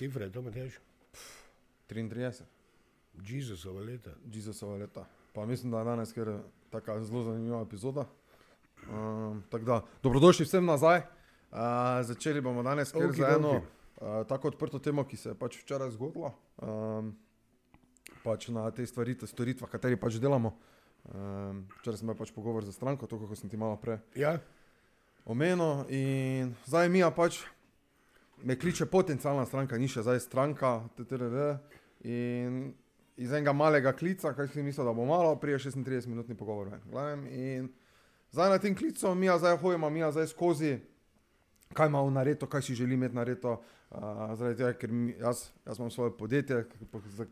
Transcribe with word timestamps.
cifre, 0.00 0.30
to 0.32 0.40
me 0.42 0.52
tež. 0.52 0.80
33, 1.92 2.44
Jezusova 3.26 3.82
leta. 3.84 4.14
Jezusova 4.32 4.78
leta. 4.80 5.04
Pa 5.34 5.46
mislim, 5.46 5.72
da 5.72 5.78
je 5.78 5.84
danes 5.84 6.12
ker 6.12 6.38
tako 6.70 7.00
zelo 7.04 7.22
zanimiva 7.22 7.60
epizoda. 7.62 8.06
Um, 8.88 9.42
tako 9.50 9.64
da, 9.64 9.80
dobrodošli 10.02 10.46
vsem 10.48 10.64
nazaj. 10.64 11.02
Uh, 11.50 11.58
začeli 12.06 12.40
bomo 12.40 12.62
danes 12.62 12.94
Oki 12.94 13.20
za 13.20 13.28
eno 13.28 13.52
doki. 13.52 13.66
uh, 14.00 14.26
tako 14.28 14.48
odprto 14.48 14.78
temo, 14.78 15.04
ki 15.04 15.16
se 15.16 15.34
je 15.34 15.34
pač 15.34 15.58
včeraj 15.60 15.90
zgodila. 15.90 16.32
Um, 16.62 17.12
pač 18.24 18.48
na 18.48 18.70
te 18.70 18.86
stvari, 18.86 19.18
te 19.18 19.26
storitvah, 19.26 19.68
kateri 19.70 20.00
pač 20.00 20.16
delamo. 20.22 20.54
Um, 21.12 21.66
včeraj 21.80 22.00
sem 22.00 22.08
imel 22.08 22.16
pač 22.16 22.32
pogovor 22.32 22.64
za 22.64 22.72
stranko, 22.72 23.06
to, 23.10 23.20
kako 23.20 23.36
sem 23.36 23.50
ti 23.50 23.60
malo 23.60 23.76
prej 23.76 24.00
Ja, 24.16 24.38
omenil. 25.24 25.84
In 25.92 26.54
zdaj 26.64 26.88
mi 26.88 27.04
pač 27.12 27.44
me 28.44 28.58
kliče 28.58 28.86
potencijalna 28.86 29.46
stranka, 29.46 29.78
ni 29.78 29.88
še 29.88 30.02
zdaj 30.02 30.20
stranka, 30.20 30.80
TTRD. 30.96 31.46
In 32.08 32.72
iz 33.20 33.32
enega 33.32 33.52
malega 33.52 33.92
klica, 33.92 34.32
kaj 34.34 34.48
si 34.54 34.62
mislil, 34.64 34.86
da 34.88 34.94
bo 34.96 35.04
malo, 35.04 35.34
prije 35.36 35.58
36 35.58 36.08
minutni 36.08 36.34
pogovor. 36.34 36.68
ven. 36.68 36.80
Glavnem, 36.90 37.26
In 37.26 37.68
zdaj 38.32 38.50
na 38.50 38.58
tem 38.58 38.76
klicu, 38.76 39.14
mi 39.14 39.28
zdaj 39.38 39.56
hojimo, 39.56 39.90
mi 39.90 40.00
zdaj 40.00 40.26
skozi, 40.26 40.78
kaj 41.74 41.88
imamo 41.88 42.10
nareto, 42.10 42.46
kaj 42.46 42.62
si 42.62 42.74
želi 42.74 42.94
imeti 42.94 43.14
nareto. 43.14 43.60
Uh, 43.90 44.30
zaradi 44.38 44.54
tega, 44.54 44.70
ker 44.78 44.90
jaz, 45.18 45.48
jaz 45.66 45.78
imam 45.80 45.90
svoje 45.90 46.12
podjetje, 46.14 46.60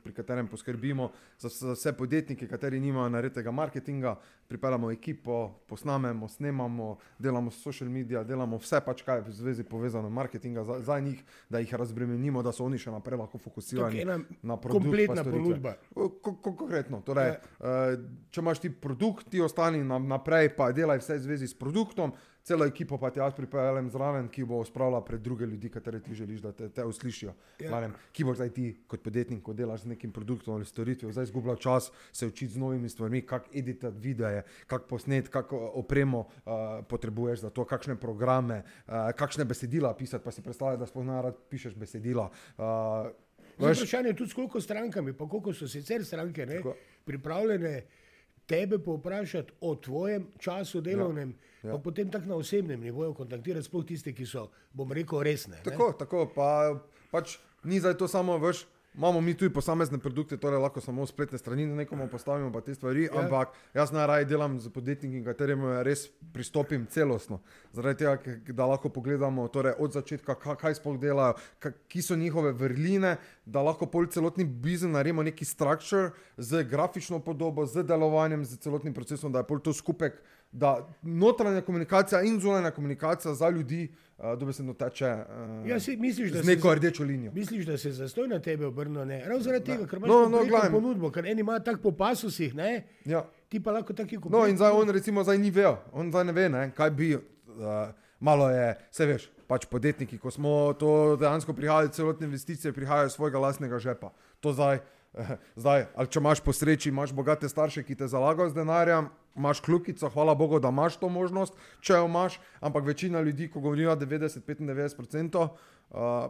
pri 0.02 0.12
katerem 0.12 0.48
poskrbimo 0.50 1.10
za, 1.38 1.48
vse- 1.48 1.66
za 1.68 1.72
vse 1.76 1.92
podjetnike, 1.92 2.48
kateri 2.50 2.80
nimajo 2.80 3.08
nareditega 3.08 3.50
marketinga, 3.54 4.16
pripeljamo 4.48 4.90
ekipo, 4.90 5.36
posnamemo, 5.70 6.28
snemamo, 6.28 6.96
delamo 7.18 7.50
social 7.50 7.90
media, 7.90 8.24
delamo 8.24 8.58
vse 8.58 8.80
pač, 8.82 9.04
kaj 9.06 9.20
je 9.20 9.22
v 9.28 9.32
zvezi 9.32 9.62
povezano 9.64 10.10
marketinga 10.10 10.64
za, 10.64 10.80
za 10.82 10.96
njih, 11.00 11.20
da 11.48 11.58
jih 11.62 11.74
razbremenimo, 11.74 12.42
da 12.42 12.50
so 12.52 12.64
oni 12.66 12.78
še 12.78 12.90
naprej 12.90 13.20
lahko 13.22 13.38
fokusirani 13.38 14.02
na 14.42 14.56
produkt. 14.56 14.82
kompletna 14.84 15.22
ponudba. 15.24 15.76
Ko- 15.94 16.08
ko- 16.22 16.36
ko- 16.42 16.56
Konkretno, 16.58 16.98
torej, 17.06 17.36
uh, 17.60 17.94
če 18.34 18.40
imaš 18.42 18.58
ti 18.58 18.70
produkt, 18.74 19.30
ti 19.30 19.38
ostani 19.40 19.84
na, 19.84 19.98
naprej, 19.98 20.50
pa 20.58 20.72
delaj 20.74 20.98
vse 20.98 21.20
v 21.20 21.22
zvezi 21.22 21.46
s 21.46 21.54
produktom, 21.54 22.10
celo 22.48 22.64
ekipo 22.64 22.98
pa 22.98 23.10
ti 23.12 23.20
jaz 23.20 23.34
pripeljem 23.36 23.90
zraven, 23.92 24.28
ki 24.32 24.44
bo 24.48 24.62
spravila 24.64 25.02
pred 25.04 25.20
druge 25.20 25.46
ljudi, 25.46 25.68
katere 25.70 26.00
ti 26.00 26.14
želiš, 26.16 26.40
da 26.40 26.52
te, 26.52 26.68
te 26.72 26.84
uslišijo. 26.84 27.34
Ja. 27.60 27.80
Ja. 27.80 27.90
Ki 28.12 28.24
bo 28.24 28.34
zdaj 28.34 28.50
ti 28.56 28.68
kot 28.88 29.04
podjetnik, 29.04 29.42
ko 29.44 29.52
delaš 29.52 29.84
z 29.84 29.92
nekim 29.92 30.12
produktom 30.12 30.56
ali 30.56 30.66
storitvijo, 30.68 31.12
zdaj 31.12 31.28
izgubljal 31.28 31.56
čas 31.56 31.90
se 32.12 32.26
učiti 32.26 32.52
z 32.54 32.62
novimi 32.62 32.88
stvarmi, 32.88 33.22
kako 33.26 33.52
editirati 33.54 34.00
videe, 34.00 34.42
kako 34.66 34.88
posnet, 34.88 35.28
kako 35.28 35.60
opremo 35.82 36.18
uh, 36.20 36.84
potrebuješ 36.88 37.44
za 37.46 37.50
to, 37.50 37.64
kakšne 37.68 37.98
programe, 38.00 38.62
uh, 38.86 39.10
kakšne 39.16 39.44
besedila 39.44 39.94
pisati, 39.96 40.24
pa 40.24 40.32
si 40.32 40.42
predstavljaj, 40.42 40.80
da 40.80 40.86
sploh 40.86 41.06
narad 41.06 41.36
pišeš 41.50 41.76
besedila. 41.76 42.30
Uh, 42.56 43.10
veš, 43.58 43.84
Vprašanje 43.84 44.14
je 44.14 44.16
tudi, 44.22 44.34
koliko 44.34 44.60
strankami, 44.60 45.12
pa 45.12 45.28
koliko 45.28 45.52
so 45.54 45.68
sicer 45.68 46.04
stranke 46.04 46.46
ne, 46.46 46.62
pripravljene 47.04 47.82
tebe 48.48 48.78
povprašati 48.78 49.52
o 49.60 49.74
tvojem 49.76 50.26
času 50.38 50.80
delovnem, 50.80 51.30
ja, 51.30 51.47
ja. 51.62 51.72
pa 51.72 51.78
potem 51.80 52.08
tako 52.08 52.26
na 52.26 52.34
osebnem 52.36 52.80
nivoju 52.80 53.14
kontaktirati 53.14 53.64
sploh 53.64 53.84
tiste, 53.84 54.12
ki 54.12 54.26
so, 54.26 54.46
bom 54.72 54.92
rekel, 54.92 55.22
resne. 55.22 55.56
ne. 55.56 55.62
Tako, 55.62 55.92
tako, 55.92 56.26
pa 56.28 56.78
pač 57.10 57.36
ni 57.64 57.80
zdaj 57.80 57.94
to 57.94 58.08
samo 58.08 58.38
veš. 58.38 58.66
Imamo 58.94 59.20
mi 59.20 59.34
tudi 59.34 59.54
posamezne 59.54 59.98
produkte, 59.98 60.36
torej 60.36 60.58
lahko 60.58 60.80
samo 60.80 61.06
spletne 61.06 61.38
strani 61.38 61.66
na 61.66 61.76
nekomu 61.76 62.08
postavimo, 62.08 62.50
pa 62.50 62.60
te 62.60 62.74
stvari, 62.74 63.04
Ja. 63.04 63.10
ampak 63.14 63.48
jaz 63.70 63.92
najraje 63.92 64.24
delam 64.24 64.58
z 64.58 64.68
podjetniki, 64.68 65.20
katerim 65.24 65.62
res 65.82 66.08
pristopim 66.32 66.86
celostno. 66.86 67.38
Zaradi 67.72 67.98
tega, 67.98 68.18
da 68.48 68.66
lahko 68.66 68.88
pogledamo 68.88 69.46
torej 69.48 69.76
od 69.78 69.92
začetka, 69.92 70.34
ka- 70.34 70.56
kaj 70.56 70.74
sploh 70.74 70.98
delajo, 70.98 71.34
ki 71.86 72.02
so 72.02 72.16
njihove 72.16 72.50
vrline, 72.52 73.16
da 73.46 73.62
lahko 73.62 73.86
pol 73.86 74.06
celotni 74.06 74.44
biznis 74.44 74.90
naredimo 74.90 75.22
neki 75.22 75.44
struktur 75.44 76.10
z 76.36 76.64
grafično 76.64 77.20
podobo, 77.20 77.66
z 77.66 77.84
delovanjem, 77.84 78.42
z 78.44 78.56
celotnim 78.58 78.94
procesom, 78.94 79.30
da 79.30 79.38
je 79.38 79.46
pol 79.46 79.60
to 79.60 79.70
skupek, 79.72 80.18
da 80.52 80.70
notranja 81.02 81.60
komunikacija 81.60 82.22
in 82.22 82.40
zunanja 82.40 82.70
komunikacija 82.70 83.34
za 83.34 83.48
ljudi 83.48 83.88
uh, 84.18 84.24
dobesedno 84.34 84.74
teče 84.74 85.06
uh, 85.06 85.68
Ja, 85.68 85.80
si 85.80 85.96
misliš, 85.96 86.32
z 86.32 86.40
se 86.40 86.46
neko 86.46 86.68
z- 86.68 86.74
rdečo 86.74 87.04
linijo. 87.04 87.32
Misliš, 87.32 87.66
da 87.66 87.78
se 87.78 87.92
zastoj 87.92 88.28
na 88.28 88.38
tebe 88.38 88.66
obrne? 88.66 89.04
Ne, 89.04 89.20
ravno 89.20 89.40
zaradi 89.40 89.64
tega, 89.66 89.86
ker 89.86 89.98
imaš 89.98 90.08
No, 90.08 90.28
no, 90.28 90.44
glavnem. 90.44 90.72
ponudbo, 90.72 91.10
ker 91.10 91.26
eni 91.26 91.40
imajo 91.40 91.60
tako 91.60 91.82
po 91.82 91.92
pasusih, 91.92 92.54
ne, 92.54 92.84
Ja. 93.04 93.24
ti 93.48 93.60
pa 93.60 93.72
lahko 93.72 93.92
taki 93.92 94.18
No, 94.30 94.46
in 94.46 94.56
zdaj 94.56 94.70
on 94.72 94.88
recimo 94.90 95.22
zdaj 95.22 95.38
ni 95.38 95.50
vedel, 95.50 95.76
on 95.92 96.10
zdaj 96.10 96.24
ne 96.24 96.32
ve, 96.32 96.48
ne, 96.48 96.70
kaj 96.72 96.90
bi, 96.92 97.14
uh, 97.14 97.22
malo 98.20 98.50
je, 98.50 98.76
se 98.90 99.06
veš, 99.06 99.28
pač 99.46 99.64
podjetniki, 99.66 100.18
ko 100.18 100.30
smo 100.30 100.48
to 100.74 100.90
dejansko 101.16 101.52
prihajali, 101.52 101.88
celotne 101.90 102.26
investicije 102.26 102.72
prihajajo 102.72 103.06
iz 103.06 103.12
svojega 103.12 103.38
lastnega 103.38 103.78
žepa. 103.78 104.10
To 104.40 104.52
zdaj, 104.52 104.76
eh, 104.76 104.80
zdaj, 105.62 105.86
ali 105.94 106.10
če 106.10 106.20
imaš 106.20 106.42
po 106.44 106.52
sreči, 106.52 106.88
imaš 106.92 107.12
bogate 107.12 107.48
starše, 107.48 107.82
ki 107.86 107.96
te 107.98 108.08
zalagajo 108.08 108.50
z 108.50 108.58
denarjem, 108.58 109.08
imaš 109.38 109.60
kljukico, 109.64 110.10
hvala 110.14 110.34
Bogu, 110.34 110.60
da 110.60 110.72
imaš 110.72 110.98
to 111.00 111.08
možnost, 111.08 111.56
če 111.80 111.98
jo 111.98 112.06
imaš, 112.08 112.38
ampak 112.60 112.86
večina 112.86 113.20
ljudi, 113.20 113.48
ko 113.50 113.60
govorijo 113.60 113.96
90-95%, 113.96 115.44
uh, 115.44 115.50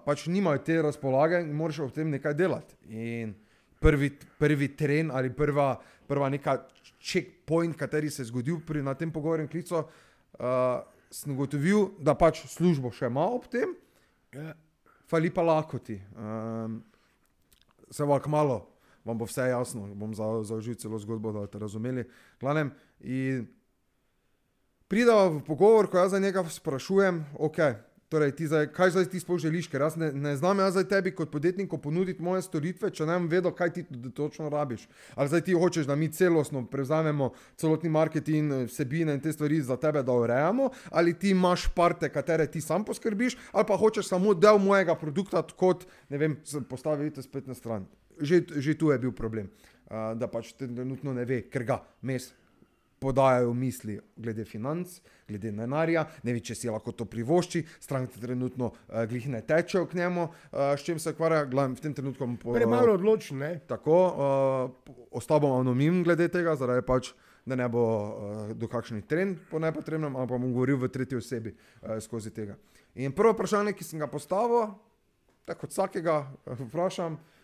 pač 0.04 0.26
nimajo 0.26 0.62
te 0.64 0.80
razpolage 0.82 1.42
in 1.44 1.54
moraš 1.56 1.84
ob 1.86 1.94
tem 1.96 2.10
nekaj 2.10 2.36
delati. 2.38 2.76
In 2.88 3.34
prvi, 3.80 4.12
prvi 4.38 4.70
tren 4.76 5.10
ali 5.14 5.32
prva, 5.32 5.74
prva 6.08 6.28
neka 6.32 6.58
checkpoint, 7.00 7.76
kateri 7.78 8.10
se 8.10 8.22
je 8.22 8.30
zgodil 8.32 8.60
pri, 8.66 8.84
tem 8.98 9.12
pogovornem 9.12 9.48
klicu, 9.48 9.84
uh, 9.84 10.80
sem 11.10 11.32
ugotovil, 11.32 11.94
da 12.04 12.14
pač 12.18 12.44
službo 12.52 12.92
še 12.92 13.08
ima 13.08 13.28
ob 13.32 13.48
tem, 13.48 13.76
Ja. 14.28 14.52
fali 15.08 15.30
pa 15.32 15.40
lakoti. 15.40 15.94
Um, 16.12 16.82
se 17.90 18.04
vam 18.04 18.20
kmalo, 18.20 18.66
vam 19.08 19.18
bo 19.18 19.24
vse 19.24 19.48
jasno, 19.48 19.88
bom 19.94 20.14
za- 20.14 20.44
zaužil 20.44 20.76
celo 20.76 20.98
zgodbo, 21.00 21.32
da 21.32 21.46
boste 21.46 21.58
razumeli. 21.58 22.04
Glavnem, 22.40 22.72
prideva 24.88 25.28
v 25.28 25.44
pogovor, 25.44 25.90
ko 25.90 25.98
jaz 25.98 26.10
za 26.10 26.18
njega 26.20 26.44
sprašujem, 26.44 27.24
ok. 27.38 27.58
Torej, 28.08 28.30
ti 28.32 28.46
zdaj, 28.48 28.70
kaj 28.72 28.90
zdaj 28.90 29.04
ti 29.12 29.20
sploh 29.20 29.36
želiš, 29.36 29.66
ker 29.68 29.82
jaz 29.84 29.96
ne, 30.00 30.06
ne 30.12 30.30
znam 30.36 30.58
jaz 30.58 30.72
zdaj 30.72 30.86
tebi 30.88 31.10
kot 31.12 31.28
podjetniku 31.28 31.76
ponuditi 31.78 32.22
moje 32.24 32.40
storitve, 32.42 32.88
če 32.90 33.04
ne 33.04 33.18
vem 33.18 33.26
vedo, 33.28 33.52
kaj 33.52 33.72
ti 33.74 33.82
točno 34.16 34.48
rabiš. 34.48 34.86
Ali 35.14 35.28
zdaj 35.28 35.42
ti 35.44 35.52
hočeš, 35.52 35.84
da 35.86 35.96
mi 35.96 36.08
celostno 36.08 36.64
prevzamemo 36.66 37.34
celotni 37.60 37.92
marketing, 37.92 38.64
vsebine 38.70 39.12
in 39.12 39.20
te 39.20 39.32
stvari 39.32 39.60
za 39.60 39.76
tebe, 39.76 40.00
da 40.02 40.16
urejamo, 40.16 40.70
ali 40.88 41.12
ti 41.18 41.34
imaš 41.36 41.68
parte, 41.76 42.08
katere 42.08 42.46
ti 42.48 42.64
sam 42.64 42.84
poskrbiš, 42.84 43.36
ali 43.52 43.68
pa 43.68 43.76
hočeš 43.76 44.08
samo 44.08 44.32
del 44.34 44.56
mojega 44.56 44.96
produkta, 44.96 45.44
kot 45.44 45.84
ne 46.08 46.18
vem, 46.18 46.40
postaviti 46.68 47.22
spletno 47.22 47.54
stran. 47.54 47.84
Že, 48.20 48.60
že 48.60 48.74
tu 48.74 48.90
je 48.90 48.98
bil 48.98 49.12
problem, 49.12 49.48
uh, 49.90 50.12
da 50.18 50.26
pač 50.30 50.52
trenutno 50.58 51.14
ne 51.14 51.24
ve, 51.24 51.42
ker 51.50 51.64
ga 51.64 51.82
mes 52.02 52.32
podajajo 52.98 53.52
misli 53.54 54.00
glede 54.16 54.44
financ, 54.44 54.98
glede 55.28 55.52
denarja, 55.54 56.04
ne 56.26 56.34
ve, 56.34 56.40
če 56.42 56.54
si 56.58 56.70
lahko 56.70 56.92
to 56.92 57.06
privošči, 57.06 57.62
stranke 57.80 58.18
trenutno 58.20 58.72
uh, 58.72 59.04
glih 59.10 59.28
ne 59.30 59.42
tečejo 59.46 59.86
k 59.86 60.00
njemu, 60.00 60.26
uh, 60.26 60.74
s 60.74 60.82
čim 60.86 60.98
se 60.98 61.14
ukvarja, 61.14 61.44
glavno 61.50 61.78
v 61.78 61.84
tem 61.84 61.94
trenutku 61.94 62.26
bom 62.26 62.36
po- 62.36 62.56
Premalo 62.56 62.96
odločen, 62.98 63.38
ne? 63.38 63.52
Tako, 63.70 64.00
uh, 64.10 64.98
ostal 65.14 65.40
bom 65.44 65.60
anonim 65.60 66.02
glede 66.06 66.28
tega, 66.32 66.56
zaradi 66.58 66.82
pač, 66.86 67.12
da 67.48 67.56
ne 67.56 67.68
bo 67.70 67.84
uh, 67.86 68.52
do 68.58 68.68
kakšnih 68.68 69.06
trend 69.08 69.38
po 69.50 69.62
nepotrebnem, 69.62 70.18
ampak 70.18 70.36
bom 70.36 70.50
govoril 70.52 70.76
v 70.82 70.90
tretji 70.92 71.22
osebi 71.22 71.54
uh, 71.54 71.96
skozi 72.02 72.34
tega. 72.34 72.58
In 72.98 73.14
prvo 73.14 73.32
vprašanje, 73.32 73.72
ki 73.78 73.86
sem 73.86 74.02
ga 74.02 74.10
postavil, 74.10 74.74
tako 75.46 75.64
kot 75.64 75.72
vsakega 75.72 76.18
vprašam, 76.66 77.14
uh, 77.14 77.37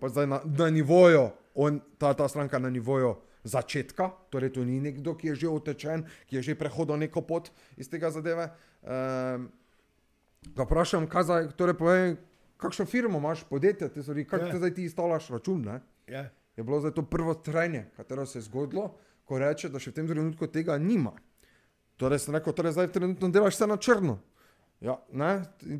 pa 0.00 0.08
zdaj 0.10 0.26
na, 0.26 0.40
na 0.44 0.70
nivoju, 0.70 1.28
on, 1.54 1.80
ta, 1.98 2.14
ta 2.14 2.28
stranka 2.28 2.58
na 2.58 2.70
nivoju 2.70 3.14
začetka, 3.44 4.10
torej 4.30 4.56
to 4.56 4.64
ni 4.64 4.80
nekdo, 4.80 5.14
ki 5.14 5.32
je 5.32 5.44
že 5.44 5.48
utečen, 5.48 6.06
ki 6.26 6.40
je 6.40 6.42
že 6.42 6.58
prehodil 6.58 6.96
neko 6.96 7.22
pot 7.22 7.52
iz 7.76 7.88
tega 7.88 8.10
zadeve. 8.10 8.50
Um, 8.82 9.52
ga 10.56 10.64
vprašam, 10.64 11.06
kaj 11.06 11.22
zdaj, 11.28 11.48
torej 11.56 11.76
povej, 11.78 12.16
kakšno 12.56 12.86
firmo 12.88 13.20
imaš, 13.20 13.44
podjetje, 13.44 13.88
te 13.88 14.02
stvari, 14.02 14.24
kako 14.24 14.44
Ja. 14.44 14.52
ja. 14.52 14.58
zdaj 14.58 14.74
ti 14.74 14.84
izstavljaš 14.84 15.28
račun, 15.28 15.62
ne? 15.62 15.80
Ja. 16.08 16.28
je 16.56 16.64
bilo 16.64 16.80
zdaj 16.80 16.92
to 16.94 17.02
prvo 17.02 17.34
trenje, 17.34 17.90
katero 17.96 18.26
se 18.26 18.38
je 18.38 18.42
zgodilo, 18.42 18.94
ko 19.24 19.38
reče, 19.38 19.68
da 19.68 19.78
še 19.78 19.90
v 19.90 19.94
tem 19.94 20.08
trenutku 20.08 20.46
tega 20.46 20.78
nima. 20.78 21.12
Torej, 21.96 22.18
sem 22.18 22.34
rekel, 22.34 22.52
torej 22.52 22.74
zdaj 22.76 22.92
trenutno 22.92 23.28
delaš 23.28 23.54
vse 23.54 23.66
na 23.66 23.76
črno. 23.76 24.18
Ja, 24.84 24.98
ne, 25.12 25.30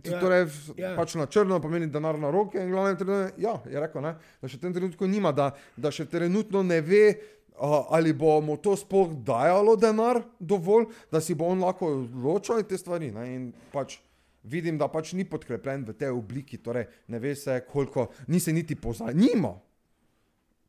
Ja, 0.00 0.16
torej 0.16 0.46
ja. 0.80 0.94
pač 0.96 1.12
na 1.14 1.26
črno 1.26 1.58
pomeni 1.60 1.90
denar 1.92 2.16
na 2.16 2.30
roke 2.30 2.56
in 2.56 2.70
glavno 2.70 2.94
trenutno, 2.94 3.34
ja, 3.36 3.58
je 3.68 3.76
rekel, 3.78 4.00
ne, 4.00 4.14
da 4.40 4.48
še 4.48 4.56
v 4.56 4.62
tem 4.62 4.72
trenutku 4.72 5.04
nima, 5.06 5.28
da, 5.30 5.50
da 5.76 5.92
še 5.92 6.06
trenutno 6.08 6.62
ne 6.64 6.78
ve, 6.80 7.02
a, 7.54 7.68
ali 7.90 8.14
bo 8.14 8.40
mu 8.40 8.56
to 8.56 8.72
sploh 8.74 9.12
dajalo 9.20 9.76
denar 9.76 10.22
dovolj, 10.40 10.88
da 11.12 11.20
si 11.20 11.34
bo 11.34 11.46
on 11.46 11.60
lahko 11.60 11.90
odločil 11.98 12.58
in 12.58 12.64
te 12.64 12.74
stvari. 12.74 13.12
Ne, 13.12 13.26
in 13.28 13.42
pač 13.70 13.98
vidim, 14.42 14.80
da 14.80 14.88
pač 14.88 15.12
ni 15.12 15.24
podkrepljen 15.24 15.84
v 15.84 15.94
tej 15.94 16.10
obliki, 16.10 16.56
torej 16.58 16.88
ne 17.06 17.20
ve 17.20 17.34
se, 17.34 17.60
koliko, 17.62 18.08
ni 18.26 18.40
se 18.40 18.52
niti 18.52 18.72
pozanimal, 18.74 19.60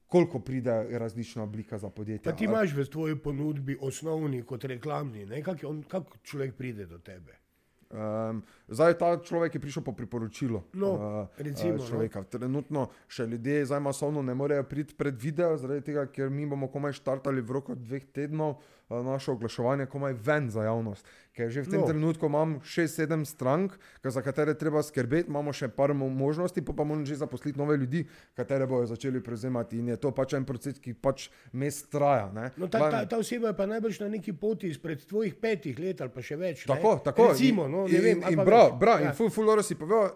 koliko 0.08 0.40
pride 0.40 0.76
različna 0.92 1.44
oblika 1.44 1.78
za 1.78 1.88
podjetje. 1.90 2.28
Pa 2.28 2.36
ti 2.36 2.46
imaš 2.46 2.72
v 2.74 2.86
tvoji 2.86 3.16
ponudbi 3.16 3.80
osnovni 3.80 4.44
kot 4.44 4.64
reklamni, 4.66 5.24
ne? 5.26 5.40
Kako 5.40 5.68
on- 5.68 5.84
kako 5.84 6.20
človek 6.22 6.54
pride 6.54 6.86
do 6.86 7.00
tebe? 7.00 7.44
Um, 7.86 8.42
zdaj 8.68 8.98
ta 8.98 9.14
človek 9.22 9.56
je 9.56 9.62
prišel 9.62 9.84
po 9.86 9.94
priporočilu 9.94 10.58
No, 10.74 10.90
uh, 10.90 11.30
recimo, 11.38 11.78
uh, 11.78 11.80
no. 11.80 11.86
človeka. 11.86 12.24
Trenutno 12.26 12.90
še 13.06 13.30
ljudje 13.30 13.66
zdaj 13.70 13.80
masovno 13.80 14.26
ne 14.26 14.34
morejo 14.34 14.66
priti 14.66 14.98
pred 14.98 15.14
video, 15.22 15.54
zaradi 15.58 15.94
tega, 15.94 16.08
ker 16.10 16.34
mi 16.34 16.50
bomo 16.50 16.68
komaj 16.68 16.98
štartali 16.98 17.46
v 17.46 17.54
roku 17.54 17.78
dveh 17.78 18.10
tednov 18.10 18.58
naše 18.90 19.32
oglaševanje 19.32 19.86
komaj 19.86 20.14
ven 20.16 20.50
za 20.50 20.64
javnost. 20.64 21.06
Ker 21.32 21.50
že 21.50 21.62
v 21.62 21.68
tem 21.68 21.80
No. 21.80 21.88
trenutku 21.88 22.26
imam 22.26 22.60
6-7 22.62 23.26
strank, 23.26 23.74
za 24.02 24.22
katere 24.22 24.54
treba 24.54 24.80
skrbeti, 24.80 25.28
imamo 25.28 25.52
še 25.52 25.68
par 25.68 25.90
mo- 25.90 26.08
možnosti, 26.08 26.62
pa, 26.62 26.72
pa 26.72 26.84
moramo 26.84 27.04
že 27.04 27.16
zaposliti 27.16 27.58
nove 27.58 27.76
ljudi, 27.76 28.06
katere 28.34 28.64
bojo 28.64 28.86
začeli 28.86 29.20
prevzemati. 29.20 29.78
In 29.78 29.88
je 29.88 29.98
to 29.98 30.12
pač 30.12 30.34
en 30.34 30.46
proces, 30.46 30.78
ki 30.78 30.94
pač 30.94 31.28
mes 31.52 31.84
traja. 31.84 32.32
ne. 32.32 32.52
No, 32.56 32.68
ta, 32.68 32.80
ta, 32.86 33.06
ta 33.06 33.18
oseba 33.18 33.48
je 33.48 33.54
pa 33.54 33.66
najbrž 33.66 34.00
na 34.00 34.08
neki 34.10 34.34
poti 34.34 34.68
izpred 34.68 35.02
tvojih 35.02 35.36
petih 35.36 35.80
let 35.80 36.00
ali 36.00 36.10
pa 36.10 36.22
še 36.22 36.36
več. 36.36 36.64
Tako, 36.64 36.94
ne? 36.94 37.02
tako. 37.04 37.28
Recimo, 37.28 37.68
no, 37.68 37.84
ne 37.84 37.90
in, 37.90 38.02
vem. 38.02 38.22
in, 38.24 38.30
in 38.30 38.46
prav, 38.46 38.72
več. 38.72 38.80
prav, 38.80 38.98
Ja. 38.98 39.06
in 39.06 39.14
ful, 39.14 39.30
ful, 39.30 39.50
si 39.62 39.76
povedal. 39.76 40.14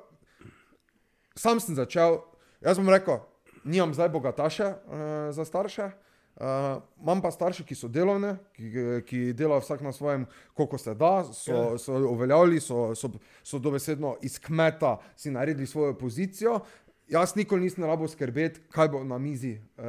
Sam 1.36 1.60
sem 1.60 1.74
začel, 1.74 2.21
jaz 2.60 2.77
bom 2.77 2.88
rekel, 2.88 3.19
nimam 3.63 3.94
zdaj 3.94 4.10
bogataše 4.10 4.66
uh, 4.66 4.75
za 5.31 5.42
starše. 5.42 5.92
Uh, 6.39 6.45
imam 7.01 7.21
pa 7.21 7.31
starše, 7.31 7.63
ki 7.63 7.75
so 7.75 7.88
delovne, 7.88 8.38
ki, 8.56 8.69
ki 9.06 9.33
delajo 9.33 9.59
vsak 9.59 9.81
na 9.81 9.91
svojem, 9.91 10.24
koliko 10.53 10.77
se 10.77 10.94
da, 10.95 11.24
so, 11.25 11.51
Ja. 11.51 11.63
ja. 11.65 11.77
so 11.77 11.94
uveljavili, 12.07 12.59
so, 12.59 12.95
so, 12.95 13.09
so 13.44 13.59
dobesedno 13.59 14.15
iz 14.21 14.39
kmeta 14.39 14.97
si 15.15 15.31
naredili 15.31 15.68
svojo 15.68 15.97
pozicijo. 15.97 16.59
Jaz 17.07 17.36
nikoli 17.36 17.62
nisem 17.62 17.83
rabo 17.83 18.07
skrbeti, 18.07 18.59
kaj 18.69 18.88
bo 18.88 19.03
na 19.03 19.18
mizi. 19.18 19.57
Uh, 19.77 19.83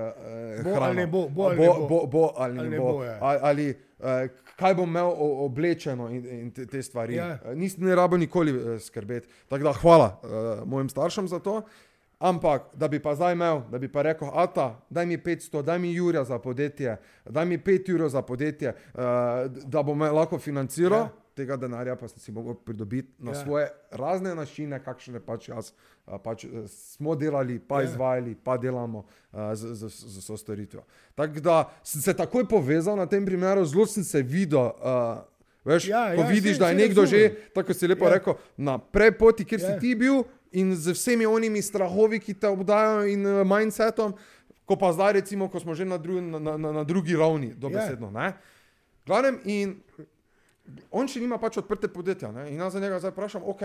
Bo 0.64 0.70
ali 0.80 0.96
ne 0.96 1.06
bo, 1.06 1.28
bo 1.28 1.42
ali 1.44 1.56
bo, 1.56 1.62
ne 1.62 1.68
bo. 1.78 1.86
bo, 1.88 2.06
bo 2.06 2.32
ali, 2.36 2.58
Ali 2.58 2.68
ne 2.68 2.70
ne 2.70 2.80
bo. 2.80 2.92
bo, 2.92 3.04
ja. 3.04 3.18
ali, 3.20 3.38
ali 3.42 3.66
uh, 3.70 4.06
kaj 4.56 4.74
bom 4.74 4.88
imel 4.88 5.12
oblečeno 5.18 6.08
in, 6.08 6.26
in 6.26 6.50
te, 6.50 6.66
te 6.66 6.82
stvari. 6.82 7.14
Ja. 7.14 7.38
Eh, 7.44 7.54
Nisem 7.54 7.84
ne 7.84 7.94
rabo 7.94 8.16
nikoli 8.16 8.52
uh, 8.54 8.80
skrbeti. 8.80 9.28
Tako 9.48 9.64
da 9.64 9.72
hvala 9.72 10.20
uh, 10.22 10.30
mojim 10.68 10.88
staršem 10.88 11.28
za 11.28 11.38
to. 11.38 11.62
Ampak, 12.20 12.62
da 12.74 12.84
bi 12.86 12.98
pa 12.98 13.14
zdaj 13.14 13.32
imel, 13.32 13.62
da 13.66 13.78
bi 13.78 13.88
pa 13.88 14.02
rekel, 14.02 14.28
Ata, 14.30 14.80
daj 14.90 15.06
mi 15.06 15.16
500, 15.18 15.62
daj 15.62 15.78
mi 15.78 15.94
Jurja 15.94 16.24
za 16.24 16.38
podjetje, 16.38 16.96
daj 17.24 17.46
mi 17.46 17.58
5 17.58 17.90
evrov 17.90 18.08
za 18.08 18.22
podjetje, 18.22 18.68
uh, 18.68 19.00
da 19.64 19.82
bom 19.82 20.00
lahko 20.02 20.38
financiral, 20.38 20.98
Ja. 21.00 21.08
tega 21.36 21.56
denarja 21.56 21.96
pa 21.96 22.08
sem 22.08 22.18
si 22.18 22.32
mogel 22.32 22.54
pridobiti 22.56 23.08
na 23.18 23.30
Ja. 23.30 23.34
svoje 23.36 23.68
razne 23.90 24.34
načine, 24.34 24.76
kakšne 24.78 25.20
pač 25.20 25.48
jaz 25.48 25.72
uh, 26.06 26.18
pač, 26.18 26.44
uh, 26.44 26.50
smo 26.66 27.14
delali, 27.14 27.58
pa 27.58 27.74
Ja. 27.76 27.80
ja. 27.80 27.84
izvajali, 27.86 28.34
pa 28.36 28.56
delamo 28.58 28.98
uh, 28.98 29.40
z, 29.54 29.72
z, 29.74 29.88
z, 29.88 30.20
z 30.20 30.36
storitvijo. 30.36 30.84
Tako 31.14 31.40
da 31.40 31.56
sem 31.82 32.02
se 32.02 32.14
takoj 32.14 32.44
povezal 32.44 32.96
na 32.96 33.06
tem 33.06 33.24
primeru, 33.24 33.64
zelo 33.64 33.86
sem 33.86 34.04
se 34.04 34.20
videl. 34.20 34.60
Uh, 34.76 35.24
Veš, 35.62 35.88
Ja, 35.88 36.14
ko 36.16 36.22
ja, 36.22 36.28
vidiš, 36.28 36.52
saj- 36.52 36.58
da 36.58 36.68
je 36.68 36.74
nekdo 36.76 37.02
razumem. 37.02 37.20
že, 37.22 37.52
tako 37.52 37.74
si 37.74 37.86
lepo 37.86 38.04
Ja. 38.04 38.10
rekel, 38.10 38.34
na 38.56 38.78
prepoti, 38.78 39.44
kjer. 39.44 39.60
Ja. 39.60 39.66
si 39.66 39.80
ti 39.80 39.94
bil 39.94 40.22
in 40.52 40.74
z 40.76 40.92
vsemi 40.92 41.26
onimi 41.26 41.62
strahovi, 41.62 42.18
ki 42.20 42.34
te 42.34 42.48
obdajajo 42.48 43.06
in 43.06 43.26
uh, 43.26 43.40
mindsetom, 43.46 44.14
ko 44.66 44.76
pa 44.76 44.92
zdaj, 44.92 45.12
recimo, 45.14 45.48
ko 45.48 45.60
smo 45.60 45.74
že 45.74 45.84
na, 45.84 45.98
dru, 45.98 46.20
na, 46.20 46.38
na, 46.38 46.72
na 46.72 46.84
drugi 46.84 47.16
ravni, 47.16 47.54
dobesedno. 47.54 48.10
Ja. 48.12 48.32
Glavnem, 49.06 49.40
in 49.44 49.76
on 50.90 51.08
še 51.08 51.20
nima 51.20 51.38
pač 51.38 51.58
odprte 51.58 51.88
podjetja. 51.88 52.30
Ne? 52.30 52.48
In 52.50 52.58
jaz 52.58 52.72
za 52.72 52.80
njega 52.80 52.98
zdaj 52.98 53.10
vprašam, 53.10 53.42
ok, 53.44 53.62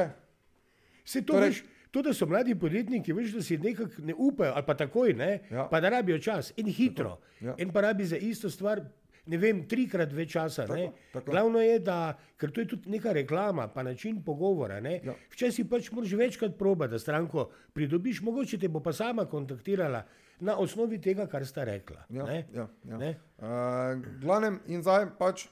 Se 1.05 1.21
to, 1.21 1.33
Torej- 1.33 1.49
veš, 1.49 1.57
to, 1.91 2.01
da 2.01 2.13
so 2.13 2.25
mladi 2.25 2.55
podjetniki, 2.57 3.13
veš, 3.13 3.35
da 3.35 3.41
si 3.41 3.57
nekako 3.57 4.01
ne 4.01 4.13
upajo, 4.17 4.53
ali 4.55 4.65
pa 4.65 4.73
takoj, 4.73 5.13
ne, 5.13 5.39
Ja. 5.51 5.67
pa 5.69 5.77
da 5.79 5.89
rabijo 5.89 6.17
čas 6.17 6.49
in 6.57 6.65
hitro. 6.65 7.19
Ja. 7.39 7.53
En 7.57 7.69
pa 7.69 7.81
rabi 7.81 8.05
za 8.05 8.17
isto 8.17 8.49
stvar, 8.49 8.81
ne 9.25 9.37
vem, 9.41 9.63
trikrat 9.69 10.13
več 10.13 10.33
časa. 10.35 10.65
ne. 10.69 10.89
tako. 11.13 11.31
Glavno 11.31 11.61
je, 11.61 11.79
da, 11.79 12.17
ker 12.37 12.51
to 12.51 12.61
je 12.61 12.67
tudi 12.75 12.89
neka 12.89 13.13
reklama, 13.13 13.67
pa 13.67 13.83
način 13.83 14.23
pogovora. 14.23 14.79
ne. 14.79 14.99
Ja. 15.03 15.15
Včasih 15.31 15.65
pač 15.69 15.91
moraš 15.91 16.13
večkrat 16.13 16.57
probati, 16.57 16.91
da 16.91 16.99
stranko 16.99 17.49
pridobiš, 17.73 18.21
mogoče 18.21 18.57
te 18.57 18.67
bo 18.67 18.79
pa 18.79 18.93
sama 18.93 19.25
kontaktirala 19.25 20.03
na 20.39 20.57
osnovi 20.57 20.99
tega, 21.01 21.27
kar 21.27 21.45
sta 21.45 21.63
rekla. 21.63 22.05
Ja, 22.09 22.25
ne. 22.25 22.45
ja, 22.53 22.67
ja. 22.83 22.97
Ne? 22.97 23.15
Uh, 23.37 24.03
glavnem, 24.21 24.59
in 24.67 24.83
zdaj 24.83 25.09
pač, 25.19 25.47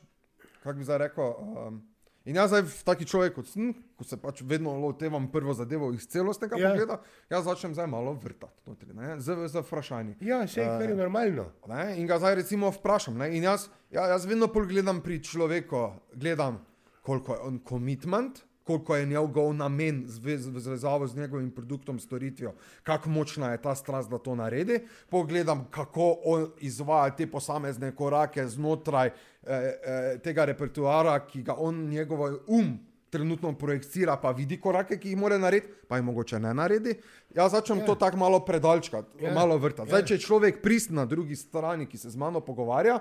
kako 0.63 0.77
bi 0.77 0.83
zdaj 0.83 0.97
rekel. 1.07 1.33
Um, 1.39 1.81
in 2.25 2.35
jaz 2.35 2.49
zdaj, 2.53 2.63
taki 2.87 3.05
človek 3.05 3.33
kot 3.35 3.47
sem, 3.47 3.73
ko 3.97 4.03
se 4.07 4.17
pač 4.17 4.41
vedno 4.47 4.71
lotevam 4.79 5.25
prvo 5.31 5.53
zadevo 5.53 5.91
iz 5.93 6.07
celostnega 6.07 6.57
Ja. 6.59 6.71
pogleda, 6.71 7.01
jaz 7.29 7.43
začnem 7.45 7.73
zdaj 7.73 7.87
malo 7.87 8.13
vrtati 8.13 8.69
notri, 8.69 8.93
ne, 8.93 9.19
z, 9.19 9.47
z 9.47 9.63
vprašanji. 9.65 10.15
Ja, 10.21 10.43
vse, 10.45 10.63
kar 10.63 10.89
je 10.89 10.95
normalno. 10.95 11.49
Ne? 11.67 11.97
In 11.99 12.07
ga 12.07 12.19
zdaj 12.19 12.35
recimo 12.35 12.71
vprašam. 12.71 13.17
Ne? 13.17 13.31
In 13.37 13.43
jaz, 13.43 13.67
ja, 13.91 14.07
jaz 14.07 14.25
vedno 14.25 14.47
bolj 14.47 14.67
gledam 14.71 15.01
pri 15.01 15.19
človeku, 15.23 15.83
gledam, 16.15 16.61
koliko 17.03 17.33
je 17.35 17.39
on 17.41 17.59
commitment, 17.67 18.39
koliko 18.63 18.95
je 18.95 19.05
njegov 19.05 19.53
namen 19.53 20.05
v 20.07 20.37
zvezavi 20.37 21.07
z 21.07 21.15
njegovim 21.15 21.51
produktom, 21.51 21.99
storitvijo, 21.99 22.53
kako 22.83 23.09
močna 23.09 23.51
je 23.51 23.61
ta 23.61 23.75
strast, 23.75 24.09
da 24.09 24.17
to 24.17 24.35
naredi. 24.35 24.79
Pogledam, 25.09 25.67
kako 25.71 26.17
on 26.25 26.49
izvaja 26.59 27.15
te 27.15 27.27
posamezne 27.27 27.95
korake 27.95 28.47
znotraj 28.47 29.07
eh, 29.07 29.13
eh, 29.47 30.19
tega 30.23 30.45
repertoara, 30.45 31.19
ki 31.27 31.43
ga 31.43 31.55
on, 31.57 31.75
njegov 31.89 32.19
um. 32.47 32.79
Trenutno 33.13 33.51
projekcira, 33.53 34.15
pa 34.17 34.31
vidi 34.31 34.57
korake, 34.61 34.97
ki 34.97 35.11
jih 35.11 35.17
mora 35.17 35.37
narediti, 35.37 35.73
pa 35.87 35.99
jih 35.99 36.05
mogoče 36.05 36.39
ne 36.39 36.53
naredi. 36.53 36.95
Jaz 37.35 37.51
začnem 37.51 37.77
Ja. 37.77 37.83
yeah. 37.83 37.87
to 37.87 37.95
tako 37.95 38.17
malo 38.17 38.39
predalčkati, 38.45 39.23
Ja. 39.23 39.29
yeah. 39.29 39.35
malo 39.35 39.57
vrtati. 39.57 39.89
Zdaj, 39.89 40.01
Ja. 40.01 40.05
če 40.05 40.13
je 40.13 40.19
človek 40.19 40.61
pristen 40.61 40.95
na 40.95 41.05
drugi 41.05 41.35
strani, 41.35 41.85
ki 41.85 41.97
se 41.97 42.09
z 42.09 42.15
mano 42.17 42.39
pogovarja, 42.41 42.99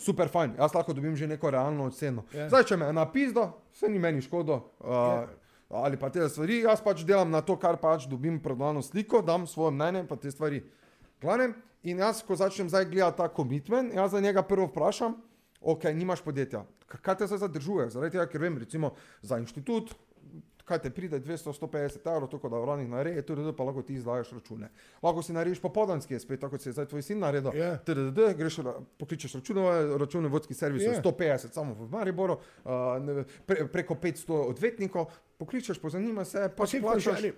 super 0.00 0.28
fajn, 0.32 0.56
jaz 0.58 0.74
lahko 0.74 0.94
dobim 0.96 1.16
že 1.16 1.28
neko 1.28 1.50
realno 1.50 1.90
oceno. 1.90 2.24
Ja. 2.34 2.48
Zdaj, 2.48 2.64
če 2.72 2.80
me 2.80 2.88
je 2.88 2.96
napizdo, 2.96 3.46
se 3.72 3.88
ni 3.88 3.98
meni 3.98 4.22
škodo. 4.24 4.62
Uh, 4.80 5.28
Ali 5.70 5.94
pa 5.96 6.08
te 6.10 6.24
stvari, 6.26 6.64
jaz 6.64 6.80
pač 6.82 7.04
delam 7.06 7.30
na 7.30 7.44
to, 7.46 7.54
kar 7.54 7.76
pač 7.78 8.08
dobim 8.10 8.40
predano 8.42 8.82
sliko, 8.82 9.20
dam 9.22 9.46
svoje 9.46 9.70
mnenje, 9.76 10.02
pa 10.08 10.16
te 10.18 10.30
stvari. 10.34 10.64
Glavnem, 11.22 11.54
in 11.86 12.02
jaz, 12.02 12.24
ko 12.26 12.34
začnem 12.34 12.66
zdaj 12.72 12.88
gledati 12.90 13.22
ta 13.22 13.28
komitment, 13.30 13.94
jaz 13.94 14.10
za 14.10 14.20
njega 14.20 14.42
prvo 14.42 14.66
vprašam, 14.66 15.14
ok, 15.62 15.86
nimaš 15.94 16.24
podjetja, 16.26 16.64
kaj 16.90 17.20
te 17.20 17.30
zdaj 17.30 17.44
zadržuje? 17.46 17.86
Zaradi 17.94 18.16
tega, 18.16 18.26
ker 18.26 18.42
vem, 18.42 18.58
recimo 18.58 18.96
za 19.22 19.38
inštitut, 19.38 19.94
kaj 20.70 20.78
te 20.80 20.90
pride 20.90 21.18
200-150 21.20 21.66
evrov, 22.06 22.28
tako 22.28 22.48
da 22.48 22.56
uranih 22.58 22.88
naredi, 22.88 23.22
tudi 23.24 23.52
pa 23.52 23.64
lahko 23.64 23.82
ti 23.82 23.94
izdajaš 23.94 24.30
račune. 24.32 24.70
Lahko 25.00 25.22
si 25.22 25.32
narediš 25.32 25.60
popoldanski 25.60 26.18
spet, 26.18 26.40
tako 26.40 26.50
kot 26.52 26.62
si 26.62 26.68
je 26.68 26.72
zdaj 26.72 26.86
tvoj 26.86 27.02
sin 27.02 27.18
naredil. 27.18 27.50
Ja. 27.54 27.74
TDD, 27.78 28.30
greš, 28.34 28.60
pokličeš 28.96 29.36
računovodski 29.98 30.54
servis, 30.54 30.82
Ja. 30.82 30.92
yeah. 30.92 31.02
150 31.02 31.50
samo 31.50 31.74
v 31.74 31.90
Mariboru, 31.90 32.32
uh, 32.64 32.70
ne 33.00 33.24
pre, 33.44 33.68
preko 33.68 33.94
500 33.96 34.40
odvetnikov, 34.46 35.06
pokličeš, 35.36 35.78
pozanima 35.78 36.24
se, 36.24 36.48
pa 36.48 36.54
Pa 36.56 36.66
si 36.66 36.80
plačaš. 36.80 37.04
vprašaj, 37.06 37.32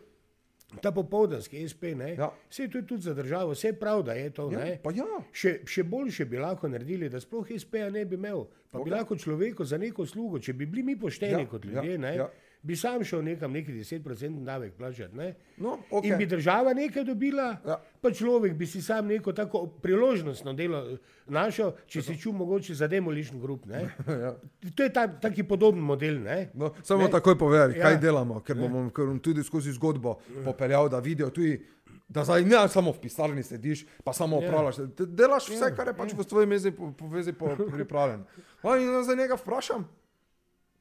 ta 0.80 0.90
popoldanski 0.90 1.68
SP, 1.68 1.92
ne, 1.94 2.14
Ja. 2.14 2.30
vse 2.48 2.62
je 2.64 2.82
tudi 2.82 3.02
za 3.02 3.14
državo, 3.14 3.52
vse 3.52 3.72
prav, 3.72 4.02
da 4.02 4.12
je 4.14 4.30
to. 4.30 4.50
Ja, 4.50 4.58
ne. 4.58 4.80
ja. 4.90 5.04
Še, 5.32 5.60
še 5.66 5.82
boljše 5.84 6.24
bi 6.24 6.38
lahko 6.38 6.68
naredili, 6.68 7.08
da 7.08 7.20
sploh 7.20 7.46
SP-ja 7.46 7.90
ne 7.90 8.04
bi 8.04 8.16
imel. 8.16 8.44
Pa 8.70 8.78
bi 8.78 8.82
Ok. 8.82 8.90
lahko 8.90 9.16
človeku 9.16 9.64
za 9.64 9.76
neko 9.76 10.02
uslugo, 10.02 10.38
če 10.38 10.52
bi 10.52 10.66
bili 10.66 10.82
mi 10.82 10.96
pošteni 10.96 11.32
Ja, 11.32 11.38
ja, 11.38 11.46
kot 11.46 11.64
ljudje, 11.64 11.92
ja, 11.92 12.08
ja, 12.08 12.14
ja. 12.14 12.28
Bi 12.62 12.76
sam 12.76 13.04
šel 13.04 13.22
nekam 13.22 13.52
neki 13.52 13.72
10% 13.72 14.02
davek 14.44 14.72
plačati. 14.72 15.16
Ne? 15.16 15.34
No, 15.56 15.78
Okay. 15.90 16.06
In 16.06 16.18
bi 16.18 16.26
država 16.26 16.72
nekaj 16.72 17.04
dobila, 17.04 17.56
Ja. 17.66 17.80
pa 18.00 18.10
človek 18.10 18.54
bi 18.54 18.66
si 18.66 18.82
sam 18.82 19.06
neko 19.06 19.32
tako 19.32 19.66
priložnostno 19.66 20.52
delo 20.52 20.78
eh, 20.86 20.96
našel, 21.26 21.72
če 21.86 22.02
si 22.02 22.14
čutil 22.14 22.32
mogoče 22.34 22.74
za 22.74 22.86
demolition 22.86 23.40
group. 23.40 23.66
Ne? 23.66 23.82
ja. 24.24 24.34
To 24.70 24.82
je 24.82 24.90
ta, 24.90 25.08
taki 25.10 25.42
podoben 25.42 25.80
model. 25.82 26.20
Ne? 26.20 26.50
No, 26.54 26.72
samo 26.82 27.02
Ne? 27.02 27.10
takoj 27.10 27.34
povedali, 27.36 27.74
Ja. 27.74 27.82
kaj 27.84 27.98
delamo, 27.98 28.40
ker 28.40 28.56
bomo 28.56 28.90
ker 28.90 29.06
bom 29.06 29.18
tudi 29.18 29.42
skozi 29.42 29.72
zgodbo 29.72 30.14
popeljal, 30.44 30.88
da 30.88 30.98
vidijo 31.00 31.30
tudi. 31.30 31.60
Da 32.08 32.22
zdaj 32.22 32.44
ne 32.44 32.68
samo 32.68 32.92
v 32.92 33.00
pisarni 33.00 33.42
sediš, 33.42 33.86
pa 34.04 34.12
samo 34.12 34.36
Ja. 34.36 34.44
upravljaš. 34.44 34.78
Ja. 34.78 34.86
Delaš 35.08 35.48
vse, 35.48 35.64
Ja, 35.64 35.70
kar 35.72 35.88
je 35.88 35.94
pač 35.94 36.12
v 36.12 36.22
svoji 36.22 36.46
mezi 36.46 36.70
po, 36.70 36.92
povezi 36.92 37.32
po, 37.32 37.48
pripravljeno. 37.72 38.24
No, 38.62 38.76
in 38.76 39.02
za 39.02 39.14
njega 39.14 39.34
vprašam, 39.34 39.88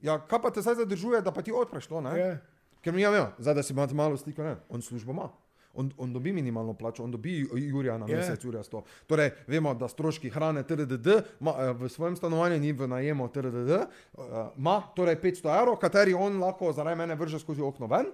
ja, 0.01 0.19
kaj 0.27 0.41
pa 0.41 0.49
te 0.51 0.61
zdaj 0.61 0.75
zadržuje, 0.75 1.21
da 1.21 1.31
pa 1.31 1.41
ti 1.41 1.51
odpreš 1.51 1.87
to? 1.87 2.01
Ne? 2.01 2.19
Ja. 2.19 2.37
Ker 2.81 2.93
mi 2.93 3.01
je 3.01 3.11
ja, 3.13 3.31
zdaj, 3.37 3.53
da 3.53 3.63
si 3.63 3.73
imate 3.73 3.93
malo 3.93 4.17
sliko, 4.17 4.43
ne, 4.43 4.55
on 4.69 4.81
službo 4.81 5.11
ima. 5.11 5.29
On, 5.73 5.91
on 5.97 6.13
dobi 6.13 6.33
minimalno 6.33 6.73
plačo, 6.73 7.03
on 7.03 7.11
dobi 7.11 7.47
Jurija 7.55 7.97
na 7.97 8.05
Ja. 8.09 8.17
mesec, 8.17 8.43
Jurija 8.43 8.63
100. 8.63 8.81
Torej, 9.07 9.29
vemo, 9.47 9.73
da 9.73 9.87
stroški 9.87 10.29
hrane 10.29 10.63
TRDD 10.63 11.07
ma, 11.39 11.53
eh, 11.57 11.73
v 11.73 11.89
svojem 11.89 12.15
stanovanju 12.15 12.59
ni 12.59 12.73
v 12.73 12.87
najemu 12.87 13.27
TRDD, 13.31 13.71
eh, 13.71 13.85
ima 14.57 14.81
torej 14.95 15.15
500 15.21 15.53
evrov, 15.61 15.77
kateri 15.79 16.13
on 16.13 16.39
lahko 16.39 16.73
zaradi 16.73 16.97
mene 16.97 17.15
vrže 17.15 17.39
skozi 17.39 17.61
okno 17.61 17.87
ven. 17.87 18.11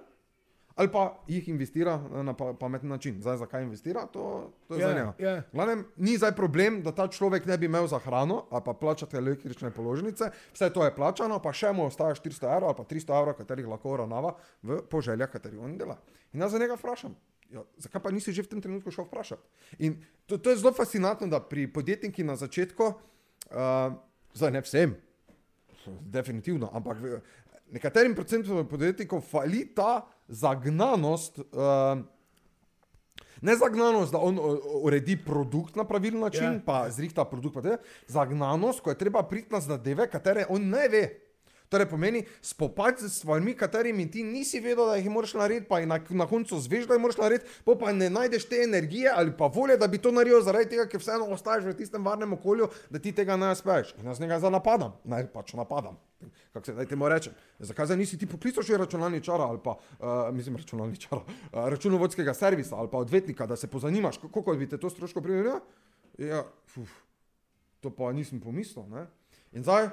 Ali 0.78 0.86
pa 0.88 1.00
jih 1.26 1.48
investira 1.48 1.96
na 2.22 2.32
pa- 2.32 2.52
pameten 2.54 2.88
način. 2.88 3.16
Zdaj, 3.18 3.36
zakaj 3.38 3.62
investira, 3.62 4.06
to, 4.06 4.26
to 4.62 4.74
je 4.74 4.80
Ja, 4.80 4.88
za 4.88 4.94
njega. 4.94 5.12
ja. 5.18 5.42
Glavnem, 5.50 5.82
ni 5.98 6.14
zdaj 6.14 6.32
problem, 6.32 6.82
da 6.82 6.92
ta 6.92 7.08
človek 7.08 7.46
ne 7.46 7.58
bi 7.58 7.66
imel 7.66 7.86
za 7.86 7.98
hrano 7.98 8.44
ali 8.48 8.62
pa 8.64 8.72
plačati 8.74 9.16
električne 9.16 9.70
položnice, 9.70 10.24
vse 10.52 10.70
to 10.70 10.84
je 10.84 10.94
plačano, 10.94 11.38
pa 11.38 11.50
še 11.52 11.72
mu 11.72 11.84
ostaja 11.84 12.14
400 12.14 12.46
evrov 12.48 12.68
ali 12.68 12.76
pa 12.76 12.84
300 12.86 13.10
evrov, 13.12 13.34
katerih 13.34 13.66
lahko 13.66 13.90
uravnava 13.90 14.32
v 14.62 14.78
poželjah, 14.84 15.26
kateri 15.28 15.58
on 15.58 15.74
dela. 15.74 15.98
In 16.32 16.40
jaz 16.40 16.52
za 16.52 16.58
njega 16.58 16.76
vprašam, 16.76 17.16
ja, 17.50 17.64
zakaj 17.78 17.98
pa 18.00 18.10
nisi 18.10 18.30
že 18.32 18.42
v 18.42 18.48
tem 18.48 18.60
trenutku 18.60 18.90
šel 18.90 19.04
vprašati? 19.04 19.42
In 19.80 19.98
to, 20.26 20.38
to 20.38 20.50
je 20.50 20.56
zelo 20.56 20.70
fascinantno, 20.72 21.26
da 21.26 21.40
pri 21.42 21.66
podjetnikih 21.66 22.22
na 22.24 22.36
začetku, 22.36 22.84
uh, 22.84 23.98
zdaj 24.30 24.50
ne 24.52 24.62
vsem, 24.62 24.94
definitivno, 26.02 26.70
ampak 26.72 26.96
nekaterim 27.70 28.14
procentom 28.14 28.68
podjetnikov 28.68 29.20
fali 29.20 29.66
ta 29.74 30.06
zagnanost. 30.28 31.38
Uh, 31.38 32.04
Ne 33.40 33.54
zagnanost, 33.56 34.10
da 34.12 34.18
on 34.18 34.38
uredi 34.82 35.14
produkt 35.24 35.76
na 35.76 35.84
pravilen 35.84 36.20
način, 36.20 36.44
Ja. 36.44 36.52
ja. 36.52 36.60
pa 36.66 36.90
zrihta 36.90 37.24
produkt, 37.24 37.54
pa 37.54 37.62
te, 37.62 37.76
zagnanost, 38.06 38.80
ko 38.80 38.90
je 38.90 38.98
treba 38.98 39.22
priti 39.22 39.52
na 39.54 39.60
zadeve, 39.60 40.08
katere 40.10 40.46
on 40.48 40.68
ne 40.68 40.88
ve. 40.88 41.27
Torej 41.68 41.88
pomeni 41.90 42.22
spopad 42.42 43.00
s 43.00 43.18
stvarmi, 43.18 43.54
katerimi 43.56 44.06
ti 44.10 44.22
nisi 44.24 44.60
vedel, 44.60 44.86
da 44.88 44.96
jih 44.96 45.10
moraš 45.10 45.34
narediti, 45.36 45.68
pa 45.68 45.82
jih 45.82 45.88
na, 45.88 46.00
na 46.10 46.26
koncu 46.26 46.60
zveš, 46.64 46.86
da 46.88 46.96
jih 46.96 47.02
moraš 47.02 47.18
narediti, 47.20 47.50
pa 47.64 47.74
pa 47.80 47.92
ne 47.92 48.08
najdeš 48.10 48.48
te 48.48 48.62
energije 48.64 49.12
ali 49.14 49.34
pa 49.36 49.46
volje, 49.46 49.76
da 49.76 49.86
bi 49.86 49.98
to 49.98 50.12
naredil 50.12 50.40
zaradi 50.42 50.70
tega, 50.72 50.88
ker 50.88 51.02
vseeno 51.02 51.28
ostaješ 51.36 51.68
v 51.68 51.76
tistem 51.76 52.04
varnem 52.04 52.32
okolju, 52.38 52.70
da 52.90 52.98
ti 52.98 53.12
tega 53.12 53.36
ne 53.36 53.52
uspeš. 53.52 53.94
In 54.00 54.08
jaz 54.08 54.20
njega 54.20 54.38
zdaj 54.40 54.54
napadam, 54.56 54.96
naj 55.04 55.28
pač 55.32 55.52
napadam. 55.58 55.98
Kako 56.52 56.66
se 56.66 56.72
zdaj 56.72 56.86
temu 56.86 57.08
reče? 57.08 57.30
Zakaj 57.58 57.86
zdaj 57.86 58.00
nisi 58.00 58.18
ti 58.18 58.26
poklical 58.26 58.64
še 58.66 58.78
računalničara 58.80 59.44
ali 59.44 59.60
pa, 59.64 59.76
uh, 59.76 60.32
mislim, 60.34 60.56
računalničara, 60.56 61.20
uh, 61.20 61.68
računovodskega 61.76 62.34
servisa 62.34 62.76
ali 62.76 62.90
pa 62.90 62.98
odvetnika, 63.04 63.46
da 63.46 63.56
se 63.56 63.68
pozanimaš, 63.70 64.18
koliko 64.18 64.56
bi 64.56 64.68
te 64.68 64.80
to 64.80 64.90
stroško 64.90 65.22
prijelo? 65.22 65.60
Ja, 66.18 66.42
fuf, 66.66 66.90
to 67.80 67.92
pa 67.94 68.10
nisem 68.12 68.40
pomislil. 68.40 68.88
Ne? 68.90 69.06
In 69.52 69.62
zdaj, 69.62 69.92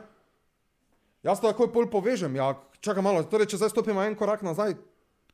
jaz 1.25 1.41
to 1.41 1.49
takoj 1.49 1.71
pol 1.73 1.89
povežem. 1.89 2.37
Ja, 2.37 2.53
čakaj 2.85 3.03
malo, 3.03 3.23
torej, 3.25 3.49
če 3.49 3.59
zdaj 3.63 3.73
stopimo 3.73 4.03
en 4.05 4.17
korak 4.17 4.45
nazaj. 4.45 4.77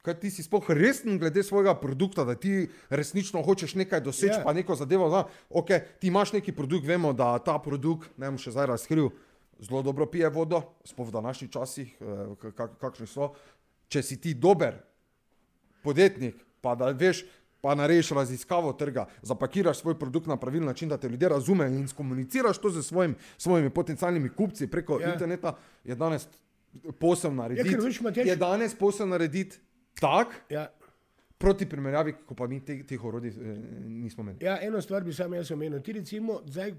Kaj 0.02 0.16
ti 0.18 0.32
si 0.34 0.42
sploh 0.42 0.66
resen 0.74 1.20
glede 1.22 1.44
svojega 1.46 1.76
produkta, 1.78 2.24
da 2.26 2.34
ti 2.34 2.72
resnično 2.90 3.44
hočeš 3.46 3.76
nekaj 3.78 4.02
doseči, 4.02 4.32
Ja. 4.32 4.40
yeah. 4.40 4.46
pa 4.48 4.54
neko 4.58 4.74
zadevo. 4.76 5.10
Da, 5.14 5.28
okay, 5.50 5.84
ti 6.02 6.10
imaš 6.10 6.34
neki 6.34 6.56
produkt, 6.58 6.88
vemo, 6.90 7.14
da 7.14 7.38
ta 7.38 7.60
produkt, 7.62 8.10
ne 8.18 8.32
bom 8.32 8.40
še 8.42 8.56
zdaj 8.56 8.72
razkril, 8.74 9.12
zelo 9.62 9.84
dobro 9.86 10.08
pije 10.10 10.32
vodo, 10.34 10.64
sploh 10.90 11.06
v 11.06 11.14
današnjih 11.20 11.52
časih, 11.54 11.94
eh, 12.02 12.52
kak, 12.58 12.80
kakšni 12.82 13.06
so. 13.06 13.36
Če 13.94 14.02
si 14.02 14.18
ti 14.18 14.34
dober 14.34 14.80
podjetnik, 15.86 16.40
pa 16.66 16.74
da 16.74 16.90
veš, 16.90 17.22
pa 17.62 17.76
narediš 17.76 18.10
raziskavo 18.12 18.74
trga, 18.74 19.04
zapakiraš 19.22 19.78
svoj 19.78 19.96
produkt 19.96 20.28
na 20.28 20.38
pravilen 20.38 20.66
način, 20.66 20.90
da 20.90 20.98
te 20.98 21.10
ljudje 21.10 21.30
razumejo 21.30 21.70
in 21.72 21.88
skomuniciraš 21.88 22.58
to 22.58 22.70
z 22.72 22.84
svojim, 22.84 23.16
svojimi 23.38 23.70
potencialnimi 23.72 24.30
kupci 24.32 24.68
preko 24.68 25.00
Ja. 25.00 25.08
ja. 25.08 25.14
interneta, 25.14 25.54
je 25.84 25.96
danes 25.96 26.28
posel 26.98 27.34
narediti. 27.34 27.70
ker 27.70 27.80
veš, 27.82 28.00
Matjaž- 28.02 28.26
je 28.26 28.36
danes 28.38 28.76
posel 28.76 29.08
narediti 29.08 29.58
tak, 29.94 30.28
Ja, 30.50 30.68
proti 31.38 31.66
primerjavi, 31.66 32.14
ko 32.26 32.36
pa 32.36 32.48
mi 32.48 32.60
te, 32.60 32.84
teh 32.84 33.04
orodij 33.04 33.30
eh, 33.32 33.58
nismo 33.82 34.24
imeli. 34.24 34.38
ja, 34.42 34.58
eno 34.62 34.82
stvar 34.82 35.04
bi 35.04 35.14
sam 35.14 35.34
jaz 35.34 35.52
omenil. 35.52 35.82
Ti 35.82 35.92
recimo, 35.94 36.42
zdaj, 36.46 36.74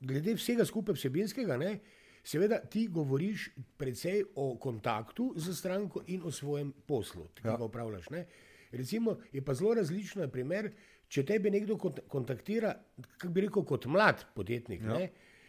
glede 0.00 0.34
vsega 0.34 0.64
skupaj 0.64 0.94
vsebinskega, 0.94 1.56
ne, 1.56 1.78
seveda 2.24 2.58
ti 2.60 2.86
govoriš 2.88 3.48
predvsej 3.76 4.22
o 4.36 4.56
kontaktu 4.56 5.32
z 5.36 5.54
stranko 5.54 6.02
in 6.06 6.22
o 6.22 6.30
svojem 6.30 6.72
poslu, 6.84 7.24
ki 7.34 7.42
Ja. 7.42 7.50
ja. 7.50 7.56
ga 7.56 7.64
upravljaš. 7.64 8.10
Ne. 8.10 8.26
Recimo, 8.70 9.16
je 9.32 9.40
pa 9.40 9.54
zelo 9.54 9.74
različno, 9.74 10.22
na 10.22 10.28
primer, 10.28 10.70
če 11.08 11.24
tebe 11.24 11.50
nekdo 11.50 11.74
kont- 11.76 12.00
kontaktira, 12.06 12.74
kako 13.12 13.28
bi 13.28 13.40
rekel, 13.40 13.64
kot 13.64 13.86
mlad 13.86 14.24
podjetnik, 14.34 14.82
ja. 14.82 14.98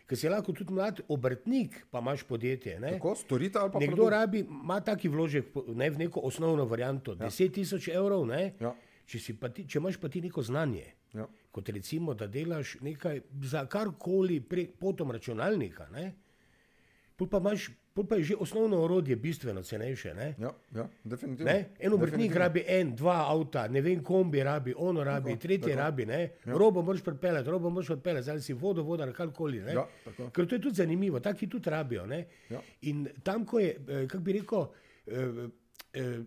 ker 0.08 0.18
si 0.18 0.30
lahko 0.30 0.54
tudi 0.54 0.74
mlad 0.74 1.02
obrtnik, 1.08 1.86
pa 1.92 2.00
imaš 2.00 2.24
podjetje. 2.24 2.80
Ne. 2.80 2.92
Tako, 2.92 3.16
storitev 3.16 3.62
ali 3.62 3.72
pa 3.72 3.80
Nekdo 3.80 3.96
produkt? 3.98 4.12
rabi, 4.12 4.40
ima 4.42 4.80
taki 4.82 5.08
vložek 5.08 5.46
ne, 5.70 5.90
v 5.90 5.98
neko 6.00 6.20
osnovno 6.22 6.66
varianto, 6.66 7.12
ja. 7.14 7.28
10 7.28 7.52
tisoč 7.52 7.88
evrov, 7.90 8.26
ne, 8.26 8.54
Ja. 8.60 8.72
če, 9.06 9.20
ti, 9.50 9.66
če 9.66 9.78
imaš 9.78 9.98
pa 9.98 10.10
ti 10.10 10.22
neko 10.22 10.42
znanje, 10.42 10.86
Ja. 11.14 11.28
kot 11.52 11.70
recimo, 11.70 12.14
da 12.14 12.28
delaš 12.28 12.78
nekaj 12.80 13.22
za 13.44 13.66
karkoli 13.66 14.40
prek 14.42 14.78
potom 14.78 15.12
računalnika, 15.12 15.90
ne, 15.90 16.14
pol 17.16 17.28
pa, 17.28 17.38
imaš, 17.40 17.70
pol 18.00 18.08
pa 18.08 18.16
je 18.16 18.24
že 18.24 18.36
osnovno 18.38 18.78
orodje 18.80 19.16
bistveno 19.16 19.60
cenejše. 19.62 20.14
Ne. 20.14 20.36
Ja, 20.40 20.52
ja, 20.74 20.86
definitivno. 21.04 21.46
Ne? 21.46 21.76
En 21.80 21.94
obrtnik 21.94 22.32
Definitivno. 22.32 22.40
rabi 22.40 22.64
en, 22.68 22.96
dva 22.96 23.26
avta, 23.28 23.68
ne 23.68 23.82
vem, 23.82 24.00
kombi 24.02 24.40
rabi, 24.40 24.74
ono 24.78 25.04
rabi, 25.04 25.30
Tako, 25.30 25.42
tretje 25.42 25.68
tako. 25.68 25.80
rabi, 25.80 26.06
ne? 26.06 26.22
Ja. 26.46 26.54
robo 26.54 26.82
moraš 26.82 27.04
pripeljati, 27.04 27.50
robo 27.50 27.70
moraš 27.70 27.88
pripeljati, 27.90 28.30
ali 28.30 28.42
si 28.42 28.54
vodo, 28.54 28.84
voda 28.84 29.04
ali 29.04 29.14
karkoli. 29.14 29.60
ne. 29.60 29.74
Ja, 29.74 29.84
tako. 30.06 30.30
Ker 30.30 30.48
to 30.48 30.56
je 30.56 30.62
tudi 30.62 30.76
zanimivo, 30.76 31.20
taki 31.20 31.48
tudi 31.48 31.70
rabijo. 31.70 32.06
ne. 32.06 32.22
Ja. 32.50 32.62
In 32.82 33.04
tam, 33.24 33.46
ko 33.46 33.60
je, 33.60 33.76
eh, 33.90 34.08
kako 34.08 34.24
bi 34.24 34.34
rekel, 34.34 34.66
eh, 35.08 35.50
eh, 35.94 36.20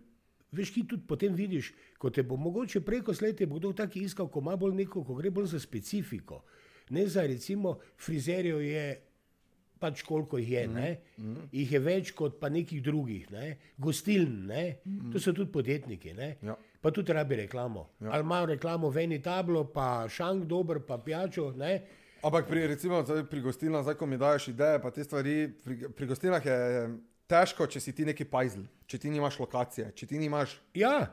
veš, 0.51 0.71
ki 0.71 0.87
tudi 0.87 1.03
potem 1.07 1.33
vidiš, 1.33 1.73
ko 1.97 2.09
te 2.09 2.23
bo 2.23 2.35
mogoče 2.37 2.81
preko 2.81 3.13
slete, 3.13 3.45
bo 3.45 3.57
kdo 3.57 3.73
taki 3.73 3.99
iskal, 4.01 4.27
ko 4.27 4.39
ima 4.39 4.55
bolj 4.55 4.75
neko, 4.75 5.03
ko 5.03 5.15
gre 5.15 5.29
bolj 5.31 5.45
za 5.47 5.59
specifiko. 5.59 6.43
Ne 6.89 7.07
za 7.07 7.21
recimo 7.23 7.77
frizerjev 7.97 8.61
je 8.61 9.01
pač 9.79 10.03
koliko 10.07 10.37
jih 10.37 10.51
je, 10.51 10.67
ne? 10.67 10.89
jih 11.51 11.71
je 11.71 11.79
več 11.83 12.11
kot 12.15 12.39
pa 12.39 12.49
nekih 12.49 12.81
drugih, 12.83 13.29
ne? 13.31 13.57
gostiln, 13.77 14.45
ne? 14.47 14.63
to 15.11 15.19
so 15.19 15.33
tudi 15.33 15.51
podjetniki. 15.51 16.13
Ne? 16.17 16.29
Ja. 16.41 16.55
Pa 16.83 16.91
tudi 16.91 17.15
rabi 17.15 17.41
reklamo. 17.43 17.87
Ja. 17.99 18.13
Ali 18.15 18.27
imajo 18.27 18.51
reklamo 18.53 18.91
v 18.91 19.05
eni 19.05 19.19
tablo, 19.23 19.65
pa 19.71 20.05
šank 20.09 20.47
dober, 20.47 20.81
pa 20.87 20.97
pijačo. 20.97 21.51
Ne? 21.59 21.77
Ampak 22.23 22.47
pri, 22.47 22.67
recimo, 22.71 23.01
pri 23.03 23.41
gostilnah, 23.43 23.83
zdaj 23.83 23.97
ko 23.99 24.07
mi 24.07 24.19
daješ 24.19 24.53
ideje, 24.53 24.79
pa 24.79 24.91
te 24.95 25.03
stvari, 25.03 25.35
pri, 25.63 25.89
pri 25.91 26.07
gostilnah 26.07 26.45
je 26.45 26.59
težko, 27.27 27.67
če 27.67 27.81
si 27.83 27.91
ti 27.95 28.07
neki 28.07 28.27
pajzel, 28.29 28.63
če 28.87 28.99
ti 29.03 29.11
nimaš 29.11 29.41
lokacije, 29.43 29.91
če 29.95 30.07
ti 30.07 30.21
nimaš 30.21 30.55
Ja, 30.77 31.11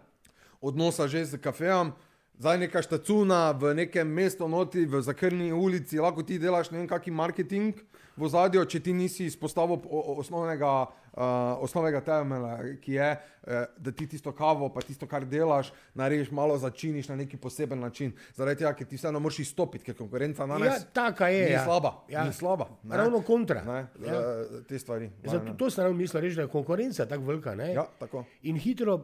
odnosa 0.61 1.09
že 1.11 1.25
z 1.25 1.40
kafejem, 1.43 1.95
zdaj 2.40 2.59
neka 2.59 2.82
štacuna 2.82 3.50
v 3.52 3.75
nekem 3.75 4.09
mestu, 4.09 4.49
noti 4.49 4.87
v 4.88 5.02
zakrni 5.04 5.52
ulici, 5.52 6.00
lahko 6.00 6.25
ti 6.25 6.40
delaš 6.40 6.73
ne 6.73 6.80
vem 6.80 6.88
kakšen 6.88 7.14
marketing 7.14 7.76
v 8.16 8.28
zadju, 8.28 8.64
če 8.64 8.80
ti 8.85 8.92
nisi 8.97 9.26
izpostavil 9.28 9.80
osnovnega, 10.20 10.70
uh, 10.88 11.61
osnovnega 11.64 12.00
temelja, 12.04 12.56
ki 12.82 12.97
je, 12.97 13.09
eh, 13.16 13.66
da 13.78 13.92
ti 13.97 14.06
tisto 14.11 14.32
kavo, 14.37 14.68
pa 14.73 14.82
tisto, 14.85 15.09
kar 15.09 15.25
delaš, 15.25 15.70
narediš 15.97 16.30
malo 16.37 16.59
začiniš 16.61 17.09
na 17.09 17.16
neki 17.23 17.38
poseben 17.40 17.80
način. 17.80 18.12
Zaradi 18.37 18.61
tega, 18.61 18.75
ker 18.76 18.88
ti 18.88 18.99
vseeno 19.00 19.20
moraš 19.20 19.38
izstopiti, 19.47 19.85
ker 19.88 19.97
konkurenca 19.97 20.47
danes 20.47 20.68
ja 20.68 20.80
taka 20.92 21.30
je. 21.32 21.47
ni 21.47 21.52
ja. 21.52 21.64
slaba. 21.64 21.94
Ja. 22.09 22.25
Ni 22.25 22.32
slaba 22.37 22.68
ne. 22.82 22.97
Ravno 22.97 23.23
kontra. 23.23 23.64
Ne, 23.64 23.87
Ja. 24.04 24.14
ja. 24.14 24.62
Te 24.68 24.78
stvari. 24.78 25.11
Zato, 25.25 25.54
to 25.56 25.70
sem 25.70 25.85
ravno 25.85 25.99
mislil, 25.99 26.20
reči, 26.23 26.37
da 26.37 26.42
je 26.42 26.52
konkurenca 26.52 27.06
tako 27.06 27.25
velika. 27.25 27.54
Ne? 27.54 27.73
Ja, 27.73 27.87
tako. 27.99 28.25
In 28.42 28.56
hitro, 28.56 28.99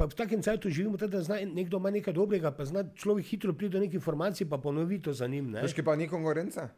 pa 0.00 0.06
v 0.06 0.14
takem 0.14 0.40
času 0.40 0.70
živimo, 0.70 0.96
tako 0.96 1.10
da 1.10 1.22
zna 1.22 1.36
nekdo 1.46 1.76
ima 1.76 1.90
nekaj 1.90 2.14
dobrega, 2.14 2.50
pa 2.50 2.64
zna 2.64 2.84
človek 2.94 3.26
hitro 3.26 3.52
priti 3.52 3.72
do 3.72 3.80
nekih 3.80 3.94
informacij, 3.94 4.48
pa 4.48 4.56
ponovi 4.58 4.96
to 4.98 5.12
za 5.12 5.26
njim. 5.26 5.52
Veš, 5.54 5.74
ki 5.74 5.82
pa 5.82 5.92
ni 5.94 6.08
konkurence. 6.08 6.70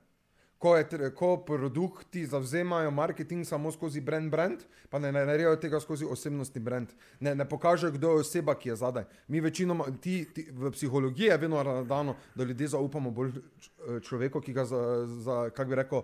Ko, 0.59 0.77
je, 0.77 0.87
ko 1.11 1.37
produkti 1.39 2.27
zavzemajo 2.27 2.91
marketing 2.91 3.43
samo 3.45 3.73
skozi 3.73 4.01
brand, 4.01 4.31
brand 4.31 4.61
pa 4.91 4.99
ne 4.99 5.13
naredijo 5.13 5.57
tega 5.57 5.81
skozi 5.81 6.07
osebnostni 6.07 6.61
brand. 6.61 6.89
Ne, 7.21 7.35
ne 7.35 7.43
pokažejo, 7.45 7.93
kdo 7.93 8.09
je 8.09 8.21
oseba, 8.21 8.55
ki 8.55 8.69
je 8.69 8.77
zadaj. 8.77 9.05
Mi 9.29 9.41
večinoma, 9.41 9.85
ti, 9.97 10.25
ti, 10.25 10.47
v 10.53 10.71
psihologiji 10.71 11.27
je 11.27 11.39
vedno 11.39 11.63
dano, 11.85 12.15
da 12.35 12.45
ljudje 12.45 12.69
zaupamo 12.69 13.11
bolj 13.11 13.33
č- 13.33 13.71
človeku, 14.01 14.41
ki 14.41 14.53
ga, 14.53 14.65
za, 14.65 14.83
za, 15.19 15.51
kako 15.51 15.69
bi 15.69 15.75
rekel, 15.77 16.03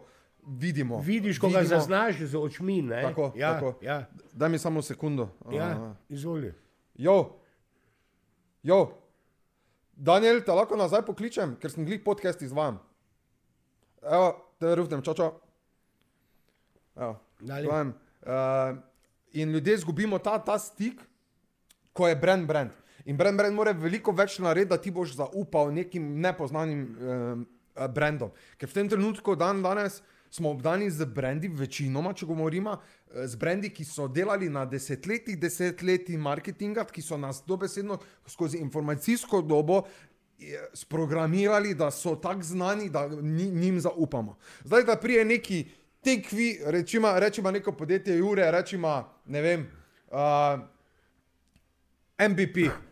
vidimo. 0.49 0.99
Vidiš, 1.01 1.39
ko 1.39 1.49
ga 1.49 1.59
Vidimo. 1.59 1.79
zaznaš 1.79 2.19
z 2.21 2.35
očmi. 2.37 2.83
Ne? 2.83 3.03
Tako, 3.03 3.33
ja, 3.37 3.53
tako. 3.55 3.79
Ja, 3.81 4.07
Daj 4.33 4.49
mi 4.49 4.59
samo 4.59 4.83
sekundo. 4.83 5.29
ja, 5.53 5.65
A, 5.67 5.95
izvoli. 6.09 6.51
Jo, 6.99 7.39
jo, 8.63 8.79
Daniel, 9.95 10.41
te 10.43 10.55
lahko 10.55 10.77
nazaj 10.79 11.05
pokličem, 11.07 11.57
ker 11.63 11.71
sem 11.71 11.87
glih 11.87 12.01
podcast 12.03 12.43
izvajam. 12.43 12.81
Evo, 14.03 14.33
te 14.59 14.75
rufnem, 14.79 15.03
čau. 15.07 15.29
Evo, 16.99 17.15
uh, 17.43 18.79
in 19.39 19.55
ljudje 19.55 19.75
izgubimo 19.75 20.19
ta, 20.19 20.39
ta 20.43 20.59
stik, 20.59 21.03
ko 21.93 22.09
je 22.09 22.19
brand, 22.19 22.47
brand. 22.47 22.75
In 23.07 23.17
brand, 23.17 23.39
brand 23.39 23.55
mora 23.55 23.73
veliko 23.73 24.13
več 24.13 24.41
narediti, 24.43 24.71
da 24.71 24.79
ti 24.83 24.91
boš 24.95 25.15
zaupal 25.19 25.71
nekim 25.75 26.19
nepoznanim 26.23 26.83
um, 26.83 27.47
brandom. 27.95 28.35
Ker 28.59 28.71
v 28.71 28.75
tem 28.75 28.91
trenutku, 28.91 29.39
dan 29.39 29.63
danes, 29.63 30.03
smo 30.31 30.51
obdani 30.51 30.91
z 30.91 31.05
brendi, 31.05 31.49
večinoma, 31.49 32.13
če 32.13 32.27
govorimo, 32.27 32.77
eh, 33.15 33.27
z 33.27 33.37
brendi, 33.37 33.71
ki 33.71 33.85
so 33.85 34.09
delali 34.09 34.51
na 34.51 34.65
desetletjih, 34.67 35.39
desetletji 35.39 36.17
marketinga, 36.17 36.85
ki 36.85 37.03
so 37.03 37.17
nas 37.17 37.43
dobesedno 37.47 37.99
skozi 38.27 38.59
informacijsko 38.59 39.43
dobo 39.43 39.83
eh, 39.83 40.69
sprogramirali, 40.75 41.75
da 41.75 41.91
so 41.91 42.17
tako 42.17 42.43
znani, 42.43 42.91
da 42.91 43.09
ni, 43.09 43.51
njim 43.51 43.81
zaupamo. 43.81 44.39
Zdaj, 44.65 44.85
da 44.85 44.97
prije 44.97 45.25
neki 45.25 45.65
tekvi, 46.05 46.61
rečimo, 46.65 47.13
rečimo 47.19 47.51
neko 47.51 47.73
podjetje 47.73 48.19
Jure, 48.19 48.51
rečimo, 48.51 49.09
ne 49.27 49.43
vem, 49.43 49.67
uh, 50.11 50.61
MVP. 52.29 52.88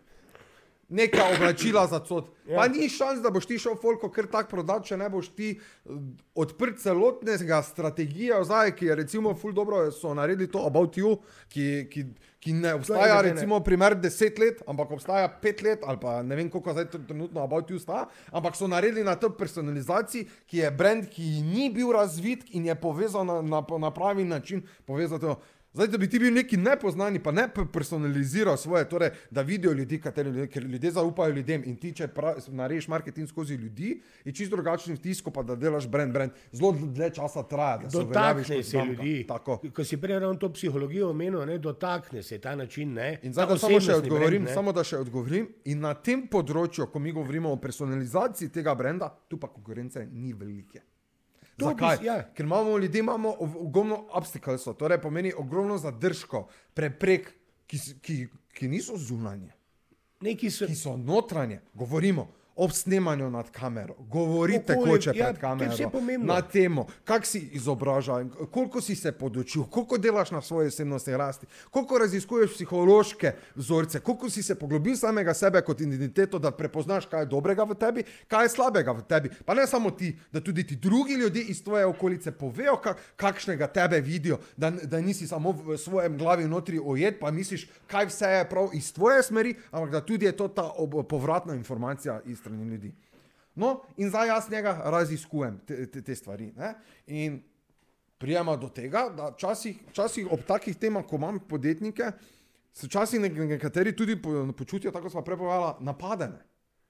Neka 0.88 1.25
oblačila 1.35 1.87
za 1.87 1.99
cod. 1.99 2.28
Ja. 2.47 2.57
Pa 2.57 2.69
ni 2.69 2.88
šans, 2.88 3.19
da 3.23 3.31
boš 3.31 3.47
ti 3.50 3.59
šel 3.59 3.75
folko 3.83 4.07
kar 4.14 4.28
tak 4.31 4.50
prodati, 4.50 4.93
če 4.93 4.97
ne 5.00 5.09
boš 5.11 5.33
ti 5.35 5.49
eh, 5.59 5.97
odprt 6.38 6.78
celotnega 6.78 7.59
strategije, 7.66 8.38
zdaj, 8.47 8.71
ki 8.78 8.87
je 8.87 8.95
recimo 9.02 9.35
ful 9.35 9.52
dobro, 9.52 9.88
so 9.90 10.14
naredili 10.14 10.47
to 10.50 10.62
About 10.66 10.95
You, 10.97 11.16
ki, 11.50 11.66
ki, 11.90 12.05
ki 12.38 12.55
ne 12.55 12.76
obstaja 12.78 13.19
ne. 13.19 13.33
recimo 13.33 13.59
primer 13.66 13.97
deset 13.99 14.38
let, 14.38 14.62
ampak 14.71 14.95
obstaja 14.95 15.26
pet 15.43 15.64
let 15.66 15.83
ali 15.83 15.99
pa 15.99 16.21
ne 16.23 16.38
vem 16.38 16.50
koliko 16.50 16.76
zdaj 16.76 16.87
trenutno 16.95 17.43
About 17.43 17.71
You 17.71 17.83
sta, 17.83 18.07
ampak 18.31 18.55
so 18.57 18.71
naredili 18.71 19.02
na 19.05 19.16
to 19.19 19.33
personalizaciji, 19.35 20.28
ki 20.47 20.62
je 20.62 20.71
brand, 20.71 21.11
ki 21.11 21.43
ni 21.43 21.66
bil 21.75 21.90
razvit 21.97 22.47
in 22.55 22.71
je 22.71 22.78
povezan 22.78 23.26
na, 23.26 23.43
na, 23.43 23.64
na 23.78 23.90
pravi 23.90 24.25
način 24.25 24.62
povezan. 24.87 25.35
Zdaj, 25.76 25.88
da 25.88 25.99
bi 25.99 26.09
ti 26.09 26.18
bil 26.18 26.33
neki 26.33 26.56
nepoznani, 26.56 27.18
pa 27.21 27.33
ne 27.33 27.49
pe- 27.49 27.66
personaliziral 27.71 28.56
svoje, 28.56 28.87
torej, 28.87 29.11
da 29.30 29.42
vidijo 29.42 29.73
ljudi, 29.73 30.00
kateri 30.00 30.28
ljudje, 30.28 30.47
ker 30.49 30.62
ljudje 30.64 30.90
zaupajo 30.90 31.35
ljudem. 31.35 31.62
In 31.66 31.76
ti, 31.76 31.92
če 31.92 32.09
narediš 32.49 32.88
marketing 32.88 33.28
skozi 33.28 33.54
ljudi, 33.54 33.90
je 34.25 34.33
čisto 34.33 34.56
drugačen 34.56 34.95
vtis, 34.95 35.21
pa 35.25 35.42
da 35.42 35.54
delaš 35.56 35.87
brand, 35.87 36.12
brand. 36.12 36.33
Zelo 36.52 36.73
dlje 36.73 37.11
časa 37.11 37.42
traja. 37.45 37.76
da 37.78 37.90
se 37.90 37.99
uveljaviš 37.99 38.47
kot 38.47 38.56
se 38.56 38.71
znamka. 38.71 38.92
ljudi. 38.92 39.25
Tako. 39.28 39.61
Ko 39.71 39.85
si 39.85 39.97
prej 39.99 40.18
ravno 40.18 40.35
to 40.37 40.49
psihologijo 40.50 41.11
omenil, 41.11 41.47
ne, 41.47 41.59
dotakne 41.59 42.23
se 42.23 42.38
ta 42.38 42.56
način. 42.56 42.92
Ne, 42.95 43.18
In 43.23 43.33
zdaj, 43.33 43.47
da 43.47 43.59
samo 43.59 43.80
še 43.80 43.95
odgovorim, 43.95 44.42
brand, 44.42 44.54
samo 44.54 44.73
da 44.73 44.85
še 44.85 44.97
odgovorim. 44.97 45.49
In 45.66 45.80
na 45.80 45.95
tem 45.95 46.26
področju, 46.26 46.87
ko 46.87 46.99
mi 46.99 47.12
govorimo 47.12 47.50
o 47.50 47.56
personalizaciji 47.59 48.49
tega 48.50 48.75
brenda, 48.75 49.12
tu 49.28 49.37
pa 49.37 49.47
konkurence 49.49 50.06
ni 50.06 50.33
velike. 50.33 50.80
Zakaj? 51.58 51.98
ja. 52.04 52.22
Ker 52.34 52.44
imamo 52.44 52.78
ljudje, 52.78 53.00
imamo 53.00 53.34
ogromno 53.40 54.06
obstaklesov, 54.10 54.75
torej 54.75 55.00
pomeni 55.00 55.32
ogromno 55.36 55.78
zadržkov, 55.78 56.50
preprek, 56.75 57.32
ki, 57.66 57.78
ki, 58.02 58.16
ki 58.54 58.68
niso 58.68 58.96
zunanje, 58.96 59.52
Neki 60.20 60.50
so, 60.50 60.66
ki 60.66 60.75
so 60.75 60.96
notranje. 60.96 61.60
Govorimo 61.75 62.28
ob 62.56 62.72
snemanju 62.72 63.30
nad 63.30 63.50
kamero, 63.50 63.94
govorite 63.98 64.76
koče 64.84 65.10
ja, 65.14 65.25
pred 65.25 65.36
je 65.36 65.40
kamero, 65.40 65.76
na 66.18 66.42
temo, 66.42 66.86
kak 67.04 67.26
si 67.26 67.48
izobražen, 67.52 68.30
koliko 68.50 68.80
si 68.80 68.96
se 68.96 69.12
podočil, 69.12 69.64
koliko 69.64 69.98
delaš 69.98 70.30
na 70.30 70.40
svoji 70.40 70.68
osebnostni 70.68 71.16
rasti, 71.16 71.46
koliko 71.70 71.98
raziskuješ 71.98 72.54
psihološke 72.54 73.32
vzorce, 73.54 74.00
koliko 74.00 74.30
si 74.30 74.42
se 74.42 74.54
poglobil 74.54 74.96
samega 74.96 75.34
sebe 75.34 75.60
kot 75.62 75.80
identiteto, 75.80 76.38
da 76.38 76.50
prepoznaš, 76.50 77.06
kaj 77.06 77.22
je 77.22 77.26
dobrega 77.26 77.64
v 77.64 77.75
tebi, 77.75 78.04
kaj 78.28 78.44
je 78.44 78.48
slabega 78.48 78.92
v 78.92 79.04
tebi. 79.08 79.30
Pa 79.44 79.54
ne 79.54 79.66
samo 79.66 79.90
ti, 79.90 80.16
da 80.32 80.40
tudi 80.40 80.66
ti 80.66 80.76
drugi 80.76 81.12
ljudje 81.12 81.42
iz 81.42 81.64
tvoje 81.64 81.84
okolice 81.86 82.32
povejo, 82.32 82.76
kak, 82.76 82.96
kakšnega 83.16 83.66
tebe 83.66 84.00
vidijo, 84.00 84.38
da, 84.56 84.70
da 84.70 85.00
nisi 85.00 85.26
samo 85.26 85.52
v 85.52 85.76
svojem 85.76 86.18
glavi 86.18 86.48
notri 86.48 86.80
ojet, 86.84 87.20
pa 87.20 87.30
misliš, 87.30 87.68
kaj 87.86 88.06
vse 88.06 88.32
je 88.32 88.48
prav 88.48 88.70
iz 88.72 88.92
tvoje 88.92 89.22
smeri, 89.22 89.54
ampak 89.70 89.90
da 89.90 90.00
tudi 90.00 90.25
je 90.25 90.36
to 90.36 90.48
ta 90.48 90.70
ob, 90.76 91.02
povratna 91.08 91.54
informacija 91.54 92.20
iz 92.25 92.46
strani 92.47 92.65
ljudi. 92.67 92.93
No, 93.57 93.69
in 93.97 94.09
zdaj 94.09 94.29
jaz 94.29 94.50
njega 94.50 94.81
raziskujem 94.87 95.59
te, 95.61 95.87
te, 95.87 96.03
te 96.03 96.15
stvari. 96.15 96.53
Ne? 96.55 96.75
In 97.09 97.43
prijema 98.17 98.57
do 98.57 98.69
tega, 98.71 99.07
da 99.11 99.31
včasih, 99.31 99.79
včasih 99.91 100.26
ob 100.31 100.41
takih 100.43 100.76
temah, 100.76 101.05
ko 101.05 101.17
imam 101.17 101.38
podjetnike, 101.41 102.11
se 102.73 102.87
včasih 102.87 103.21
nek- 103.21 103.49
nekateri 103.49 103.93
tudi 103.93 104.17
po, 104.17 104.31
počutijo, 104.53 104.93
tako 104.93 105.11
smo 105.11 105.23
prepovedali, 105.23 105.73
napadene. 105.81 106.43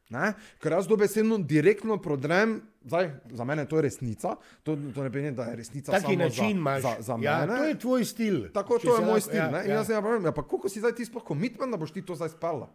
Ne? 0.09 0.33
Ker 0.59 0.73
jaz 0.73 0.87
dobesedno 0.87 1.39
direktno 1.41 1.97
prodrem, 1.99 2.57
zdaj 2.83 3.09
za 3.27 3.45
mene 3.45 3.65
to 3.65 3.77
je 3.77 3.83
resnica, 3.83 4.35
to, 4.63 4.77
to 4.89 5.03
ne 5.03 5.11
pomeni, 5.11 5.33
da 5.33 5.45
je 5.45 5.57
resnica 5.57 5.93
taki 5.93 6.15
samo 6.15 6.29
za, 6.31 6.45
imaš. 6.45 6.83
za, 6.83 6.93
za 7.01 7.19
ja, 7.21 7.41
mene. 7.41 7.57
to 7.57 7.65
je 7.65 7.79
tvoj 7.81 8.05
stil. 8.05 8.37
Tako, 8.51 8.79
Če 8.79 8.87
to 8.87 8.97
je 8.97 9.05
moj 9.05 9.21
stil. 9.21 9.37
ja, 9.37 9.49
Ja, 9.49 9.63
in 9.63 9.71
ja. 9.71 9.77
jaz 9.77 9.89
ne 9.89 9.99
pravim, 10.01 10.25
ja, 10.25 10.33
pa 10.33 10.43
koliko 10.45 10.69
si 10.69 10.79
zdaj 10.79 10.95
ti 10.95 11.05
sploh 11.05 11.25
komitmen, 11.25 11.71
da 11.71 11.77
boš 11.77 11.91
ti 11.91 12.03
to 12.03 12.15
zdaj 12.15 12.29
spela? 12.31 12.71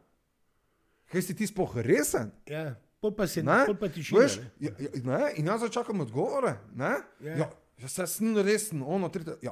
Kaj 1.12 1.22
si 1.22 1.36
ti 1.36 1.44
sploh 1.44 1.76
resen? 1.78 2.32
Ja, 2.46 2.76
pol 2.98 3.12
pa 3.12 3.28
se 3.28 3.44
Ne? 3.44 3.66
pol 3.66 3.76
pa 3.76 3.88
tišina. 3.88 4.20
Veš, 4.20 4.38
ne. 4.38 4.48
ja, 4.62 4.72
ja? 4.96 5.30
In 5.34 5.46
jaz 5.46 5.62
začakam 5.62 6.00
odgovore. 6.00 6.56
Ne? 6.74 6.94
Ja. 7.20 7.36
Ja, 7.38 7.48
ja, 7.78 7.88
se 7.88 8.08
sem 8.08 8.32
resen, 8.38 8.82
ono, 8.82 9.10
tretje. 9.10 9.36
Ja. 9.42 9.52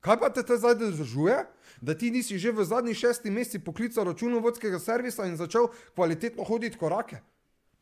Kaj 0.00 0.16
pa 0.16 0.30
te 0.30 0.40
te 0.40 0.56
zdaj 0.56 0.74
držuje, 0.76 1.34
da 1.78 1.92
ti 1.92 2.08
nisi 2.08 2.38
že 2.38 2.50
v 2.50 2.64
zadnjih 2.64 2.96
šestih 2.96 3.28
mesecih 3.28 3.60
poklical 3.60 4.04
računovodskega 4.06 4.78
servisa 4.78 5.26
in 5.26 5.36
začel 5.36 5.66
kvalitetno 5.92 6.40
hoditi 6.42 6.78
korake? 6.78 7.20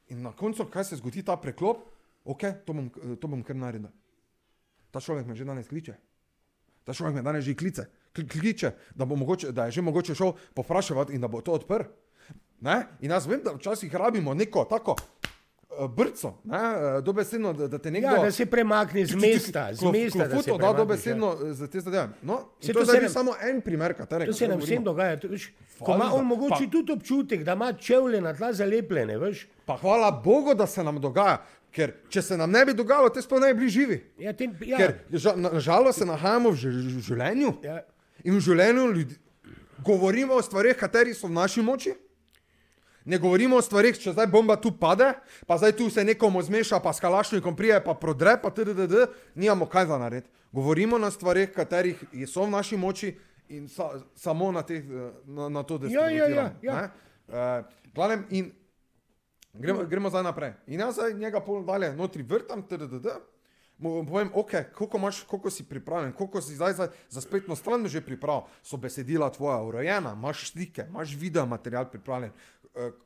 In 0.08 0.22
na 0.22 0.32
koncu, 0.32 0.64
kaj 0.64 0.84
se 0.84 0.96
zgodi 0.96 1.22
ta 1.22 1.36
preklop? 1.36 1.84
Ok, 2.24 2.42
to 2.64 2.72
bom, 2.72 2.88
to 3.14 3.26
bom 3.26 3.42
kar 3.42 3.54
naredil. 3.54 3.92
Ta 4.90 4.98
človek 4.98 5.26
me 5.26 5.34
že 5.34 5.44
danes 5.44 5.68
kliče. 5.68 5.94
Ta 6.82 6.90
človek 6.90 7.14
me 7.14 7.22
danes 7.22 7.44
že 7.44 7.54
kliče, 7.54 7.84
Kli- 8.10 8.26
kliče 8.26 8.72
da, 8.96 9.04
bo 9.04 9.14
mogoče, 9.14 9.52
da 9.52 9.66
je 9.66 9.76
že 9.76 9.82
mogoče 9.82 10.14
šel 10.14 10.32
popraševati 10.54 11.12
in 11.12 11.20
da 11.20 11.28
bo 11.28 11.38
to 11.38 11.52
odprl. 11.52 11.84
Ne? 12.60 12.86
In 13.00 13.10
jaz 13.10 13.26
vem, 13.26 13.40
da 13.44 13.52
včasih 13.52 13.94
rabimo 13.94 14.34
neko 14.34 14.64
tako 14.64 14.96
uh, 15.70 15.90
brco, 15.90 16.34
ne? 16.44 16.58
eh, 16.58 17.02
dobesedno, 17.02 17.52
da, 17.52 17.68
da 17.68 17.78
te 17.78 17.90
nekdo. 17.90 18.08
Ja, 18.08 18.22
da 18.24 18.30
se 18.30 18.46
premakne 18.46 19.06
z 19.06 19.14
mesta, 19.14 19.74
z 19.74 19.82
mesta. 19.84 20.18
da 20.18 20.24
se 20.24 20.30
klofuto 20.30 20.52
da 20.52 20.58
premakneš, 20.58 20.78
dobesedno 20.78 21.36
eh, 21.44 21.52
za 21.52 21.66
te 21.66 21.80
zadeve. 21.80 22.08
No, 22.22 22.40
in 22.62 22.72
to 22.72 22.84
to 22.84 22.94
je 22.94 23.00
se 23.00 23.08
samo 23.08 23.34
en 23.42 23.60
primer, 23.60 23.94
katerega. 23.94 24.32
To 24.32 24.38
se 24.38 24.48
nam 24.48 24.58
vsem 24.58 24.84
dogaja. 24.84 25.20
to 25.20 25.28
Veš, 25.28 25.52
ko 25.78 25.94
ima 25.94 26.10
on 26.12 26.26
mogoče 26.26 26.64
pa- 26.64 26.70
tudi 26.70 26.92
občutek, 26.92 27.44
da 27.44 27.52
ima 27.52 27.72
čevlje 27.72 28.20
na 28.20 28.34
tla 28.34 28.52
zalepljene. 28.52 29.18
Veš. 29.18 29.46
Pa 29.66 29.76
hvala 29.76 30.10
Bogu, 30.24 30.54
da 30.54 30.66
se 30.66 30.84
nam 30.84 31.00
dogaja, 31.00 31.42
ker 31.70 31.92
če 32.08 32.22
se 32.22 32.36
nam 32.36 32.50
ne 32.50 32.64
bi 32.64 32.74
dogajalo, 32.74 33.08
te 33.08 33.22
sploh 33.22 33.40
ne 33.40 33.54
bi 33.54 33.58
bili 33.58 33.70
živi. 33.70 34.02
Ja, 34.18 34.32
tem, 34.32 34.56
ja, 34.60 34.76
Ker 34.76 34.94
ža, 35.12 35.36
na, 35.36 35.92
se 35.92 36.06
nahajamo 36.06 36.50
v 36.50 36.54
ž- 36.56 36.70
ž- 36.70 37.00
življenju 37.06 37.52
ja, 37.62 37.82
in 38.24 38.34
v 38.34 38.40
življenju 38.40 38.90
ljudi, 38.92 39.14
govorimo 39.84 40.34
o 40.34 40.42
stvarih, 40.42 40.76
kateri 40.76 41.14
so 41.14 41.26
v 41.26 41.32
naši 41.32 41.62
moči. 41.62 41.94
Ne 43.08 43.18
govorimo 43.18 43.56
o 43.56 43.64
stvarih, 43.64 43.96
če 43.96 44.12
zdaj 44.12 44.26
bomba 44.28 44.58
tu 44.60 44.74
pade, 44.76 45.06
pa 45.48 45.56
zdaj 45.56 45.72
tu 45.78 45.86
se 45.90 46.04
nekomu 46.04 46.42
zmeša, 46.44 46.82
pa 46.84 46.92
s 46.92 47.00
kalašnikom 47.00 47.56
prije, 47.56 47.78
pa 47.84 47.94
prodre, 47.96 48.34
pa 48.42 48.50
tdd, 48.52 49.06
nimamo 49.34 49.64
kaj 49.66 49.86
za 49.88 49.98
narediti. 49.98 50.28
Govorimo 50.52 50.98
na 51.00 51.08
stvarih, 51.10 51.48
katerih 51.56 52.02
so 52.28 52.44
v 52.44 52.52
naši 52.52 52.76
moči 52.76 53.14
in 53.48 53.68
sa, 53.68 53.90
samo 54.14 54.52
na, 54.52 54.62
teh, 54.62 54.84
eh, 54.84 55.10
na, 55.24 55.48
na 55.48 55.62
to, 55.62 55.78
da 55.78 55.88
se 55.88 55.94
Ja, 55.94 56.10
ja, 56.10 56.28
ja, 56.28 56.52
ja. 56.62 56.90
Uh, 57.28 57.64
glavnem, 57.94 58.26
in 58.30 58.52
gremo, 59.52 59.84
gremo 59.88 60.12
zdaj 60.12 60.22
naprej. 60.28 60.52
In 60.66 60.80
jaz 60.80 61.00
zdaj 61.00 61.14
njega 61.14 61.40
pol 61.40 61.64
dalje 61.64 61.92
notri 61.96 62.22
vrtam, 62.22 62.62
tdd. 62.68 63.16
Mu 63.78 64.02
povem, 64.02 64.30
ok, 64.34 64.50
koliko, 64.74 64.98
imaš, 64.98 65.20
koliko 65.22 65.50
si 65.50 65.64
pripravljen, 65.64 66.12
koliko 66.12 66.40
si 66.42 66.54
zdaj 66.54 66.72
za, 66.72 66.88
za 67.08 67.20
spletno 67.20 67.56
stran 67.56 67.86
že 67.88 68.00
pripravljen, 68.00 68.48
so 68.62 68.76
besedila 68.76 69.30
tvoja 69.30 69.60
urejena, 69.62 70.12
imaš 70.18 70.50
slike, 70.50 70.86
imaš 70.88 71.14
video 71.14 71.46
material 71.46 71.86
pripravljen. 71.90 72.32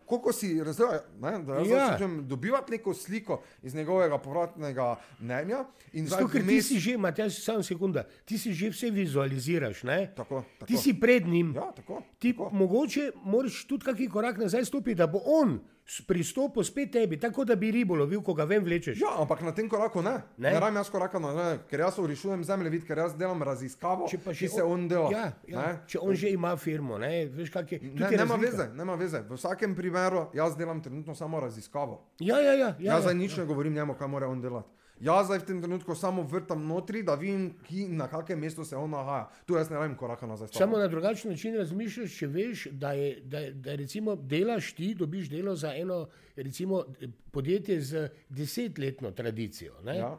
Koliko 0.07 0.33
si 0.33 0.61
razumel, 0.61 0.99
da 1.41 1.55
Ja. 1.59 1.89
začnem 1.89 2.29
dobivati 2.29 2.73
neko 2.73 2.95
sliko 2.95 3.43
iz 3.63 3.75
njegovega 3.75 4.19
povratnega 4.19 4.91
mnenja. 5.21 5.65
Zato, 5.95 6.29
ker 6.29 6.41
ti 6.41 6.47
vmes- 6.49 6.63
si 6.63 6.79
že, 6.79 6.97
Matjaž, 6.99 7.35
samo 7.35 7.63
sekunda, 7.63 8.05
ti 8.25 8.39
si 8.39 8.53
že 8.53 8.69
vse 8.69 8.91
vizualiziraš. 8.91 9.83
Ne? 9.83 10.13
Tako, 10.17 10.45
tako. 10.55 10.67
Ti 10.67 10.77
si 10.79 10.95
pred 10.95 11.27
njim. 11.27 11.55
Ja, 11.55 11.73
tako. 11.73 12.03
Ti 12.19 12.33
tako. 12.33 12.51
mogoče 12.53 13.11
moraš 13.25 13.65
tudi 13.65 13.85
kakšen 13.85 14.11
korak 14.11 14.37
nazaj 14.37 14.65
stopiti, 14.65 14.95
da 14.95 15.07
bo 15.07 15.21
on 15.25 15.61
pristopil 16.07 16.65
spet 16.65 16.93
tebi, 16.93 17.19
tako 17.21 17.45
da 17.45 17.57
bi 17.57 17.71
ribo 17.71 17.95
lovil, 17.95 18.23
ko 18.23 18.35
ga 18.35 18.45
ven 18.45 18.65
vlečeš. 18.65 19.01
Ja, 19.01 19.17
ampak 19.21 19.43
na 19.43 19.53
tem 19.55 19.69
koraku 19.69 20.03
ne. 20.03 20.13
Ne? 20.39 20.53
Ne, 20.53 20.61
rabim 20.61 20.77
jaz 20.77 20.91
koraka 20.91 21.19
na 21.19 21.33
ne, 21.35 21.59
ker 21.71 21.81
jaz 21.81 21.99
rešujem 21.99 22.45
zemljevid, 22.45 22.87
ker 22.87 22.99
jaz 22.99 23.17
delam 23.19 23.43
raziskavo, 23.43 24.09
Če 24.09 24.19
pa 24.23 24.31
ki 24.33 24.47
že 24.47 24.49
se 24.49 24.63
on 24.63 24.89
dela. 24.89 25.11
Ja, 25.13 25.33
ja, 25.49 25.61
ne? 25.61 25.73
če 25.87 25.99
on 26.01 26.15
že 26.15 26.31
ima 26.33 26.55
firmo, 26.57 26.99
ne, 26.99 27.27
veš, 27.27 27.51
kak 27.51 27.73
je. 27.73 27.81
Ne, 27.83 28.11
nema 28.11 28.39
veze, 28.41 28.69
nema 28.75 28.95
veze. 28.95 29.25
V 29.29 29.37
vsakem 29.37 29.75
primeru 29.75 30.29
jaz 30.35 30.57
delam 30.57 30.81
trenutno 30.83 31.15
samo 31.15 31.41
raziskavo. 31.41 32.01
Ja, 32.21 32.39
ja, 32.39 32.53
ja. 32.53 32.55
ja, 32.55 32.75
Ja, 32.79 32.95
jaz 32.95 33.11
ja. 33.11 33.13
nič 33.13 33.37
ne 33.37 33.45
govorim 33.45 33.75
njemu, 33.75 33.95
kaj 33.99 34.09
mora 34.09 34.29
on 34.29 34.41
delati. 34.41 34.69
Jaz 35.03 35.27
zdaj 35.27 35.39
v 35.43 35.47
tem 35.47 35.59
trenutku 35.63 35.95
samo 35.99 36.23
vrtam 36.23 36.63
notri, 36.67 37.03
da 37.03 37.17
vidim, 37.19 37.49
ki, 37.67 37.89
na 37.91 38.07
kakem 38.09 38.39
mestu 38.39 38.65
se 38.65 38.77
on 38.77 38.91
nahaja. 38.91 39.25
Tu 39.47 39.57
jaz 39.59 39.71
ne 39.71 39.77
rabim 39.77 39.97
koraka 39.99 40.27
nazaj. 40.27 40.47
stopiti. 40.49 40.63
Samo 40.63 40.79
na 40.79 40.87
drugačen 40.89 41.31
način 41.31 41.57
razmišljaš, 41.59 42.19
če 42.19 42.27
veš, 42.27 42.67
da, 42.71 42.93
je, 42.93 43.21
da, 43.25 43.41
da 43.51 43.75
recimo 43.75 44.15
delaš 44.17 44.73
ti, 44.79 44.95
dobiš 44.95 45.29
delo 45.31 45.57
za 45.57 45.75
eno 45.75 46.07
recimo, 46.37 46.85
podjetje 47.31 47.81
z 47.81 48.09
desetletno 48.29 49.11
tradicijo. 49.11 49.75
Ne? 49.83 49.97
Ja. 49.99 50.19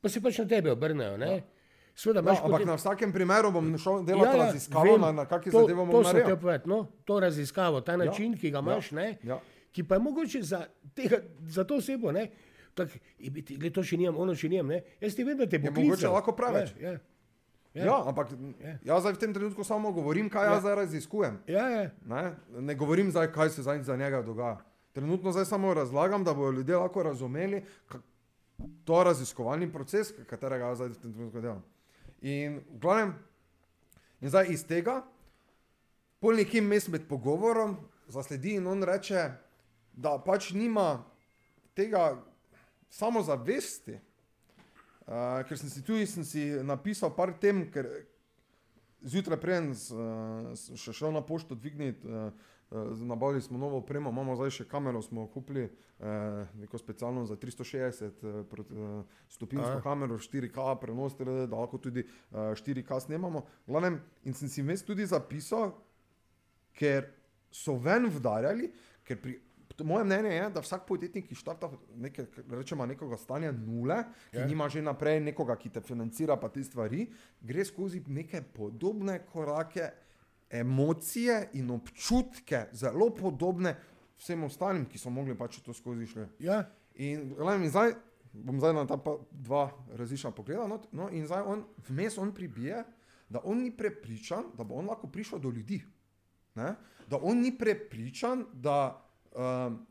Pa 0.00 0.08
se 0.08 0.20
pač 0.20 0.38
na 0.38 0.48
tebe 0.48 0.72
obrnejo. 0.72 1.18
Ja. 1.20 1.40
Sveda, 1.94 2.20
Ja, 2.20 2.30
ampak 2.30 2.50
potem- 2.50 2.66
na 2.66 2.74
vsakem 2.74 3.12
primeru 3.12 3.50
bom 3.52 3.78
šel 3.78 4.04
delati 4.04 4.36
ja, 4.36 4.36
ja, 4.36 4.46
raziskavo, 4.46 4.84
vem. 4.84 5.00
na, 5.00 5.12
na 5.12 5.24
kakšne 5.26 5.52
zadeve 5.52 5.74
bom 5.84 6.02
naredil. 6.02 6.36
no, 6.64 6.86
to 7.04 7.20
raziskavo, 7.20 7.80
ta 7.80 7.96
način, 7.96 8.38
ki 8.38 8.50
ga 8.50 8.58
imaš, 8.58 8.90
ne, 8.90 9.18
ja. 9.22 9.40
ki 9.72 9.84
pa 9.84 9.94
je 9.94 10.00
mogoče 10.00 10.42
za, 10.42 10.66
tega, 10.94 11.18
za 11.48 11.64
to 11.64 11.76
osebo. 11.76 12.12
Ne, 12.12 12.30
tak, 12.74 12.88
gled, 13.18 13.74
to 13.74 13.82
še 13.82 13.96
nimam, 13.96 14.16
ono 14.16 14.34
še 14.34 14.48
nimam. 14.48 14.68
Ne. 14.68 14.82
Jaz 15.00 15.14
ti 15.14 15.24
vem, 15.24 15.36
da 15.36 15.46
te 15.46 15.58
bo 15.58 15.66
Je 15.66 15.72
mogoče 15.72 15.96
klical. 15.98 16.12
lahko 16.12 16.32
preveč. 16.32 16.74
Ja, 16.76 16.92
ja. 16.92 16.98
Ja. 17.72 17.84
ja, 17.84 17.96
ampak 18.04 18.32
Ja. 18.58 18.72
jaz 18.84 19.02
zdaj 19.02 19.12
v 19.12 19.18
tem 19.18 19.32
trenutku 19.32 19.62
samo 19.62 19.92
govorim, 19.92 20.26
kaj 20.26 20.46
jaz 20.48 20.60
zdaj 20.60 20.74
raziskujem. 20.76 21.36
Ja, 21.46 21.68
ja. 21.68 21.84
Ne, 22.04 22.22
ne 22.60 22.74
govorim 22.74 23.10
zdaj, 23.10 23.30
kaj 23.30 23.50
se 23.50 23.62
zdaj 23.62 23.82
za 23.82 23.94
njega 23.94 24.22
dogaja. 24.22 24.58
Trenutno 24.92 25.30
zdaj 25.30 25.44
samo 25.46 25.70
razlagam, 25.70 26.24
da 26.24 26.34
bodo 26.34 26.50
ljudje 26.52 26.76
lahko 26.76 27.02
razumeli 27.04 27.62
to 28.84 29.04
raziskovalni 29.04 29.72
proces, 29.72 30.10
katerega 30.26 30.66
jaz 30.66 30.78
zdaj 30.78 30.88
v 30.88 30.98
tem 30.98 31.12
trenutku 31.12 31.40
delam. 31.40 31.62
In, 32.20 32.58
v 32.68 32.78
glavnem, 32.78 33.14
in 34.20 34.28
zdaj 34.28 34.50
iz 34.50 34.64
tega, 34.64 34.98
pol 36.18 36.34
nekje 36.34 36.60
mes 36.60 36.88
med 36.88 37.06
pogovorom, 37.06 37.78
zasledi 38.08 38.58
in 38.58 38.66
on 38.66 38.82
reče, 38.82 39.30
da 39.94 40.18
pač 40.18 40.50
nima 40.52 41.04
tega 41.72 42.18
samozavesti. 42.90 43.98
Uh, 45.10 45.40
ker 45.48 45.58
sem 45.58 45.70
si 45.72 45.82
tudi 45.82 46.06
sem 46.06 46.24
si 46.26 46.44
napisal 46.62 47.10
par 47.16 47.32
tem, 47.42 47.64
ker 47.72 47.88
zjutraj 49.00 49.40
preden 49.40 49.72
sem 49.74 50.76
še 50.78 50.92
šel 50.94 51.14
na 51.14 51.22
pošto 51.24 51.56
dvigniti 51.58 52.06
uh, 52.06 52.30
nabavili 52.70 53.42
smo 53.42 53.58
novo 53.58 53.78
opremo, 53.78 54.10
imamo 54.10 54.36
zdaj 54.36 54.50
še 54.50 54.64
kamero, 54.70 55.02
smo 55.02 55.26
kupili 55.26 55.64
uh, 55.64 56.06
neko 56.60 56.78
specialno 56.78 57.24
za 57.26 57.36
360 57.36 58.22
uh, 58.22 58.36
prot- 58.46 58.70
uh, 58.70 59.04
stopinjsko 59.28 59.80
Aha. 59.80 59.82
kamero, 59.82 60.18
4K 60.18 60.76
prenos, 60.80 61.16
teda, 61.18 61.46
da 61.46 61.56
lahko 61.56 61.78
tudi 61.78 62.04
uh, 62.06 62.54
4K 62.54 63.00
snemamo. 63.06 63.42
Glavnem, 63.66 63.98
in 64.24 64.34
sem 64.34 64.48
si 64.48 64.62
vmes 64.62 64.86
tudi 64.86 65.06
zapisal, 65.06 65.74
ker 66.78 67.10
so 67.50 67.74
ven 67.74 68.06
vdarjali, 68.06 68.70
ker 69.04 69.18
pri. 69.18 69.40
Moje 69.84 70.04
mnenje 70.04 70.34
je, 70.34 70.50
da 70.50 70.60
vsak 70.60 70.86
podjetnik, 70.88 71.28
ki 71.28 71.34
štarta 71.34 71.70
neke, 71.96 72.26
rečemo, 72.50 72.86
nekega 72.86 73.16
stanja 73.16 73.52
nule, 73.52 74.02
ki 74.30 74.36
Ja. 74.36 74.40
yeah. 74.40 74.48
nima 74.48 74.68
že 74.68 74.82
naprej 74.82 75.20
nekoga, 75.20 75.56
ki 75.56 75.70
te 75.70 75.80
financira, 75.80 76.36
pa 76.36 76.48
te 76.48 76.64
stvari, 76.64 77.06
gre 77.40 77.64
skozi 77.64 78.02
neke 78.06 78.42
podobne 78.42 79.20
korake, 79.26 79.90
emocije 80.50 81.48
in 81.52 81.70
občutke, 81.70 82.66
zelo 82.72 83.10
podobne 83.14 83.76
vsem 84.18 84.44
ostalim, 84.44 84.84
ki 84.86 84.98
so 84.98 85.10
mogli 85.10 85.36
pač 85.38 85.60
to 85.62 85.72
skozi 85.72 86.06
šle. 86.06 86.28
Ja, 86.38 86.64
In, 87.00 87.32
in 87.38 87.68
zdaj 87.70 87.94
bom 88.32 88.60
zdaj 88.60 88.74
na 88.74 88.86
ta 88.86 88.98
dva 89.30 89.70
različna 89.96 90.30
pogleda. 90.30 90.66
No, 90.66 90.80
no, 90.92 91.08
in 91.10 91.26
zdaj 91.26 91.42
on, 91.46 91.64
vmes 91.88 92.18
on 92.18 92.34
pribije, 92.34 92.84
da 93.28 93.40
on 93.44 93.62
ni 93.62 93.70
prepričan, 93.76 94.52
da 94.58 94.64
bo 94.64 94.74
on 94.74 94.90
lahko 94.90 95.08
prišel 95.08 95.38
do 95.38 95.50
ljudi. 95.50 95.82
Ne? 96.54 96.74
Da 97.10 97.18
on 97.22 97.40
ni 97.40 97.52
prepričan, 97.58 98.44
da 98.52 99.00
um, 99.34 99.86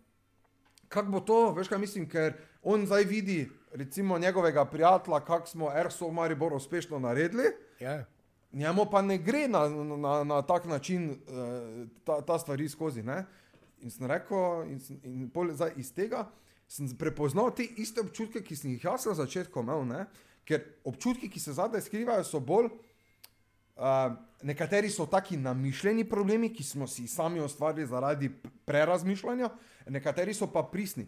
kako 0.88 1.12
bo 1.12 1.20
to, 1.20 1.52
veš 1.54 1.68
kaj 1.68 1.80
mislim, 1.80 2.10
ker 2.10 2.34
on 2.64 2.86
zdaj 2.86 3.04
vidi 3.04 3.50
recimo 3.74 4.20
njegovega 4.20 4.66
prijatelja, 4.66 5.20
kako 5.20 5.48
smo 5.48 5.72
Erso 5.78 6.08
v 6.08 6.14
Mariboru 6.14 6.56
uspešno 6.56 7.00
naredili. 7.00 7.44
ja. 7.80 8.06
Njemu 8.52 8.86
pa 8.92 9.02
ne 9.02 9.18
gre 9.18 9.48
na, 9.48 9.70
na, 9.70 10.24
na 10.24 10.42
tak 10.42 10.66
način 10.66 11.12
uh, 11.12 11.88
ta, 12.04 12.22
ta 12.22 12.40
stvari 12.40 12.70
skozi. 12.70 13.04
Ne? 13.04 13.26
In 13.82 13.92
sem 13.92 14.08
rekel, 14.08 14.64
in, 14.66 14.80
sem- 14.80 15.00
in 15.04 15.30
pol, 15.30 15.52
zdaj 15.54 15.72
iz 15.78 15.94
tega 15.94 16.26
sem 16.68 16.90
prepoznal 16.98 17.52
te 17.54 17.64
iste 17.78 18.02
občutke, 18.02 18.42
ki 18.42 18.56
sem 18.56 18.72
jih 18.72 18.84
jaz 18.84 19.06
na 19.06 19.14
začetku 19.14 19.62
imel. 19.62 19.86
Ne? 19.86 20.08
Ker 20.46 20.66
občutki, 20.84 21.30
ki 21.30 21.40
se 21.40 21.54
zadaj 21.54 21.82
skrivajo, 21.82 22.24
so 22.26 22.40
bolj. 22.42 22.72
Uh, 23.80 24.12
nekateri 24.44 24.90
so 24.92 25.06
taki 25.08 25.38
namišljeni 25.38 26.04
problemi, 26.04 26.50
ki 26.54 26.64
smo 26.64 26.88
si 26.88 27.06
jih 27.06 27.12
sami 27.12 27.40
ustvarili 27.40 27.88
zaradi 27.88 28.30
prerazmišljanja, 28.68 29.50
nekateri 29.88 30.34
so 30.36 30.50
pa 30.52 30.66
pristni. 30.72 31.08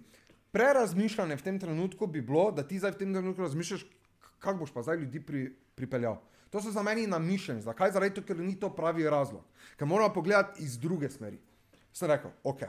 Prerazmišljanje 0.55 1.35
v 1.35 1.43
tem 1.43 1.59
trenutku 1.59 2.07
bi 2.07 2.21
bilo, 2.21 2.47
da 2.51 2.63
ti 2.67 2.79
zdaj 2.79 2.95
v 2.95 3.01
tem 3.03 3.13
trenutku 3.13 3.43
razmišljaš, 3.43 3.83
kako 4.39 4.63
boš 4.63 4.71
pa 4.71 4.83
zdaj 4.87 5.03
ljudi 5.03 5.19
pri, 5.19 5.43
pripeljal. 5.75 6.21
To 6.51 6.61
so 6.61 6.71
za 6.71 6.83
meni 6.83 7.07
namišljeni. 7.07 7.61
Zakaj? 7.61 7.91
Zaradi 7.91 8.15
tega, 8.15 8.27
ker 8.31 8.39
ni 8.39 8.57
to 8.59 8.69
pravi 8.75 9.03
razlog. 9.09 9.43
Ker 9.79 9.87
moramo 9.87 10.13
pogledati 10.13 10.63
iz 10.63 10.79
druge 10.79 11.09
smeri. 11.09 11.39
Sem 11.93 12.07
rekel, 12.07 12.31
ok, 12.43 12.63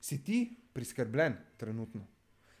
si 0.00 0.22
ti 0.24 0.56
priskrbljen 0.72 1.36
trenutno. 1.56 2.06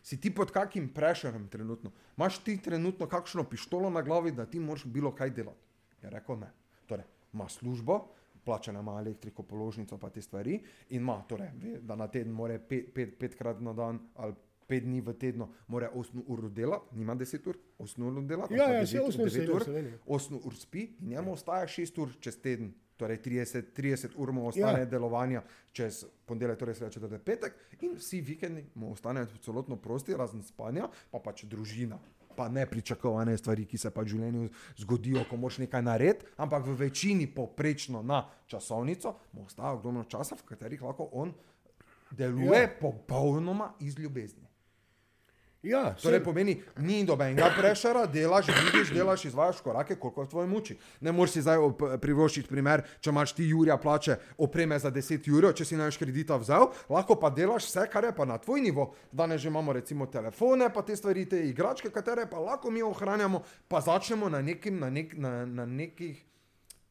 Si 0.02 0.20
ti 0.20 0.34
pod 0.34 0.52
kakim 0.52 0.88
prešerom 0.94 1.48
trenutno? 1.48 1.92
Imaš 2.16 2.38
ti 2.38 2.56
trenutno 2.62 3.08
kakšno 3.08 3.44
pištolo 3.44 3.90
na 3.90 4.02
glavi, 4.02 4.32
da 4.32 4.46
ti 4.46 4.60
moraš 4.60 4.84
bilo 4.84 5.14
kaj 5.14 5.30
delati? 5.30 5.65
Je 6.06 6.10
rekel 6.10 6.38
ne. 6.38 6.52
Torej, 6.86 7.04
ima 7.32 7.48
službo, 7.48 7.98
plačana 8.44 8.80
ima 8.80 9.00
elektriko, 9.00 9.42
položnico, 9.42 9.98
pa 9.98 10.08
te 10.08 10.22
stvari, 10.22 10.60
in 10.90 11.00
ima, 11.00 11.18
torej, 11.24 11.48
ve, 11.56 11.78
da 11.80 11.96
na 11.96 12.06
teden 12.06 12.30
mora 12.32 12.58
pet, 12.60 12.92
pet, 12.94 13.16
petkrat 13.18 13.58
na 13.60 13.72
dan 13.72 13.98
ali 14.16 14.34
pet 14.66 14.82
dni 14.82 15.00
v 15.00 15.12
tednu, 15.14 15.46
mora 15.66 15.90
8 15.92 16.22
ur 16.26 16.48
delati, 16.50 16.94
nima 16.94 17.14
10 17.16 17.46
ur, 17.46 17.58
8 17.78 18.02
ur 18.02 18.22
delati, 18.24 18.54
Ja, 18.54 18.64
ja, 18.64 18.80
devet- 18.80 18.88
saj 18.88 19.00
osem 19.00 19.20
ur 19.20 19.28
devet 19.28 19.46
se 19.46 19.52
ur, 19.52 19.60
v 19.60 19.64
Sloveniji. 19.64 19.98
8 20.06 20.40
ur 20.42 20.54
spi 20.54 20.82
in 21.00 21.08
njemu 21.08 21.32
ostaja 21.32 21.66
6 21.66 21.98
ur 21.98 22.14
čez 22.20 22.38
teden. 22.38 22.72
Torej 22.96 23.18
30, 23.18 23.74
30 23.74 24.14
ur 24.16 24.32
mu 24.32 24.46
ostane 24.46 24.72
Ja. 24.72 24.78
ja. 24.78 24.84
delovanja 24.86 25.42
čez 25.72 25.98
ponedeljek, 26.24 26.58
torej 26.58 26.74
sreče, 26.74 27.00
da 27.00 27.06
je 27.08 27.18
petek, 27.20 27.52
in 27.80 27.94
vsi 27.94 28.20
vikendi 28.20 28.64
mu 28.74 28.92
ostanejo 28.92 29.26
celotno 29.38 29.76
prosti, 29.76 30.14
razen 30.14 30.42
spanja, 30.42 30.88
pa 31.10 31.18
pač 31.20 31.44
družina. 31.44 31.98
Pa 32.36 32.48
ne 32.48 32.66
pričakovane 32.66 33.36
stvari, 33.38 33.64
ki 33.66 33.78
se 33.78 33.90
pač 33.90 34.10
v 34.10 34.16
življenju 34.16 34.48
zgodijo, 34.82 35.24
ko 35.30 35.36
moš 35.40 35.58
nekaj 35.64 35.82
narediti, 35.82 36.26
ampak 36.36 36.66
v 36.66 36.76
večini 36.86 37.26
poprečno 37.26 38.02
na 38.02 38.24
časovnico 38.46 39.14
mu 39.32 39.46
ostaja 39.46 39.72
ogromno 39.72 40.04
časa, 40.04 40.36
v 40.36 40.48
katerih 40.52 40.82
lahko 40.82 41.08
on 41.12 41.32
deluje 42.10 42.62
ja. 42.62 42.72
popolnoma 42.80 43.72
iz 43.80 43.98
ljubezni. 43.98 44.45
Ja, 45.66 45.94
Torej 45.98 46.20
pomeni, 46.22 46.60
ni 46.78 47.00
dobenega 47.04 47.48
prešara, 47.56 48.04
delaš, 48.06 48.46
vidiš, 48.54 48.92
delaš, 48.94 49.24
izvajaš 49.26 49.60
korake, 49.64 49.96
koliko 49.98 50.22
v 50.22 50.28
tvoji 50.30 50.48
moči. 50.48 50.76
Ne 51.00 51.10
moreš 51.12 51.32
si 51.34 51.42
zdaj 51.42 51.58
privoščiti 52.02 52.46
primer, 52.46 52.84
če 53.02 53.10
imaš 53.10 53.32
ti 53.34 53.48
Jurija 53.48 53.74
plače 53.82 54.14
opreme 54.38 54.78
za 54.78 54.92
10 54.94 55.26
jurjev, 55.26 55.56
če 55.58 55.66
si 55.66 55.78
največ 55.78 55.98
kredita 55.98 56.38
vzel, 56.38 56.68
lahko 56.92 57.16
pa 57.18 57.32
delaš 57.34 57.66
vse, 57.66 57.88
kar 57.90 58.06
je 58.06 58.12
pa 58.14 58.28
na 58.30 58.36
tvoj 58.38 58.62
nivo. 58.62 58.92
Danes 59.10 59.42
že 59.42 59.50
imamo 59.50 59.74
recimo 59.74 60.06
telefone, 60.06 60.68
pa 60.70 60.84
te 60.86 60.94
stvari, 60.96 61.24
te 61.26 61.40
igračke, 61.48 61.90
katere 61.90 62.28
pa 62.30 62.38
lahko 62.38 62.70
mi 62.70 62.84
ohranjamo, 62.86 63.42
pa 63.66 63.80
začnemo 63.82 64.30
na, 64.30 64.42
nekim, 64.46 64.78
na, 64.78 64.90
nek, 64.90 65.16
na, 65.18 65.32
na 65.46 65.66
nekih 65.66 66.20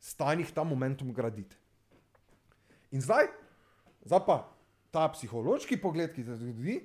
stanjih 0.04 0.52
ta 0.52 0.68
momentum 0.68 1.14
graditi. 1.16 1.56
In 2.92 3.00
zdaj, 3.02 3.32
zdaj 4.04 4.22
pa 4.28 4.38
ta 4.92 5.08
psihološki 5.16 5.80
pogled, 5.80 6.12
ki 6.12 6.28
se 6.28 6.36
zgodi, 6.44 6.78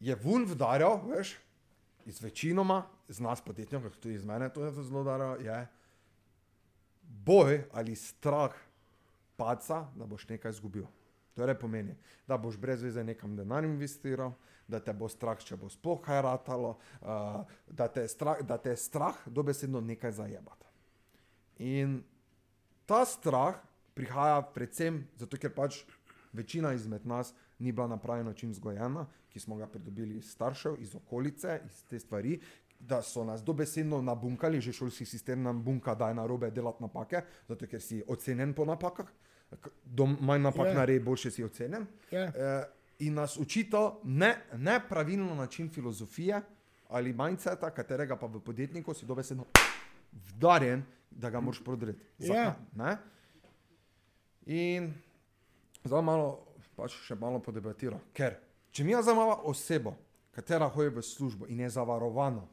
je 0.00 0.16
vun 0.22 0.44
vdarjal, 0.48 1.00
veš, 1.08 1.36
iz 2.06 2.20
večinoma, 2.22 2.84
z 3.08 3.20
nas 3.20 3.40
podjetnikov, 3.40 3.96
tudi 4.00 4.14
iz 4.14 4.24
mene, 4.24 4.48
to 4.52 4.64
je 4.64 4.72
zelo 4.82 5.04
daro, 5.04 5.36
je 5.40 5.66
boj 7.02 7.64
ali 7.72 7.96
strah 7.96 8.54
paca, 9.36 9.86
da 9.94 10.06
boš 10.06 10.28
nekaj 10.28 10.50
izgubil. 10.50 10.86
Torej 11.36 11.58
pomeni, 11.58 11.96
da 12.26 12.38
boš 12.38 12.56
brez 12.56 12.82
veze 12.82 13.04
nekam 13.04 13.36
denar 13.36 13.64
investiral, 13.64 14.32
da 14.68 14.80
te 14.80 14.92
bo 14.92 15.08
strah, 15.08 15.38
če 15.38 15.56
bo 15.56 15.68
sploh 15.70 16.00
kaj 16.02 16.22
ratalo, 16.24 16.76
uh, 17.02 17.42
da, 17.68 17.88
te 17.92 18.06
strah, 18.08 18.40
da 18.42 18.56
te 18.58 18.72
je 18.72 18.80
strah 18.80 19.18
dobesedno 19.26 19.80
nekaj 19.80 20.16
zajebati. 20.16 20.66
In 21.58 22.00
ta 22.86 23.04
strah 23.06 23.60
prihaja 23.94 24.40
predvsem 24.54 25.04
zato, 25.16 25.38
ker 25.38 25.52
pač 25.54 25.82
večina 26.32 26.72
izmed 26.72 27.06
nas 27.06 27.32
ni 27.58 27.72
bila 27.72 27.86
na 27.86 27.96
pravi 27.96 28.24
način 28.24 28.50
vzgojena, 28.50 29.06
ki 29.28 29.40
smo 29.40 29.56
ga 29.56 29.66
pridobili 29.66 30.16
iz 30.16 30.30
staršev, 30.30 30.76
iz 30.78 30.94
okolice, 30.94 31.60
iz 31.66 31.84
te 31.84 31.98
stvari, 31.98 32.40
da 32.80 33.02
so 33.02 33.24
nas 33.24 33.42
dobesedno 33.44 34.02
nabunkali, 34.02 34.60
že 34.60 34.72
šolski 34.72 35.04
sistem 35.04 35.42
nam 35.42 35.62
bunka, 35.64 35.94
da 35.94 36.08
je 36.08 36.14
narobe 36.14 36.50
delati 36.50 36.82
napake, 36.82 37.22
zato 37.48 37.66
ker 37.66 37.80
si 37.80 38.02
ocenjen 38.08 38.52
po 38.54 38.64
napakah, 38.64 39.06
do 39.84 40.06
manj 40.06 40.42
napak 40.42 40.66
Ja. 40.66 40.72
yeah. 40.72 40.76
naredi, 40.76 41.04
boljše 41.04 41.30
si 41.30 41.44
ocenjen. 41.44 41.86
Ja. 42.10 42.24
Eh, 42.24 42.64
in 42.98 43.14
nas 43.14 43.36
učito 43.36 44.00
ne, 44.04 44.36
nepravilno 44.52 45.34
način 45.34 45.70
filozofije 45.70 46.42
ali 46.88 47.12
mindseta, 47.12 47.70
katerega 47.70 48.16
pa 48.16 48.26
v 48.26 48.40
podjetniku 48.40 48.94
si 48.94 49.06
dobesedno 49.06 49.44
vdarjen, 50.12 50.84
da 51.10 51.30
ga 51.30 51.40
moraš 51.40 51.64
prodreti. 51.64 51.98
Zakaj? 52.18 52.42
Ja. 52.42 52.56
Ne? 52.74 52.96
In 54.46 54.94
zdaj 55.84 56.02
malo, 56.02 56.46
pač 56.76 56.98
še 57.06 57.16
malo 57.18 57.40
podebatiram. 57.42 58.02
Ker, 58.16 58.36
če 58.70 58.84
mi 58.84 58.94
zdaj 58.96 59.16
imamo 59.16 59.40
osebo, 59.50 59.96
katera 60.36 60.68
hoji 60.68 60.92
v 60.92 61.02
službo 61.02 61.48
in 61.48 61.64
je 61.64 61.72
zavarovana, 61.78 62.44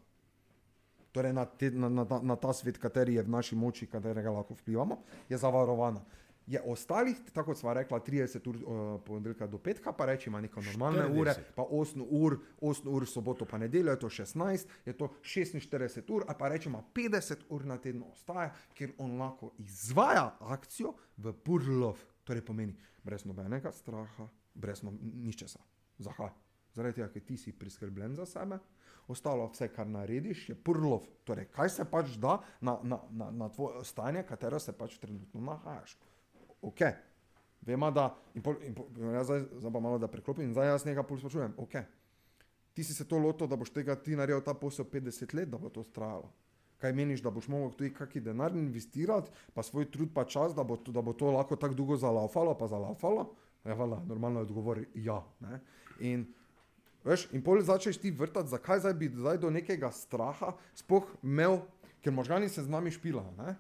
torej 1.14 1.34
na, 1.36 1.46
te, 1.46 1.70
na, 1.72 1.90
na, 1.92 2.06
na 2.24 2.36
ta 2.36 2.54
svet, 2.56 2.80
kateri 2.82 3.20
je 3.20 3.24
v 3.24 3.30
naši 3.30 3.56
moči, 3.60 3.88
katerega 3.88 4.32
lahko 4.34 4.58
vplivamo, 4.58 5.04
je 5.30 5.38
zavarovana. 5.38 6.02
Je 6.48 6.60
ostalih, 6.68 7.16
tako 7.32 7.54
kot 7.54 7.60
smo 7.62 7.72
rekla, 7.74 8.02
30 8.04 8.48
ur 8.50 8.56
uh, 8.56 8.80
ponedeljka 9.06 9.48
do 9.48 9.62
petka, 9.64 9.94
pa 9.96 10.10
reči 10.10 10.28
ima 10.28 10.42
neko 10.44 10.62
normalne 10.62 11.06
40. 11.08 11.20
ure, 11.22 11.36
pa 11.56 11.64
8 11.64 12.04
ur, 12.04 12.36
8 12.60 12.90
ur 12.92 13.06
soboto, 13.08 13.46
pa 13.48 13.58
nedeljo 13.62 13.94
je 13.94 14.00
to 14.00 14.10
16, 14.10 14.74
je 14.86 14.96
to 14.98 15.08
46 15.22 16.12
ur, 16.12 16.26
ali 16.28 16.40
pa 16.40 16.50
rečemo 16.52 16.84
50 16.96 17.46
ur 17.50 17.66
na 17.66 17.78
teden 17.78 18.04
ostaja, 18.10 18.50
ker 18.76 18.92
on 18.98 19.16
lahko 19.22 19.54
izvaja 19.64 20.34
akcijo 20.40 20.98
v 21.18 21.32
pur 21.46 21.64
lov. 21.70 22.04
Torej 22.28 22.44
pomeni 22.44 22.76
brez 23.04 23.26
nobenega 23.26 23.72
straha, 23.72 24.28
brez 24.54 24.84
no, 24.84 24.94
ničesa. 25.02 25.60
Zakaj? 26.00 26.32
Zaradi 26.74 26.98
tega, 26.98 27.10
ker 27.14 27.22
ti 27.22 27.38
si 27.38 27.54
priskrbljen 27.54 28.16
za 28.18 28.26
sebe, 28.26 28.58
ostalo 29.12 29.46
vse, 29.52 29.68
kar 29.76 29.88
narediš, 29.88 30.48
je 30.50 30.56
pur 30.56 30.80
lov. 30.82 31.06
Torej, 31.28 31.52
kaj 31.54 31.70
se 31.70 31.86
pač 31.90 32.16
da 32.22 32.40
na, 32.62 32.80
na, 32.84 33.00
na, 33.12 33.30
na 33.32 33.50
tvoje 33.54 33.84
stanje, 33.86 34.24
katero 34.26 34.60
se 34.60 34.74
pač 34.78 34.98
trenutno 35.02 35.42
nahajaš. 35.42 35.98
Ok. 36.66 36.82
Vemo, 37.64 37.92
da, 37.96 38.10
in 38.36 38.44
pol, 38.44 38.58
in 38.66 38.74
pol, 38.76 38.90
jaz 39.14 39.30
zdaj, 39.30 39.46
zdaj 39.62 39.72
pa 39.72 39.80
malo 39.80 40.00
da 40.02 40.10
preklopim, 40.12 40.50
in 40.50 40.56
zdaj 40.56 40.74
jaz 40.74 40.88
nekaj 40.88 41.06
pol 41.08 41.22
sprašujem. 41.22 41.54
Ok. 41.62 41.78
Ti 42.74 42.84
si 42.84 42.96
se 42.98 43.06
to 43.08 43.20
lotil, 43.22 43.48
da 43.48 43.60
boš 43.60 43.70
tega 43.72 43.96
ti 43.96 44.18
naredil 44.18 44.42
ta 44.44 44.56
posel 44.58 44.88
50 44.90 45.36
let, 45.38 45.52
da 45.54 45.62
bo 45.62 45.70
to 45.70 45.86
trajalo. 45.94 46.32
Kaj 46.84 46.92
meniš, 46.94 47.22
da 47.24 47.32
boš 47.32 47.48
mogel 47.48 47.72
tudi 47.78 47.94
kakšen 47.96 48.26
denar 48.26 48.56
investirati, 48.60 49.32
pa 49.56 49.64
svoj 49.64 49.88
trud, 49.92 50.10
pa 50.12 50.26
čas, 50.28 50.52
da 50.56 50.66
bo, 50.68 50.76
da 50.76 51.02
bo 51.02 51.14
to 51.16 51.32
lahko 51.32 51.56
tako 51.56 51.78
dolgo 51.80 51.96
zalaufalo, 51.98 52.58
pa 52.60 52.68
zalaufalo? 52.68 53.30
Ja, 53.64 53.78
vala, 53.80 54.02
normalno 54.08 54.42
je 54.42 54.50
odgovor 54.50 54.82
ja. 54.96 55.22
Ne? 55.40 55.62
In, 56.04 56.26
veš, 57.08 57.30
in 57.32 57.44
pol 57.44 57.64
začneš 57.64 58.02
ti 58.04 58.12
vrtati, 58.12 58.52
zakaj 58.52 58.84
zdaj 58.84 58.98
bi 59.00 59.08
zdaj 59.16 59.40
do 59.40 59.52
nekega 59.54 59.94
straha 59.96 60.52
sploh 60.76 61.08
imel, 61.24 61.62
ker 62.04 62.12
možgani 62.12 62.52
se 62.52 62.66
z 62.66 62.70
nami 62.70 62.92
špilajo. 62.92 63.56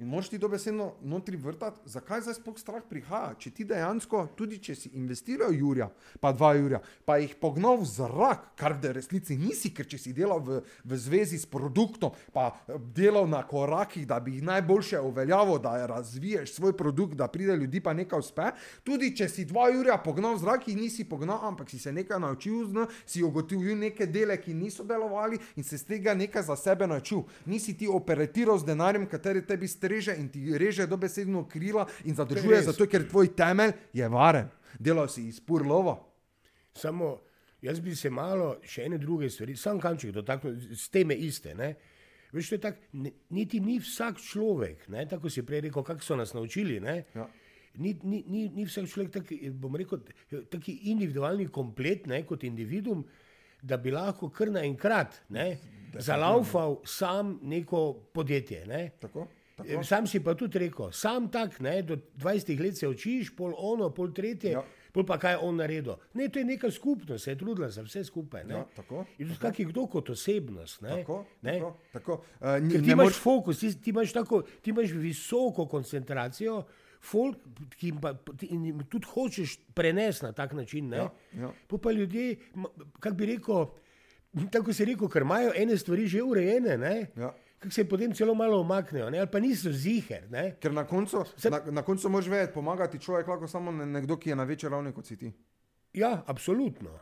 In 0.00 0.08
moš 0.08 0.28
ti 0.28 0.38
dobesedno 0.38 0.94
notri 1.02 1.36
vrtati, 1.36 1.80
zakaj 1.84 2.22
zdaj 2.24 2.34
sploh 2.38 2.56
strah 2.56 2.80
prihaja. 2.88 3.34
Če 3.36 3.50
ti 3.52 3.64
dejansko, 3.68 4.22
tudi 4.32 4.56
če 4.56 4.72
si 4.72 4.88
investiral 4.96 5.52
Jurja, 5.52 5.90
pa 6.22 6.30
dva 6.32 6.54
Jurja, 6.56 6.78
pa 7.04 7.18
jih 7.20 7.34
pognal 7.36 7.76
v 7.82 7.88
zrak, 7.90 8.46
kar 8.56 8.78
v 8.80 8.94
resnici 8.96 9.36
nisi, 9.36 9.68
ker 9.76 9.84
če 9.84 10.00
si 10.00 10.14
delal 10.16 10.40
v, 10.40 10.62
v 10.88 10.96
zvezi 10.96 11.36
s 11.36 11.44
produktom, 11.44 12.16
pa 12.32 12.46
eh, 12.48 12.78
delal 12.96 13.28
na 13.28 13.42
korakih, 13.44 14.06
da 14.08 14.16
bi 14.24 14.38
jih 14.38 14.46
najboljše 14.48 15.02
uveljavil, 15.04 15.60
da 15.60 15.74
razviješ 15.92 16.54
svoj 16.54 16.72
produkt, 16.80 17.18
da 17.20 17.28
pride 17.28 17.58
ljudi, 17.60 17.84
pa 17.84 17.92
nekaj 17.92 18.24
uspe. 18.24 18.48
Tudi 18.88 19.12
če 19.12 19.28
si 19.28 19.44
dva 19.52 19.68
Jurja 19.68 20.00
pognal 20.00 20.38
v 20.38 20.44
zrak, 20.46 20.64
jih 20.72 20.80
nisi 20.80 21.04
pognal, 21.04 21.44
ampak 21.50 21.68
si 21.68 21.82
se 21.82 21.92
nekaj 21.92 22.22
naučil, 22.24 22.70
zna, 22.72 22.86
si 23.04 23.20
ugotovil 23.20 23.76
neke 23.76 24.08
dele, 24.08 24.40
ki 24.40 24.56
niso 24.56 24.88
delovali 24.88 25.36
in 25.60 25.68
se 25.68 25.76
z 25.76 25.92
tega 25.92 26.16
nekaj 26.16 26.48
za 26.48 26.56
sebe 26.56 26.88
naučil. 26.88 27.26
Nisi 27.44 27.76
ti 27.76 27.84
operatiral 27.84 28.56
z 28.56 28.72
denarjem, 28.72 29.04
kateri 29.04 29.44
tebi 29.44 29.68
streže 29.68 29.89
reže 29.90 30.14
in 30.18 30.28
ti 30.30 30.44
reže 30.58 30.86
dobesedno 30.86 31.44
krila 31.50 31.86
in 32.04 32.14
zadržuje, 32.14 32.62
zato 32.70 32.86
ker 32.86 33.08
tvoj 33.08 33.34
temelj 33.36 33.74
je 33.92 34.08
varen. 34.08 34.48
Delal 34.78 35.10
si 35.10 35.26
iz 35.28 35.40
purlova. 35.42 35.98
Samo 36.74 37.18
jaz 37.62 37.80
bi 37.80 37.94
se 37.96 38.10
malo 38.10 38.54
še 38.64 38.86
ene 38.88 38.98
druge 38.98 39.30
stvari, 39.30 39.56
sam 39.56 39.80
kanček 39.80 40.14
dotaknil, 40.16 40.56
s 40.76 40.88
teme 40.92 41.16
iste. 41.16 41.54
Ne? 41.58 41.74
Veš, 42.32 42.52
to 42.52 42.58
je 42.58 42.62
tako, 42.62 43.08
niti 43.34 43.60
ni 43.60 43.78
vsak 43.82 44.20
človek, 44.22 44.86
ne? 44.92 45.06
tako 45.10 45.30
si 45.30 45.44
prej 45.46 45.66
rekel, 45.68 45.84
kako 45.86 46.06
so 46.06 46.18
nas 46.18 46.34
naučili. 46.36 46.78
Ja. 47.14 47.26
Ni, 47.80 47.94
ni, 48.02 48.22
ni, 48.26 48.46
ni 48.54 48.66
vsak 48.66 48.88
človek 48.90 49.12
taki, 49.18 49.40
bom 49.50 49.76
rekel, 49.78 50.02
taki 50.50 50.76
individualni 50.92 51.48
komplet, 51.52 52.08
ne, 52.10 52.22
kot 52.26 52.46
individuum, 52.46 53.04
da 53.62 53.76
bi 53.76 53.92
lahko 53.92 54.30
kar 54.32 54.48
naenkrat 54.54 55.20
zalaufal 56.00 56.78
sam 56.88 57.36
neko 57.42 57.92
podjetje. 58.14 58.64
Ne? 58.70 58.86
Tako? 59.02 59.26
Tako. 59.64 59.84
Sam 59.84 60.06
si 60.06 60.20
pa 60.24 60.34
tudi 60.34 60.58
rekel, 60.58 60.92
sam 60.92 61.28
tak, 61.30 61.60
ne, 61.60 61.82
do 61.82 61.96
20 62.16 62.60
let 62.60 62.78
se 62.78 62.88
učiš, 62.88 63.34
pol 63.36 63.54
ono, 63.56 63.90
pol 63.94 64.12
tretje. 64.12 64.52
Ja. 64.56 64.64
Pol 64.90 65.06
pa 65.06 65.20
kaj 65.22 65.36
on 65.46 65.60
naredil. 65.60 65.94
Ne, 66.18 66.26
to 66.28 66.40
je 66.40 66.44
neka 66.44 66.70
skupnost, 66.70 67.24
se 67.24 67.30
je 67.30 67.38
trudila 67.38 67.68
za 67.70 67.82
vse 67.86 68.02
skupaj. 68.04 68.44
Ja, 68.50 68.64
In 69.18 69.28
tudi 69.28 69.38
kak 69.40 69.58
je 69.58 69.66
kdo 69.70 69.86
kot 69.86 70.10
osebnost. 70.10 70.82
Ne, 70.82 70.96
tako, 71.00 71.24
ne? 71.42 71.58
tako, 71.58 71.76
tako. 71.92 72.16
Uh, 72.40 72.56
n, 72.58 72.70
ti 72.70 72.90
imaš 72.90 73.12
moč... 73.12 73.20
fokus, 73.22 73.60
ti, 73.60 73.70
ti, 73.82 73.90
imaš 73.94 74.12
tako, 74.12 74.42
ti 74.62 74.70
imaš 74.74 74.90
visoko 74.90 75.66
koncentracijo, 75.70 76.64
folk, 77.00 77.38
ki 77.78 77.92
pa, 78.02 78.14
ti, 78.38 78.50
tudi 78.90 79.06
hočeš 79.12 79.60
prenesti 79.74 80.26
na 80.26 80.32
tak 80.32 80.52
način. 80.58 80.90
Ja, 80.92 81.06
ja. 81.38 81.52
Pa 81.70 81.92
ljudje, 81.92 82.36
kako 82.98 83.16
bi 83.16 83.30
rekel, 83.30 83.70
tako 84.50 84.72
se 84.72 84.82
je 84.82 84.90
rekel, 84.90 85.08
ker 85.08 85.22
imajo 85.22 85.54
ene 85.56 85.78
stvari 85.78 86.06
že 86.06 86.22
urejene. 86.22 87.06
Ja 87.16 87.30
kako 87.60 87.74
se 87.74 87.88
potem 87.88 88.14
celo 88.14 88.34
malo 88.34 88.60
omaknejo, 88.60 89.06
ali 89.06 89.26
pa 89.32 89.40
niso 89.40 89.72
ziger. 89.72 90.30
Ne? 90.30 90.56
Ker 90.60 90.72
na 90.72 90.86
koncu, 90.86 91.24
se... 91.36 91.50
na, 91.50 91.60
na 91.70 91.82
koncu 91.82 92.08
moraš 92.08 92.28
vedeti, 92.28 92.54
pomagati 92.54 92.98
človek 92.98 93.28
lahko 93.28 93.48
samo 93.48 93.72
nekdo, 93.72 94.16
ki 94.16 94.30
je 94.30 94.36
na 94.36 94.44
večji 94.44 94.68
ravni 94.68 94.92
kot 94.92 95.06
si 95.06 95.16
ti. 95.16 95.32
Ja, 95.92 96.22
absolutno. 96.26 96.96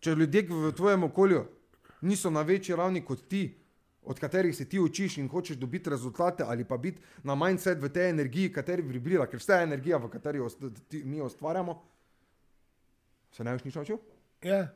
Če 0.00 0.14
ljudje 0.16 0.46
v 0.48 0.72
tvojem 0.76 1.04
okolju 1.04 1.44
niso 2.08 2.30
na 2.30 2.42
večji 2.42 2.76
ravni 2.76 3.04
kot 3.04 3.28
ti, 3.28 3.58
od 4.02 4.18
katerih 4.18 4.56
se 4.56 4.64
ti 4.68 4.80
učiš 4.80 5.18
in 5.18 5.28
hočeš 5.28 5.56
dobiti 5.56 5.90
rezultate, 5.90 6.42
ali 6.46 6.64
pa 6.64 6.76
biti 6.76 7.02
na 7.22 7.34
mindset 7.34 7.78
v 7.82 7.92
tej 7.92 8.10
energiji, 8.10 8.52
kateri 8.52 8.82
vibrira, 8.82 9.26
ker 9.30 9.38
vse 9.38 9.60
je 9.60 9.68
energija, 9.68 10.00
v 10.00 10.08
kateri 10.10 10.40
mi 11.04 11.20
ustvarjamo, 11.22 11.76
se 13.32 13.44
ne 13.44 13.52
boš 13.52 13.64
nič 13.64 13.74
naučil? 13.74 14.00
Ja. 14.42 14.72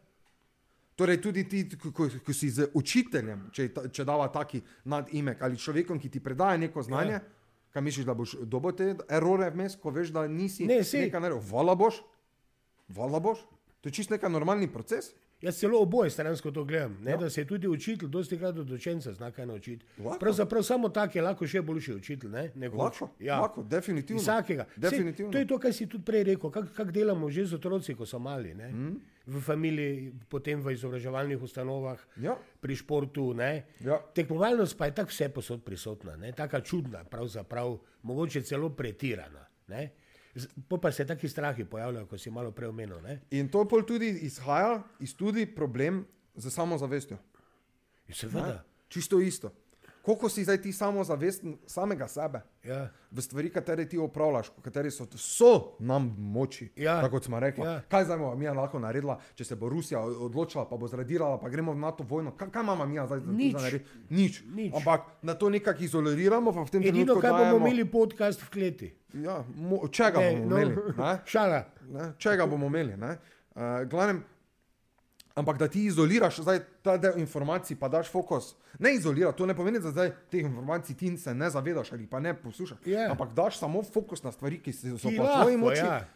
Torej, 0.96 1.20
tudi 1.20 1.44
ti, 1.44 1.66
ko, 1.76 2.09
ko 2.09 2.32
si 2.32 2.48
z 2.50 2.70
učiteljem, 2.74 3.50
če, 3.52 3.68
če 3.92 4.04
dava 4.09 4.30
taki 4.32 4.62
nadimek 4.88 5.42
ali 5.44 5.61
človekom, 5.61 6.00
ki 6.00 6.09
ti 6.09 6.22
predaja 6.24 6.56
neko 6.56 6.80
znanje, 6.82 7.18
ja. 7.18 7.20
kaj 7.76 7.85
misliš, 7.85 8.06
da 8.09 8.14
boš 8.16 8.32
dobil 8.48 8.72
te 8.78 8.94
erore 9.12 9.50
vmes, 9.52 9.76
ko 9.76 9.92
veš, 9.92 10.14
da 10.16 10.24
nisi 10.24 10.64
ne, 10.64 10.80
nekaj 10.80 11.20
naredil. 11.20 11.42
Vala 11.50 11.76
boš, 11.76 12.00
vala 12.96 13.20
boš, 13.20 13.44
to 13.85 13.92
je 13.92 13.98
čist 14.00 14.14
neka 14.14 14.32
normalni 14.32 14.70
proces. 14.72 15.12
Jaz 15.42 15.59
celo 15.59 15.81
oboje 15.83 16.11
stransko 16.11 16.51
to 16.51 16.64
gledam, 16.64 16.96
ne, 17.03 17.11
ja. 17.11 17.16
da 17.16 17.31
se 17.31 17.40
je 17.40 17.44
tudi 17.44 17.68
učitelj, 17.68 18.09
dosti 18.09 18.38
krat 18.38 18.59
od 18.59 18.70
učenca 18.70 19.12
zna 19.12 19.31
kaj 19.31 19.46
naučiti. 19.46 19.87
Pravzaprav 20.20 20.62
samo 20.62 20.88
tak 20.88 21.14
je 21.14 21.22
lahko 21.22 21.46
še 21.46 21.61
boljši 21.62 21.94
učitelj. 21.94 22.31
Ne, 22.31 22.68
lahko, 22.68 23.09
ja. 23.20 23.40
lahko, 23.40 23.62
definitivno. 23.62 24.22
Vsakega. 24.22 24.64
definitivno. 24.77 25.33
Sej, 25.33 25.33
to 25.33 25.38
je 25.38 25.46
to, 25.46 25.59
kar 25.59 25.75
si 25.75 25.87
tudi 25.87 26.05
prej 26.05 26.25
rekel, 26.31 26.51
kako 26.51 26.72
kak 26.77 26.92
delamo 26.92 27.29
že 27.31 27.44
z 27.44 27.61
otroci, 27.61 27.94
ko 27.94 28.07
so 28.07 28.18
mali. 28.18 28.55
Mm. 28.55 28.96
V 29.27 29.42
familiji, 29.42 30.14
potem 30.29 30.62
v 30.62 30.72
izobraževalnih 30.72 31.42
ustanovah, 31.42 32.01
ja. 32.22 32.38
pri 32.61 32.77
športu. 32.77 33.35
Ja. 33.37 34.01
Tekmovalnost 34.14 34.79
pa 34.79 34.88
je 34.88 34.94
tako 34.94 35.12
vse 35.12 35.29
posod 35.29 35.64
prisotna, 35.64 36.16
tako 36.33 36.61
čudna, 36.61 37.05
pravzaprav 37.05 37.77
mogoče 38.03 38.42
celo 38.42 38.70
pretirana. 38.70 39.44
Ne? 39.68 39.90
Po 40.68 40.79
pa 40.79 40.92
se 40.92 41.07
taki 41.07 41.29
strahi 41.29 41.64
pojavljajo, 41.64 42.07
ko 42.07 42.18
si 42.18 42.31
malo 42.31 42.51
preomenil. 42.53 43.01
In 43.31 43.49
to 43.49 43.64
pol 43.68 43.87
tudi 43.87 44.11
izhaja 44.27 44.83
iz 45.01 45.16
tudi 45.16 45.46
problem 45.46 46.05
z 46.37 46.51
samozavestjo. 46.51 47.16
Seveda. 48.12 48.46
Ne? 48.46 48.59
Čisto 48.88 49.20
isto. 49.20 49.51
Koliko 50.06 50.28
si 50.28 50.44
zdaj 50.44 50.60
ti 50.62 50.72
samozavesten 50.72 51.56
samega 51.66 52.06
sebe 52.08 52.40
ja. 52.64 52.88
v 53.10 53.22
stvari, 53.22 53.48
katere 53.50 53.88
ti 53.88 53.98
opravljaš, 53.98 54.52
kateri 54.62 54.90
so, 54.90 55.06
so 55.18 55.48
nam 55.78 56.14
moči. 56.18 56.68
Ja. 56.76 57.00
Tako 57.02 57.20
smo 57.20 57.40
rekli. 57.40 57.66
Ja. 57.66 57.80
Kaj 57.88 58.04
zdaj 58.04 58.18
bomo 58.18 58.36
mi 58.38 58.46
lahko 58.46 58.78
naredili, 58.78 59.16
če 59.34 59.44
se 59.44 59.56
bo 59.58 59.68
Rusija 59.68 60.00
odločila, 60.00 60.68
pa 60.70 60.78
bo 60.78 60.86
zradirala, 60.86 61.40
pa 61.42 61.50
gremo 61.50 61.74
v 61.74 61.82
NATO 61.82 62.06
vojno. 62.06 62.36
Kaj, 62.38 62.52
kaj 62.54 62.62
imamo 62.62 62.86
mi 62.86 63.00
zdaj 63.06 63.20
Nič. 63.26 63.54
narediti? 63.58 63.98
Nič. 64.10 64.42
Nič. 64.46 64.76
Ampak 64.78 65.10
na 65.22 65.34
to 65.34 65.50
nekako 65.50 65.82
izoliramo. 65.82 66.54
Edino, 66.72 67.18
kaj 67.20 67.32
bomo 67.32 67.66
imeli 67.66 67.90
podcast 67.90 68.46
v 68.46 68.50
kleti. 68.50 68.92
Ja, 69.14 69.42
mo, 69.56 69.88
čega 69.90 70.22
ne, 70.22 70.30
bomo 70.30 70.50
no, 70.54 70.62
imeli? 70.62 70.76
Šala. 71.34 71.64
Ne? 71.90 72.12
Čega 72.18 72.46
bomo 72.46 72.70
imeli? 72.70 72.94
Uh, 72.94 73.82
glavnem, 73.90 74.22
Ampak 75.37 75.59
da 75.59 75.68
ti 75.68 75.85
izoliraš 75.85 76.38
zdaj 76.40 76.61
ta 76.83 76.96
del 76.96 77.18
informacij, 77.20 77.77
pa 77.77 77.88
daš 77.92 78.09
fokus. 78.09 78.55
Ne 78.79 78.94
izolira, 78.96 79.33
to 79.37 79.46
ne 79.46 79.55
pomeni, 79.57 79.81
da 79.85 79.90
zdaj 79.92 80.11
teh 80.33 80.40
informacij 80.40 80.96
ti 80.96 81.11
se 81.18 81.35
ne 81.35 81.51
zavedaš 81.51 81.92
ali 81.92 82.07
pa 82.07 82.20
ne 82.20 82.33
poslušaš. 82.35 82.79
Yeah. 82.87 83.11
Ampak 83.11 83.35
daš 83.37 83.59
samo 83.59 83.83
fokus 83.83 84.22
na 84.22 84.33
stvari, 84.33 84.62
ki 84.62 84.72
so 84.72 84.96
v 84.96 85.12
tvoji 85.16 85.57
moči. 85.57 85.85
Ja. 85.85 86.07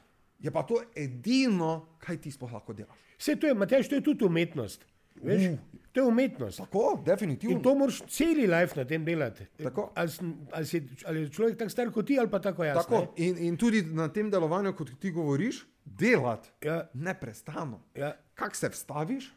Je 0.40 0.50
pa 0.50 0.62
to 0.62 0.80
edino, 0.96 1.98
kaj 2.00 2.16
ti 2.16 2.32
sploh 2.32 2.52
lahko 2.52 2.72
delaš. 2.72 2.96
Vse 3.18 3.36
to 3.36 3.46
je, 3.46 3.54
Matej, 3.54 3.84
to 3.88 3.94
je 3.94 4.04
tudi 4.04 4.24
umetnost. 4.24 4.86
Veš, 5.22 5.52
uh. 5.52 5.58
To 5.92 6.00
je 6.00 6.06
umetnost. 6.06 6.58
Tako, 6.58 7.02
definitivno. 7.06 7.56
In 7.56 7.62
to 7.62 7.74
moraš 7.74 8.02
celi 8.08 8.46
life 8.46 8.80
na 8.80 8.84
tem 8.84 9.04
delati. 9.04 9.46
Ali, 9.94 10.10
ali, 10.52 10.66
si, 10.66 10.88
ali 11.06 11.20
je 11.20 11.30
človek 11.30 11.58
tako 11.58 11.70
star 11.70 11.90
kot 11.90 12.06
ti, 12.06 12.18
ali 12.18 12.30
pa 12.30 12.38
tako 12.38 12.64
jaz. 12.64 12.76
Tako. 12.76 13.14
In, 13.16 13.38
in 13.38 13.56
tudi 13.56 13.82
na 13.82 14.08
tem 14.08 14.30
delovanju, 14.30 14.72
kot 14.76 14.90
ti 15.00 15.10
govoriš, 15.10 15.64
delati. 15.84 16.50
Ja. 16.62 16.84
Neprestano. 16.94 17.82
Ja. 17.94 18.12
Kak 18.34 18.54
se 18.56 18.68
vstaviš, 18.68 19.32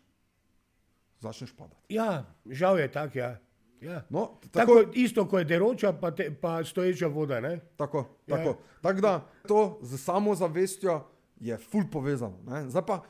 začneš 1.19 1.55
padati. 1.57 1.81
Ja, 1.89 2.25
žal 2.45 2.79
je 2.79 2.91
tak, 2.91 3.15
ja. 3.15 3.37
Ja. 3.81 4.03
No, 4.09 4.39
tako, 4.51 4.75
tako 4.79 4.91
isto, 4.93 5.25
kot 5.27 5.39
je 5.39 5.45
deroča, 5.45 5.93
pa, 5.93 6.11
te, 6.11 6.29
pa 6.41 6.63
stoječa 6.63 7.07
voda. 7.07 7.39
Ne? 7.39 7.59
Tako, 7.77 8.05
tako. 8.29 8.49
Ja. 8.49 8.55
tako 8.81 9.01
da 9.01 9.29
to 9.47 9.79
z 9.81 9.97
samozavestjo 9.97 11.01
je 11.39 11.57
ful 11.57 11.83
povezano. 11.91 12.37
Zdaj 12.69 12.85
pa. 12.87 13.01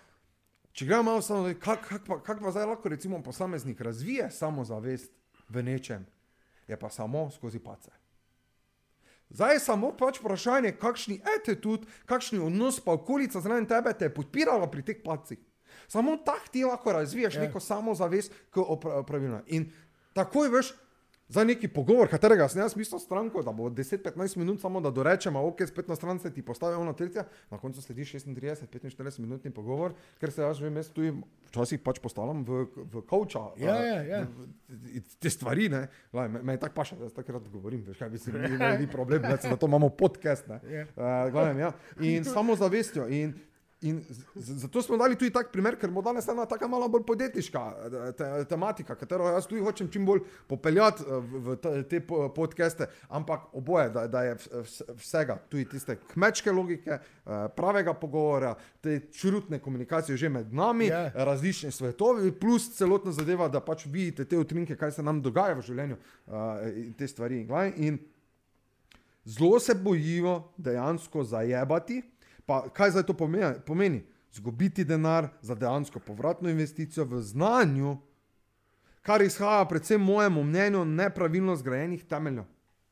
Če 0.73 0.85
gremo 0.89 1.03
malo 1.03 1.21
samo, 1.21 1.51
kako 1.61 1.87
kak 1.87 2.05
pa, 2.07 2.19
kak 2.25 2.39
pa 2.41 2.51
zdaj 2.51 2.65
lahko 2.65 2.89
recimo 2.89 3.21
posameznik 3.23 3.81
razvije 3.81 4.31
samozavest 4.31 5.11
v 5.49 5.63
nečem, 5.63 6.05
je 6.67 6.79
pa 6.79 6.89
samo 6.89 7.29
skozi 7.31 7.59
pace. 7.59 7.91
Zdaj 9.29 9.53
je 9.53 9.59
samo 9.59 9.91
pač 9.97 10.19
vprašanje, 10.21 10.75
kakšni 10.77 11.19
etitud, 11.37 11.85
kakšni 12.05 12.39
odnos 12.41 12.79
pa 12.81 12.93
okolica 12.93 13.41
zraven 13.41 13.65
tebe 13.69 13.93
te 13.93 14.09
je 14.09 14.13
podpirala 14.13 14.69
pri 14.71 14.85
teh 14.85 15.01
pacih. 15.05 15.39
Samo 15.87 16.17
tako 16.25 16.51
ti 16.51 16.65
lahko 16.65 16.93
razviješ 16.93 17.35
ja. 17.35 17.41
neko 17.41 17.59
samozavest, 17.59 18.33
ki 18.53 18.59
je 18.61 19.03
pravilna. 19.07 19.41
In 19.47 19.71
takoj 20.13 20.49
veš, 20.53 20.73
za 21.33 21.43
neki 21.43 21.67
pogovor, 21.67 22.07
katerega 22.11 22.47
sem 22.49 22.61
jaz 22.61 22.75
mislil 22.77 22.99
stranko, 23.01 23.41
da 23.43 23.51
bo 23.51 23.69
10-15 23.73 24.37
minut 24.37 24.61
samo 24.61 24.81
da 24.81 24.91
dorečemo, 24.93 25.41
ok, 25.47 25.65
spet 25.67 25.87
na 25.87 25.95
stran 25.95 26.19
se 26.19 26.33
ti 26.33 26.41
postavi 26.45 26.75
ona 26.75 26.93
tretja, 26.93 27.23
na 27.51 27.57
koncu 27.57 27.81
sledi 27.81 28.05
36-45 28.05 29.19
minutni 29.19 29.51
pogovor, 29.51 29.95
ker 30.21 30.31
se 30.31 30.41
jaz 30.41 30.57
že 30.61 30.69
vmes 30.69 30.91
tu 30.93 31.07
včasih 31.49 31.81
pač 31.81 31.99
postavljam 32.03 32.43
v, 32.45 32.65
v 32.93 33.01
kavča. 33.09 33.41
Ja, 33.57 33.77
ja, 33.85 34.01
ja. 34.03 34.21
Te 35.19 35.29
stvari, 35.29 35.69
ne, 35.73 35.87
Laj, 36.13 36.29
me, 36.29 36.43
me 36.43 36.53
je 36.53 36.61
tako 36.61 36.77
paša, 36.81 36.99
da 36.99 37.09
jaz 37.09 37.15
takrat 37.17 37.47
govorim, 37.49 37.81
veš, 37.87 37.97
kaj 37.97 38.09
bi 38.13 38.21
se 38.21 38.33
mi 38.33 38.53
ni 38.79 38.87
problem, 38.91 39.21
da 39.21 39.37
zato 39.41 39.65
imamo 39.65 39.89
podcast, 39.89 40.47
ne. 40.47 40.61
Ja. 40.69 40.85
Uh, 40.95 41.31
gledam, 41.31 41.59
ja. 41.59 41.71
In 42.01 42.25
samo 42.25 42.55
zavestjo. 42.55 43.07
In 43.09 43.33
In 43.83 44.05
zato 44.35 44.81
smo 44.81 44.97
dali 44.97 45.15
tudi 45.15 45.31
tak 45.31 45.49
primer, 45.51 45.75
ker 45.75 45.91
bo 45.91 46.01
danes 46.01 46.27
ena 46.31 46.45
tako 46.47 46.69
malo 46.71 46.87
bolj 46.87 47.03
podjetniška 47.07 47.61
eh, 47.63 48.11
te, 48.15 48.27
tematika, 48.47 48.95
katero 48.95 49.27
jaz 49.27 49.47
tudi 49.49 49.63
hočem 49.63 49.89
čim 49.91 50.05
bolj 50.07 50.21
popeljati 50.47 51.03
eh, 51.03 51.25
v, 51.47 51.55
te, 51.59 51.73
te 51.91 51.99
podcaste, 52.35 52.87
ampak 53.09 53.49
oboje, 53.59 53.89
da, 53.91 54.05
da 54.07 54.21
je 54.23 54.37
vsega, 55.01 55.35
tudi 55.51 55.65
tiste 55.73 55.97
kmečke 56.13 56.51
logike, 56.51 56.99
eh, 56.99 57.33
pravega 57.57 57.93
pogovora, 57.93 58.53
te 58.81 59.01
črutne 59.11 59.59
komunikacije 59.59 60.17
že 60.17 60.29
med 60.29 60.53
nami, 60.53 60.87
yeah. 60.87 61.11
Ja. 61.11 61.25
različni 61.27 61.71
svetovi, 61.71 62.31
plus 62.31 62.69
celotna 62.77 63.11
zadeva, 63.11 63.49
da 63.51 63.59
pač 63.59 63.83
vidite 63.85 64.25
te 64.25 64.39
utrinke, 64.39 64.79
kaj 64.79 64.95
se 64.95 65.03
nam 65.03 65.19
dogaja 65.21 65.59
v 65.59 65.67
življenju 65.67 65.99
in 66.71 66.93
te 66.97 67.07
stvari. 67.07 67.43
In 67.83 67.99
zelo 69.25 69.59
se 69.59 69.75
bojijo 69.75 70.39
dejansko 70.57 71.23
zajebati. 71.23 72.01
Pa 72.45 72.63
kaj 72.69 72.91
zdaj 72.91 73.05
to 73.07 73.13
pomeni? 73.13 73.59
pomeni? 73.65 74.03
Zgubiti 74.33 74.83
denar 74.83 75.27
za 75.41 75.55
dejansko 75.55 75.99
povratno 75.99 76.49
investicijo 76.49 77.05
v 77.05 77.21
znanju, 77.21 77.97
kar 79.01 79.21
izhaja, 79.21 79.65
predvsem, 79.69 80.01
mojemu 80.01 80.43
mnenju, 80.43 80.85
nepravilno 80.85 81.55
zgrajenih 81.55 82.05
temeljev. 82.09 82.43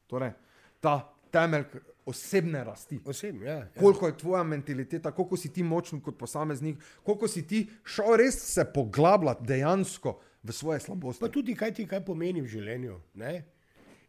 Torej, 0.08 0.32
ta 0.80 1.14
temelj 1.32 1.66
osebne 2.06 2.64
rasti. 2.64 3.00
Osebno, 3.06 3.46
ja. 3.46 3.54
ja. 3.54 3.68
Koliko 3.80 4.08
je 4.08 4.18
tvoja 4.18 4.44
mentaliteta, 4.44 5.12
koliko 5.12 5.38
si 5.38 5.54
ti 5.54 5.64
močen 5.64 6.02
kot 6.02 6.18
posameznik, 6.18 6.78
koliko 7.04 7.28
si 7.28 7.48
ti 7.48 7.70
šel 7.86 8.16
res 8.18 8.38
se 8.54 8.66
poglabljati 8.74 9.46
dejansko 9.46 10.20
v 10.44 10.52
svoje 10.52 10.80
slabosti. 10.80 11.22
Pa 11.22 11.30
tudi 11.30 11.56
kaj 11.56 11.74
ti 11.74 11.88
kaj 11.88 12.06
pomeni 12.06 12.42
v 12.42 12.48
življenju. 12.48 13.00
Ne? 13.14 13.46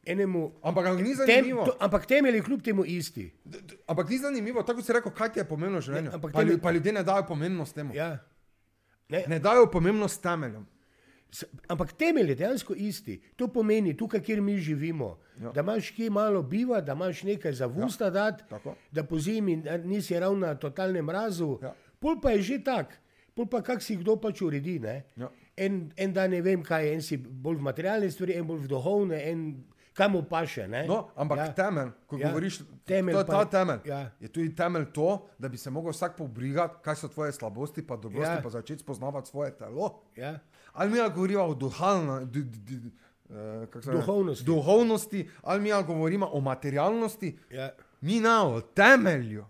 Enemu, 0.05 0.53
Ampak 0.61 0.85
ni 0.97 1.05
tem, 1.07 1.15
zanimivo. 1.17 1.65
to, 1.65 1.77
ampak 1.79 2.07
temelj 2.07 2.35
je 2.35 2.43
kljub 2.43 2.62
temu 2.62 2.85
isti. 2.85 3.31
D- 3.45 3.61
d- 3.61 3.77
Ampak 3.87 4.09
ni 4.09 4.19
zanimivo, 4.19 4.62
tako 4.62 4.83
si 4.83 4.93
rekel, 4.93 5.12
kaj 5.12 5.29
ti 5.29 5.38
je 5.38 5.45
pomembno 5.45 5.79
v 5.79 5.83
življenju. 5.83 6.09
Ne, 6.09 6.15
ampak 6.15 6.33
pa, 6.33 6.41
temelj- 6.41 6.61
pa 6.61 6.71
ljudje 6.71 6.93
ne 6.93 7.03
dajo 7.03 7.23
pomembnost 7.25 7.75
temu. 7.75 7.95
Ja. 7.95 8.19
Ne, 9.09 9.25
Ne 9.29 9.38
dajo 9.38 9.67
pomembnost 9.69 10.19
temeljem. 10.21 10.67
Ampak 11.67 11.93
temelj 11.93 12.29
je 12.29 12.35
dejansko 12.35 12.75
isti. 12.77 13.15
To 13.37 13.47
pomeni, 13.49 13.95
tukaj, 13.95 14.21
kjer 14.21 14.41
mi 14.41 14.59
živimo, 14.59 15.12
Ja. 15.38 15.51
da 15.51 15.61
imaš 15.62 15.91
kje 15.91 16.11
malo 16.11 16.43
biva, 16.45 16.81
da 16.81 16.93
imaš 16.93 17.23
nekaj 17.23 17.53
za 17.55 17.67
v 17.67 17.79
usta 17.81 18.05
ja. 18.05 18.11
dati, 18.12 18.45
da 18.91 19.05
po 19.05 19.19
zimi 19.19 19.55
nisi 19.85 20.12
ravno 20.15 20.43
na 20.43 20.55
totalnem 20.57 21.05
mrazu. 21.05 21.59
Ja. 21.62 21.73
Pol 21.99 22.21
pa 22.21 22.31
je 22.31 22.43
že 22.43 22.59
tak, 22.61 22.99
pol 23.35 23.47
pa 23.47 23.62
kak 23.62 23.81
si 23.81 23.97
kdo 23.97 24.17
pač 24.17 24.43
uredi. 24.43 24.79
ne. 24.79 25.05
Ja. 25.17 25.31
En, 25.57 25.93
en 25.97 26.12
dan 26.12 26.31
ne 26.31 26.41
vem 26.41 26.61
kaj, 26.61 26.91
en 26.91 27.01
si 27.01 27.17
bolj 27.17 27.57
v 27.57 27.62
materialne 27.62 28.11
stvari, 28.11 28.35
en 28.35 28.45
bolj 28.45 28.61
v 28.61 28.69
duhovne, 28.69 29.23
en 29.23 29.65
kam 29.92 30.14
upaše. 30.14 30.64
Ne? 30.66 30.87
No, 30.87 31.09
ampak 31.14 31.38
ja. 31.38 31.52
temelj, 31.55 31.90
ko 32.07 32.16
ja. 32.16 32.20
Ja. 32.20 32.28
govoriš, 32.28 32.61
Temelj 32.85 33.12
to 33.12 33.18
je 33.18 33.26
pa 33.26 33.33
ta 33.33 33.40
je- 33.40 33.50
temelj. 33.50 33.81
ja. 33.85 34.11
Je 34.20 34.28
tudi 34.28 34.55
temelj 34.55 34.87
to, 34.88 35.09
da 35.38 35.48
bi 35.48 35.57
se 35.57 35.70
lahko 35.70 35.90
vsak 35.90 36.16
pobrigati, 36.16 36.74
kaj 36.83 36.96
so 36.96 37.09
tvoje 37.09 37.33
slabosti, 37.33 37.83
pa 37.83 37.96
dobrosti, 37.96 38.26
ja. 38.26 38.35
Ja. 38.35 38.42
pa 38.42 38.50
začeti 38.50 38.81
spoznavati 38.81 39.28
svoje 39.28 39.50
telo. 39.52 40.02
Ja. 40.16 40.38
Ali 40.72 40.90
mi 40.90 40.98
govorimo 41.07 41.42
o 41.42 41.55
duhalna, 41.55 42.20
d, 42.22 42.40
d, 42.40 42.59
d, 42.59 42.88
eh, 43.28 43.66
kako 43.66 43.83
se 43.83 43.90
reče? 43.90 44.00
Duhovnosti. 44.00 44.44
duhovnosti, 44.44 45.20
ali 45.42 45.61
mi 45.61 45.70
govorimo 45.70 46.26
o 46.26 46.40
materialnosti, 46.40 47.38
Ja. 47.50 47.70
mi 48.00 48.20
na 48.20 48.44
o 48.44 48.61
temelju 48.62 49.44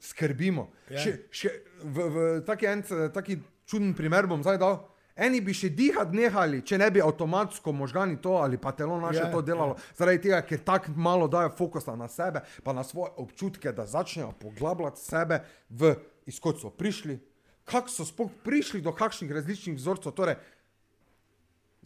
skrbimo. 0.00 0.68
Ja. 0.84 0.94
Ja. 0.94 1.00
Še, 1.00 1.12
še 1.30 1.48
v, 1.82 1.96
v 2.06 2.16
taki, 2.42 2.66
en, 2.66 2.82
taki 3.10 3.38
čuden 3.64 3.94
primer 3.94 4.26
bom 4.26 4.42
zdaj 4.42 4.58
dal. 4.58 4.82
Eni 5.16 5.38
bi 5.40 5.54
še 5.54 5.68
dihati 5.70 6.16
nehali, 6.18 6.58
če 6.66 6.78
ne 6.80 6.88
bi 6.90 7.02
avtomatsko 7.02 7.72
možgani 7.72 8.16
to 8.22 8.32
ali 8.42 8.58
pa 8.58 8.72
telo 8.74 8.96
naše 9.00 9.20
ja, 9.20 9.26
Ja, 9.28 9.32
to 9.32 9.42
delalo, 9.46 9.76
ja. 9.78 9.94
zaradi 9.98 10.24
tega, 10.26 10.40
ker 10.42 10.64
tako 10.66 10.94
malo 10.96 11.28
dajo 11.30 11.52
fokusa 11.54 11.94
na 11.96 12.08
sebe, 12.10 12.42
pa 12.66 12.74
na 12.74 12.82
svoje 12.84 13.12
občutke, 13.22 13.72
da 13.72 13.86
začnejo 13.86 14.32
poglabljati 14.42 15.00
sebe 15.00 15.38
v 15.70 15.94
izkot 16.26 16.58
so 16.58 16.72
prišli, 16.74 17.20
kako 17.64 17.88
so 17.94 18.04
sploh 18.04 18.32
prišli 18.44 18.82
do 18.82 18.92
kakšnih 18.92 19.30
različnih 19.30 19.76
vzorcev. 19.78 20.12
Torej, 20.18 20.34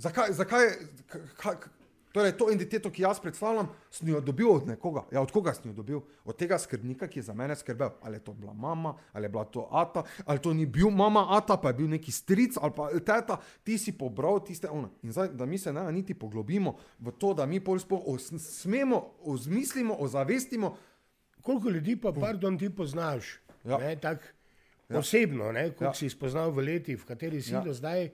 zakaj, 0.01 0.33
zakaj 0.33 0.73
kak, 1.37 1.69
torej, 2.13 2.33
to 2.39 2.51
identiteto, 2.51 2.91
ki 2.91 3.03
jaz 3.03 3.21
predstavljam, 3.21 3.69
sem 3.91 4.09
jo 4.09 4.21
dobil 4.21 4.51
od 4.51 4.67
nekoga. 4.67 5.05
Ja, 5.13 5.21
od 5.21 5.31
koga 5.31 5.55
sem 5.55 5.71
jo 5.71 5.75
dobil? 5.75 6.01
Od 6.25 6.37
tega 6.37 6.59
skrbnika, 6.59 7.09
ki 7.09 7.19
je 7.19 7.23
za 7.23 7.35
mene 7.35 7.57
skrbel. 7.57 7.91
Ali 8.03 8.17
je 8.17 8.25
to 8.25 8.33
bila 8.33 8.53
mama, 8.53 8.95
ali 9.13 9.25
je 9.25 9.29
bila 9.29 9.45
to 9.45 9.69
ata, 9.73 10.03
ali 10.25 10.39
to 10.39 10.55
ni 10.55 10.67
bil 10.67 10.91
mama 10.91 11.27
ata, 11.31 11.57
pa 11.57 11.69
je 11.69 11.75
bil 11.75 11.89
neki 11.89 12.13
stric 12.13 12.57
ali 12.61 12.73
pa 12.77 12.89
teta, 13.01 13.37
ti 13.65 13.79
si 13.79 13.93
pobral 13.93 14.41
tiste 14.45 14.69
ona. 14.71 14.89
In 15.03 15.13
zdaj, 15.13 15.29
da 15.29 15.47
mi 15.47 15.59
se 15.59 15.73
ne 15.73 15.93
niti 15.93 16.15
poglobimo 16.15 16.77
v 16.99 17.13
to, 17.19 17.35
da 17.35 17.47
mi 17.47 17.61
pol 17.61 17.79
sploh 17.79 18.05
smemo, 18.39 19.05
ozmislimo, 19.25 19.95
ozavestimo. 19.99 20.77
Koliko 21.43 21.71
ljudi 21.71 21.97
pa, 21.97 22.13
pardon, 22.13 22.59
ti 22.59 22.71
poznaš? 22.71 23.39
Ja. 23.65 23.79
Ne, 23.79 23.97
tak, 23.97 24.35
ja. 24.89 24.99
Osebno, 24.99 25.45
koliko 25.53 25.85
Ja. 25.85 25.95
si 25.95 26.11
spoznal 26.11 26.51
v 26.51 26.59
letih, 26.59 26.99
v 27.01 27.05
kateri 27.05 27.43
si 27.43 27.53
ja. 27.53 27.61
do 27.61 27.73
zdaj, 27.75 28.11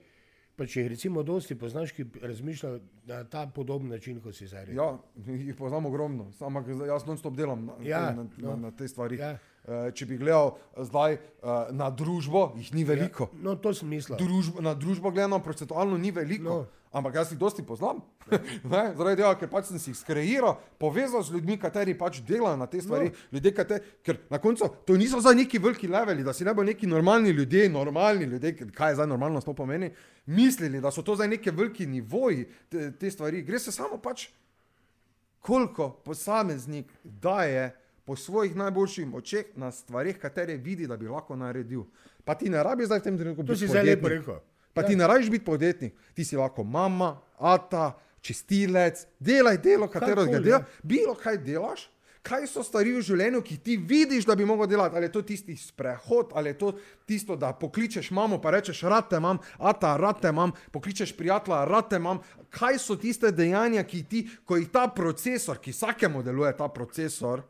pa 0.56 0.66
če 0.66 0.80
jih 0.82 0.90
recimo 0.90 1.22
dosti 1.22 1.54
poznaš, 1.58 1.92
ki 1.92 2.04
razmišljajo 2.22 2.80
na 3.06 3.24
ta 3.24 3.46
podoben 3.46 3.88
način, 3.88 4.20
kot 4.20 4.34
si 4.36 4.46
zdaj 4.46 4.64
rekel. 4.70 4.82
Ja, 4.82 5.34
jih 5.34 5.56
poznam 5.58 5.86
ogromno, 5.86 6.30
samo 6.32 6.62
jaz 6.86 7.06
non-stop 7.06 7.36
delam 7.36 7.66
na, 7.66 7.78
Ja, 7.82 8.04
na, 8.10 8.22
na, 8.22 8.50
no. 8.50 8.56
na 8.56 8.70
te 8.70 8.88
stvari. 8.88 9.18
Ja. 9.18 9.38
Uh, 9.64 9.88
če 9.96 10.04
bi 10.04 10.18
gledal 10.20 10.58
zdaj 10.76 11.14
uh, 11.16 11.70
na 11.72 11.88
družbo, 11.88 12.50
jih 12.60 12.74
ni 12.76 12.82
veliko. 12.84 13.30
Ja. 13.32 13.44
No, 13.46 13.54
to 13.56 13.72
sem 13.72 13.88
mislil. 13.88 14.18
Družbo, 14.20 14.60
na 14.60 14.74
družbo 14.76 15.08
gledano, 15.08 15.38
procentualno 15.40 15.96
ni 15.96 16.12
veliko, 16.12 16.64
no. 16.66 16.82
Ampak 16.94 17.16
jaz 17.18 17.32
jih 17.32 17.38
dosti 17.38 17.64
poznam. 17.66 18.02
Ne, 18.70 18.94
Zaradi 18.96 19.18
tega, 19.18 19.32
ker 19.36 19.50
pač 19.50 19.66
sem 19.68 19.80
si 19.82 19.90
jih 19.90 19.98
skreiral, 19.98 20.54
povezal 20.80 21.24
z 21.26 21.34
ljudmi, 21.34 21.58
kateri 21.60 21.92
pač 21.98 22.20
delajo 22.24 22.54
na 22.56 22.68
te 22.70 22.80
stvari. 22.80 23.10
No. 23.10 23.24
Ljudje, 23.34 23.52
kateri, 23.56 23.92
ker 24.06 24.20
na 24.30 24.38
koncu 24.40 24.68
to 24.86 24.96
niso 25.00 25.20
za 25.20 25.34
neki 25.34 25.58
veliki 25.60 25.90
leveli, 25.90 26.24
da 26.24 26.32
si 26.32 26.46
ne 26.46 26.54
bo 26.54 26.64
neki 26.64 26.88
normalni 26.88 27.34
ljudje, 27.34 27.66
normalni 27.68 28.28
ljudje, 28.30 28.54
kaj 28.72 28.94
je 28.94 29.00
zdaj 29.00 29.10
normalno, 29.10 29.42
to 29.44 29.56
pomeni, 29.58 29.90
mislili, 30.26 30.80
da 30.80 30.94
so 30.94 31.02
to 31.02 31.18
zdaj 31.18 31.34
neki 31.34 31.52
veliki 31.52 31.86
nivoji 31.90 32.46
te, 32.70 32.92
te 32.96 33.10
stvari. 33.10 33.42
Gre 33.44 33.58
se 33.58 33.74
samo 33.74 33.98
pač, 33.98 34.28
koliko 35.44 35.90
posameznik 36.06 36.94
daje 37.02 37.72
po 38.04 38.16
svojih 38.16 38.56
najboljših 38.56 39.06
močeh 39.06 39.44
na 39.56 39.70
stvarih, 39.72 40.18
katere 40.18 40.56
vidi, 40.56 40.86
da 40.86 40.96
bi 40.96 41.08
lahko 41.08 41.36
naredil. 41.36 41.84
Pa 42.24 42.34
ti 42.34 42.50
ne 42.50 42.62
rabi 42.62 42.84
zdaj 42.86 42.98
v 42.98 43.02
tem 43.02 43.18
trenutku 43.18 43.42
biti 43.42 43.66
podjetnik. 43.66 44.26
Pa 44.74 44.80
Ja. 44.82 44.86
ti 44.86 44.96
ne 44.96 45.06
rabiš 45.06 45.30
biti 45.30 45.44
podjetnik, 45.44 45.94
ti 46.14 46.24
si 46.24 46.36
lahko 46.36 46.64
mama, 46.64 47.20
ata, 47.38 47.94
čistilec, 48.20 49.06
delaj 49.20 49.58
delo, 49.58 49.88
katero 49.88 50.24
ga 50.24 50.30
Karkoli, 50.32 50.44
dela, 50.44 50.58
ja. 50.58 50.64
bilo 50.82 51.14
kaj 51.14 51.38
delaš. 51.38 51.90
Kaj 52.24 52.46
so 52.48 52.62
stvari 52.64 52.94
v 52.96 53.02
življenju, 53.04 53.42
ki 53.44 53.56
ti 53.60 53.74
vidiš, 53.76 54.24
da 54.24 54.32
bi 54.34 54.46
mogel 54.48 54.64
delati? 54.66 54.96
Ali 54.96 55.04
je 55.04 55.12
to 55.12 55.22
tisti 55.22 55.56
sprehod, 55.60 56.32
ali 56.32 56.48
je 56.48 56.58
to 56.58 56.70
tisto, 57.04 57.36
da 57.36 57.52
pokličeš 57.52 58.08
mamo, 58.10 58.38
pa 58.40 58.50
rečeš, 58.50 58.80
rate 58.88 59.16
imam, 59.20 59.38
ata, 59.58 59.96
rate 60.00 60.28
imam, 60.32 60.52
pokličeš 60.72 61.12
prijatelja, 61.16 61.64
rate 61.68 62.00
imam. 62.00 62.22
Kaj 62.48 62.78
so 62.78 62.96
tiste 62.96 63.28
dejanja, 63.30 63.84
ki 63.84 64.02
ti, 64.08 64.22
ko 64.44 64.56
jih 64.56 64.70
ta 64.72 64.88
procesor, 64.88 65.60
ki 65.60 65.76
vsakemu 65.76 66.22
deluje 66.24 66.56
ta 66.56 66.68
procesor, 66.72 67.42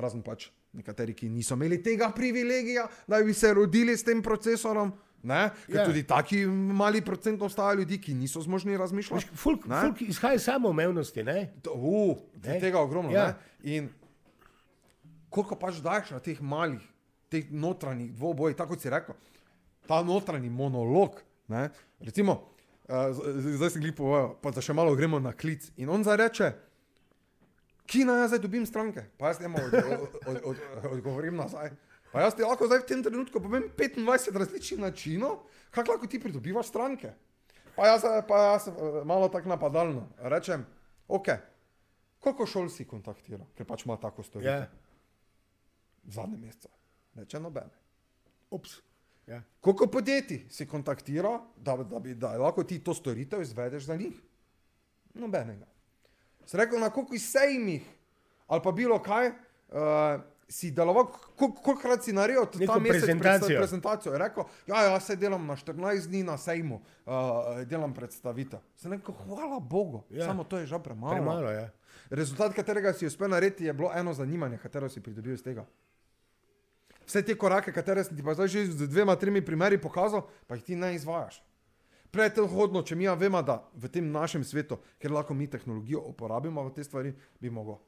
razen 0.00 0.22
pač 0.22 0.48
nekateri, 0.72 1.14
ki 1.14 1.28
niso 1.28 1.54
imeli 1.54 1.78
tega 1.78 2.10
privilegija, 2.10 2.86
da 3.06 3.20
bi 3.20 3.34
se 3.34 3.54
rodili 3.54 3.92
s 3.92 4.04
tem 4.04 4.22
procesorom. 4.22 4.92
Ne? 5.22 5.50
Ker 5.66 5.76
Ja. 5.76 5.84
tudi 5.84 6.02
taki 6.02 6.46
mali 6.46 7.02
procent 7.02 7.42
obstaja 7.42 7.74
ljudi, 7.74 7.98
ki 7.98 8.14
niso 8.14 8.40
zmožni 8.40 8.76
razmišljati. 8.76 9.26
Folk, 9.34 9.66
Ne? 9.66 9.80
folk 9.82 10.00
izhaja 10.02 10.38
samo 10.38 10.68
umevnosti, 10.68 11.22
ne? 11.22 11.52
To- 11.62 11.74
Uh, 11.74 12.16
Ne? 12.42 12.60
tega 12.60 12.78
ogromno. 12.78 13.12
Ja. 13.12 13.22
Ja. 13.22 13.38
In 13.64 13.90
koliko 15.28 15.56
pač 15.56 15.74
daš 15.76 16.10
na 16.10 16.20
teh 16.20 16.40
malih, 16.40 16.80
teh 17.28 17.46
notranjih 17.50 18.12
dvobojih, 18.12 18.56
tako 18.56 18.76
si 18.76 18.90
rekel, 18.90 19.14
ta 19.86 20.02
notranji 20.02 20.48
monolog. 20.48 21.20
Ne? 21.48 21.68
Recimo, 22.00 22.48
uh, 22.88 23.12
zdaj 23.52 23.76
glih 23.76 23.92
povedal, 23.92 24.36
pa 24.36 24.50
da 24.50 24.60
še 24.60 24.72
malo 24.72 24.94
gremo 24.96 25.18
na 25.18 25.32
klic. 25.32 25.70
In 25.76 25.88
on 25.88 26.02
zdaj 26.02 26.16
reče, 26.18 26.52
ki 27.90 28.04
naj 28.06 28.20
jaz 28.22 28.30
zdaj 28.30 28.42
dobim 28.44 28.66
stranke. 28.66 29.04
Pa 29.18 29.32
jaz 29.32 29.40
njemu 29.40 29.58
od, 29.58 29.74
od, 29.74 30.10
od, 30.26 30.42
od, 30.44 30.92
odgovorim 30.92 31.36
nazaj. 31.36 31.72
Pa 32.12 32.24
jaz 32.24 32.34
ti 32.34 32.42
lahko 32.46 32.66
zdaj 32.66 32.84
v 32.84 32.88
tem 32.90 33.02
trenutku 33.02 33.42
povem 33.42 33.68
25 33.76 34.38
različnih 34.38 34.80
načinov, 34.80 35.44
kako 35.70 35.94
lahko 35.94 36.06
ti 36.10 36.20
pridobivaš 36.22 36.70
stranke. 36.70 37.12
Pa 37.76 37.86
jaz, 37.86 38.04
pa 38.28 38.38
jaz 38.44 38.68
eh, 38.68 38.74
malo 39.04 39.28
tako 39.28 39.48
napadalno 39.48 40.08
rečem, 40.18 40.66
ok, 41.08 41.28
koliko 42.18 42.46
šol 42.46 42.68
si 42.68 42.84
kontaktiral, 42.84 43.46
ker 43.54 43.66
pač 43.66 43.86
ima 43.86 43.96
tako 43.96 44.22
storitev. 44.26 44.66
Ja. 44.66 44.68
V 46.04 46.14
zadnjem 46.14 46.46
mesecu. 46.46 46.68
Reče 47.14 47.40
nobene. 47.40 47.74
Ups. 48.50 48.80
Ja. 49.26 49.42
Koliko 49.60 49.86
podjetij 49.86 50.46
si 50.50 50.66
kontaktiral, 50.66 51.38
da, 51.56 51.76
da 51.76 51.98
bi 51.98 52.14
da 52.14 52.34
lahko 52.38 52.64
ti 52.64 52.80
to 52.82 52.94
storitev 52.94 53.42
izvedeš 53.42 53.86
za 53.86 53.96
njih? 53.96 54.18
Nobenega. 55.14 55.66
Si 56.46 56.56
rekel, 56.56 56.78
na 56.78 56.90
koliko 56.90 57.14
sejmih 57.16 57.82
ali 58.46 58.60
pa 58.60 58.72
bilo 58.72 58.98
kaj, 58.98 59.28
uh, 59.28 60.18
si 60.48 60.70
deloval, 60.70 61.06
kol- 61.36 61.54
kolikokrat 61.54 62.02
si 62.02 62.12
naredil 62.12 62.42
ta 62.44 62.58
Neko 62.58 62.80
mesec 62.80 63.06
prezentacijo. 63.06 63.58
prezentacijo. 63.58 64.12
Je 64.12 64.18
rekel, 64.18 64.44
ja, 64.66 64.82
ja, 64.84 65.00
se 65.00 65.16
delam 65.16 65.46
na 65.46 65.54
14 65.54 65.78
dni 66.08 66.22
na 66.24 66.34
sejmu, 66.34 66.74
uh, 67.06 67.12
delam 67.62 67.94
predstavitev. 67.94 68.58
Sem 68.74 68.92
rekel, 68.92 69.14
hvala 69.16 69.60
Bogu. 69.60 70.02
Ja. 70.10 70.26
samo 70.26 70.42
to 70.44 70.58
je 70.58 70.66
že 70.66 70.78
premalo. 70.78 71.14
Premalo, 71.14 71.50
ja. 71.50 71.70
Rezultat, 72.10 72.50
katerega 72.50 72.90
si 72.92 73.06
uspel 73.06 73.28
narediti, 73.28 73.64
je 73.64 73.72
bilo 73.72 73.92
eno 73.94 74.10
zanimanje, 74.10 74.58
katero 74.58 74.88
si 74.88 75.00
pridobil 75.00 75.32
iz 75.32 75.42
tega. 75.42 75.62
Vse 77.06 77.22
te 77.22 77.34
korake, 77.34 77.72
katere 77.72 78.04
sem 78.04 78.16
ti 78.16 78.22
pa 78.22 78.34
zdaj 78.34 78.48
že 78.48 78.66
z 78.66 78.86
dvema, 78.86 79.14
tremi 79.16 79.38
primeri 79.40 79.78
pokazal, 79.78 80.26
pa 80.46 80.54
jih 80.54 80.64
ti 80.64 80.74
ne 80.74 80.94
izvajaš. 80.94 81.38
Predhodno, 82.10 82.82
če 82.82 82.96
mi 82.98 83.06
ja 83.06 83.14
vemo, 83.14 83.42
da 83.42 83.60
v 83.78 83.90
tem 83.92 84.08
našem 84.10 84.42
svetu, 84.44 84.80
ker 84.98 85.12
lahko 85.14 85.34
mi 85.34 85.46
tehnologijo 85.50 86.02
uporabimo 86.10 86.64
v 86.66 86.74
te 86.74 86.84
stvari, 86.84 87.12
bi 87.38 87.50
mogel 87.50 87.78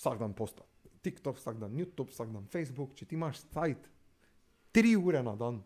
vsak 0.00 0.18
dan 0.22 0.32
postati. 0.32 0.68
TikTok, 1.02 1.36
vsak 1.36 1.58
dan 1.60 1.74
YouTube, 1.76 2.12
vsak 2.14 2.30
dan 2.32 2.46
Facebook, 2.48 2.94
če 2.96 3.06
ti 3.10 3.18
imaš 3.18 3.42
sajt, 3.50 3.90
tri 4.72 4.94
ure 4.96 5.20
na 5.22 5.34
dan, 5.36 5.60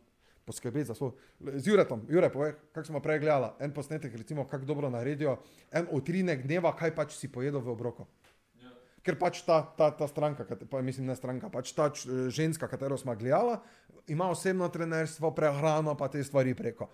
poskrbeti 0.47 0.89
za 0.89 0.95
svoj. 0.95 1.13
Z 1.41 1.67
Juretom, 1.67 2.07
Jure, 2.09 2.31
povej, 2.33 2.55
kako 2.73 2.87
smo 2.87 3.03
prej 3.03 3.19
gledali, 3.23 3.51
en 3.61 3.75
posnetek, 3.75 4.15
recimo, 4.15 4.47
kako 4.47 4.65
dobro 4.65 4.91
naredijo, 4.91 5.37
en 5.71 5.89
utrinek 5.91 6.47
dneva, 6.47 6.73
kaj 6.77 6.95
pač 6.95 7.17
si 7.19 7.31
pojedel 7.33 7.61
v 7.61 7.75
obroko. 7.75 8.07
Ker 9.07 9.19
pač 9.19 9.45
ta, 9.47 9.61
ta, 9.79 9.93
ta 9.95 10.09
stranka, 10.11 10.47
pa, 10.71 10.81
mislim, 10.83 11.07
ne 11.07 11.15
stranka, 11.15 11.51
pač 11.51 11.71
ta 11.75 11.91
ženska, 11.95 12.67
katero 12.67 12.99
smo 12.99 13.15
gledali, 13.15 13.59
ima 14.11 14.31
osebno 14.31 14.67
trenerstvo, 14.71 15.31
prehrano, 15.35 15.95
pa 15.99 16.09
te 16.11 16.23
stvari 16.25 16.55
preko. 16.59 16.91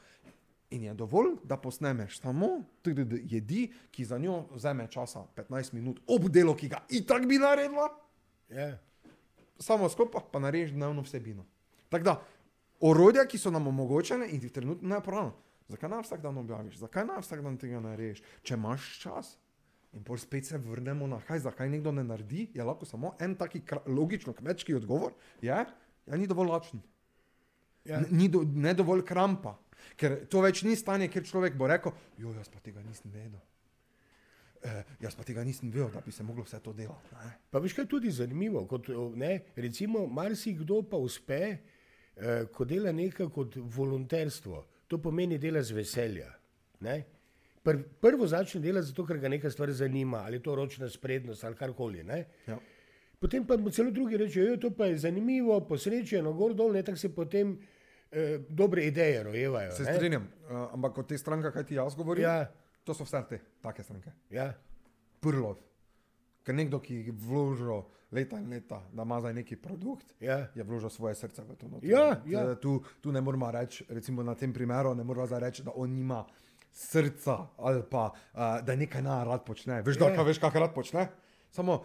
In 0.72 0.82
je 0.82 0.94
dovolj, 0.94 1.34
da 1.44 1.56
posnemeš 1.56 2.16
samo 2.18 2.48
TDD 2.82 3.18
jedi, 3.24 3.62
ki 3.90 4.04
za 4.04 4.18
njo 4.18 4.46
vzame 4.50 4.86
časa 4.88 5.26
15 5.36 5.72
minut, 5.72 6.00
ob 6.08 6.28
delu, 6.28 6.54
ki 6.54 6.68
ga 6.68 6.80
itak 6.90 7.26
bi 7.26 7.36
naredila, 7.36 7.88
Ja. 8.48 8.78
samo 9.58 9.88
skupaj 9.88 10.22
pa 10.32 10.38
narediš 10.38 10.72
dnevno 10.72 11.02
vsebino. 11.02 11.44
Tako 11.88 12.04
da, 12.04 12.14
orodja, 12.82 13.24
ki 13.24 13.38
so 13.38 13.50
nam 13.50 13.66
omogočene 13.66 14.28
in 14.28 14.40
ti 14.40 14.48
trenutno 14.50 14.88
ne 14.88 15.00
pravno. 15.00 15.32
Zakaj 15.68 15.88
ne 15.88 16.00
vsak 16.00 16.20
dan 16.20 16.38
objaviš, 16.38 16.76
zakaj 16.78 17.04
ne 17.04 17.20
vsak 17.20 17.42
dan 17.42 17.56
tega 17.56 17.80
narediš, 17.80 18.22
če 18.42 18.54
imaš 18.54 18.98
čas? 18.98 19.36
In 19.92 20.02
pol 20.02 20.16
spet 20.16 20.46
se 20.46 20.58
vrnemo 20.58 21.06
na 21.06 21.20
kaj, 21.20 21.38
zakaj 21.40 21.68
nekdo 21.68 21.92
ne 21.92 22.04
naredi, 22.04 22.46
je 22.54 22.64
lahko 22.64 22.84
samo 22.84 23.14
en 23.18 23.34
taki 23.34 23.60
logično 23.86 24.32
kmečki 24.32 24.74
odgovor, 24.74 25.12
je, 25.40 25.48
ja, 25.48 25.66
ni 26.08 26.26
dovolj 26.26 26.48
lačen. 26.48 26.80
Ja. 27.84 27.98
N- 27.98 28.08
Ni 28.10 28.28
do, 28.28 28.40
ne 28.46 28.74
dovolj 28.74 29.02
krampa. 29.02 29.56
Ker 29.96 30.22
to 30.30 30.42
več 30.44 30.62
ni 30.66 30.76
stanje, 30.78 31.08
kjer 31.12 31.24
človek 31.28 31.56
bo 31.58 31.68
rekel, 31.70 31.94
jo, 32.18 32.34
jaz 32.36 32.50
pa 32.52 32.62
tega 32.64 32.82
nisem 32.84 33.12
vedel. 33.14 33.40
E, 34.62 34.74
jaz 35.02 35.16
pa 35.18 35.26
tega 35.26 35.44
nisem 35.44 35.70
vedel, 35.70 35.90
da 35.94 36.02
bi 36.04 36.14
se 36.14 36.22
moglo 36.26 36.44
vse 36.46 36.60
to 36.62 36.74
delati. 36.76 37.14
Ne? 37.18 37.32
Pa 37.50 37.62
veš, 37.62 37.74
kaj 37.76 37.86
je 37.86 37.92
tudi 37.94 38.12
zanimivo. 38.14 38.64
Kot, 38.70 38.92
ne, 39.18 39.32
recimo, 39.56 40.06
marsikdo 40.06 40.82
pa 40.90 41.00
uspe, 41.02 41.40
eh, 41.52 42.44
ko 42.52 42.66
dela 42.68 42.92
nekaj 42.94 43.30
kot 43.34 43.58
volonterstvo. 43.58 44.62
To 44.88 45.00
pomeni 45.02 45.38
dela 45.42 45.62
z 45.62 45.74
veselja. 45.74 46.28
Ne? 46.86 47.02
Pr, 47.62 47.78
prvo 48.02 48.26
začne 48.26 48.60
delati 48.62 48.90
zato, 48.90 49.04
ker 49.06 49.18
ga 49.22 49.30
neka 49.30 49.50
stvar 49.50 49.70
zanima, 49.70 50.24
ali 50.26 50.40
je 50.40 50.42
to 50.42 50.54
ročna 50.54 50.88
sprednost 50.90 51.44
ali 51.44 51.56
karkoli. 51.56 52.04
Ja. 52.46 52.58
Potem 53.22 53.46
pa 53.46 53.56
mu 53.56 53.70
celo 53.70 53.90
drugi 53.90 54.18
rečejo, 54.18 54.56
to 54.56 54.70
pa 54.74 54.86
je 54.90 54.98
zanimivo, 54.98 55.60
posrečeno, 55.60 56.32
gor 56.34 56.54
dol, 56.58 56.72
ne 56.74 56.82
tako 56.82 56.98
se 56.98 57.14
potem 57.14 57.54
eh, 58.12 58.38
dobre 58.48 58.84
ideje 58.84 59.22
rojevajo. 59.22 59.72
Se 59.72 59.84
strinjam, 59.86 60.22
uh, 60.42 60.72
ampak 60.72 60.98
od 60.98 61.06
te 61.06 61.18
stranke, 61.18 61.50
kaj 61.50 61.64
ti 61.64 61.74
jaz 61.74 61.94
govorim, 61.94 62.22
Ja, 62.22 62.50
to 62.84 62.94
so 62.94 63.04
vse 63.04 63.24
te 63.28 63.40
take 63.60 63.82
stranke. 63.82 64.12
ja, 64.30 64.52
Prlov. 65.20 65.56
Ker 66.42 66.54
nekdo, 66.54 66.80
ki 66.80 66.94
je 66.96 67.12
vložil 67.14 67.82
leta 68.10 68.36
in 68.36 68.50
leta, 68.50 68.82
da 68.92 69.02
ima 69.02 69.20
zdaj 69.20 69.34
neki 69.34 69.56
produkt, 69.56 70.14
ja. 70.20 70.48
je 70.54 70.62
vložil 70.62 70.90
svoje 70.90 71.14
srce 71.14 71.42
v 71.42 71.54
to. 71.54 71.68
noter. 71.68 71.88
Ja, 71.88 72.20
ja. 72.26 72.54
Tu, 72.54 72.72
tu 73.00 73.12
ne 73.12 73.20
moramo 73.20 73.50
reči, 73.50 73.84
recimo 73.88 74.22
na 74.22 74.34
tem 74.34 74.52
primeru, 74.52 74.94
ne 74.94 75.04
moramo 75.04 75.26
zdaj 75.26 75.40
reči, 75.40 75.62
da 75.62 75.70
on 75.72 75.90
nima 75.90 76.24
srca 76.72 77.36
ali 77.58 77.82
pa 77.82 78.10
uh, 78.32 78.40
da 78.60 78.76
nekaj 78.76 79.02
na 79.02 79.24
rad 79.24 79.44
počne. 79.44 79.82
Veš, 79.82 79.96
da 79.96 80.08
Ja. 80.08 80.22
veš, 80.22 80.38
kaj 80.38 80.50
rad 80.52 80.74
počne? 80.74 81.08
Samo 81.50 81.84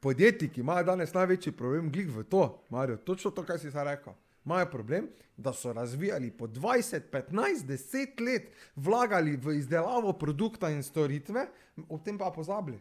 podjetniki 0.00 0.60
imajo 0.60 0.84
danes 0.84 1.12
največji 1.12 1.52
problem, 1.52 1.92
glih 1.92 2.08
v 2.08 2.24
to, 2.24 2.40
Marijo, 2.68 2.96
točno 2.96 3.30
to, 3.30 3.44
kar 3.44 3.58
si 3.58 3.70
zdaj 3.70 3.84
rekel. 3.86 4.12
Imajo 4.44 4.70
problem, 4.70 5.08
da 5.36 5.52
so 5.52 5.72
razvijali 5.72 6.30
po 6.30 6.46
20, 6.46 7.10
15, 7.12 7.66
10 7.66 8.22
let, 8.24 8.52
vlagali 8.76 9.36
v 9.36 9.58
izdelavo 9.58 10.12
produkta 10.12 10.70
in 10.70 10.82
storitve, 10.82 11.46
o 11.88 11.98
tem 11.98 12.18
pa 12.18 12.32
pozabili 12.34 12.80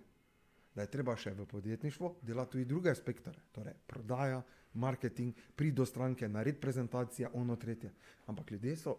da 0.80 0.86
je 0.86 0.94
treba 0.94 1.12
še 1.20 1.34
v 1.36 1.44
podjetništvu 1.50 2.10
delati 2.24 2.54
tudi 2.56 2.66
druge 2.66 2.92
aspekte, 2.94 3.34
torej 3.52 3.76
prodaja, 3.88 4.40
marketing, 4.80 5.36
priti 5.56 5.76
do 5.76 5.86
stranke, 5.86 6.30
narediti 6.30 6.62
prezentacijo, 6.62 7.32
ono 7.36 7.58
tretje. 7.60 7.92
Ampak 8.32 8.52
ljudje 8.52 8.76
so. 8.80 8.96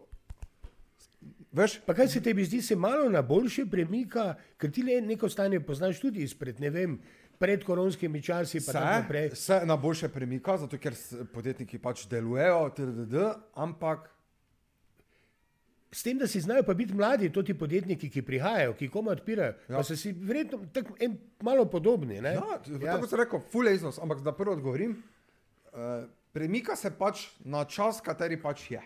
Veš, 1.57 1.79
Pa 1.87 1.95
kaj 1.97 2.09
se 2.09 2.21
tebi 2.25 2.45
zdi, 2.45 2.61
se 2.63 2.77
malo 2.77 3.09
na 3.09 3.23
boljše 3.23 3.65
premika, 3.71 4.35
ker 4.61 4.71
ti 4.73 4.85
le 4.85 5.01
neko 5.01 5.29
stanje 5.29 5.61
poznaš 5.61 6.01
tudi 6.01 6.25
izpred, 6.25 6.61
ne 6.61 6.71
vem, 6.71 6.99
pred 7.41 7.65
koronskimi 7.65 8.21
časi, 8.23 8.61
se, 8.61 8.81
naprej. 8.81 9.31
se 9.35 9.61
na 9.65 9.77
boljše 9.77 10.09
premika, 10.13 10.59
zato 10.61 10.79
ker 10.79 10.95
podjetniki 11.33 11.79
pač 11.81 12.05
delujejo, 12.11 12.67
tdd, 12.77 13.29
ampak 13.57 14.11
S 15.91 16.05
tem, 16.07 16.19
da 16.19 16.27
si 16.31 16.39
znajo 16.41 16.63
pa 16.63 16.75
biti 16.75 16.95
mladi, 16.95 17.33
to 17.35 17.43
ti 17.43 17.55
podjetniki, 17.59 18.07
ki 18.15 18.23
prihajajo, 18.23 18.77
ki 18.79 18.89
koma 18.95 19.11
odpirajo, 19.11 19.57
ja. 19.67 19.81
Pa 19.81 19.83
so 19.83 19.97
si 19.99 20.13
verjetno 20.15 20.61
tako 20.73 20.95
malo 21.43 21.65
podobni. 21.67 22.21
Ne? 22.23 22.37
Ja, 22.37 22.61
ja. 22.63 22.93
tako 22.93 23.09
sem 23.11 23.19
rekel, 23.19 23.43
fulej 23.51 23.81
iznos, 23.81 23.99
ampak 23.99 24.21
da 24.23 24.31
prvo 24.37 24.55
odgovorim. 24.55 24.93
Uh, 25.73 26.05
premika 26.33 26.77
se 26.79 26.93
pač 26.95 27.25
na 27.43 27.65
čas, 27.67 27.99
kateri 28.07 28.39
pač 28.39 28.69
je. 28.71 28.85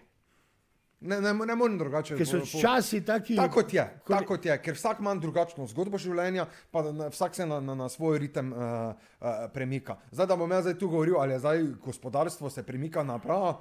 Ne, 1.01 1.21
ne, 1.21 1.35
ne 1.37 1.55
morem 1.55 1.79
drugače. 1.79 2.17
Ker 2.17 2.27
so 2.27 2.39
časi 2.55 3.01
taki. 3.01 3.37
Tako 3.37 3.55
kot 3.55 3.75
je, 3.75 3.83
Kot- 3.99 4.09
tako 4.09 4.25
kot 4.27 4.47
je, 4.47 4.59
ker 4.59 4.75
vsak 4.75 4.99
ima 4.99 5.15
drugačno 5.17 5.67
zgodbo 5.67 5.99
življenja, 5.99 6.45
pa 6.71 6.83
na, 6.85 7.09
vsak 7.09 7.35
se 7.35 7.47
na, 7.47 7.61
na, 7.61 7.75
na 7.75 7.89
svoj 7.89 8.19
ritem 8.19 8.49
uh, 8.49 8.59
uh, 9.21 9.27
premika. 9.51 9.99
Zdaj, 10.11 10.27
da 10.27 10.37
bom 10.37 10.51
jaz 10.51 10.63
zdaj 10.63 10.79
tu 10.79 10.89
govoril, 10.89 11.17
ali 11.17 11.33
je 11.33 11.39
zdaj 11.41 11.63
gospodarstvo 11.79 12.51
se 12.51 12.63
premika 12.63 13.03
naprej. 13.03 13.53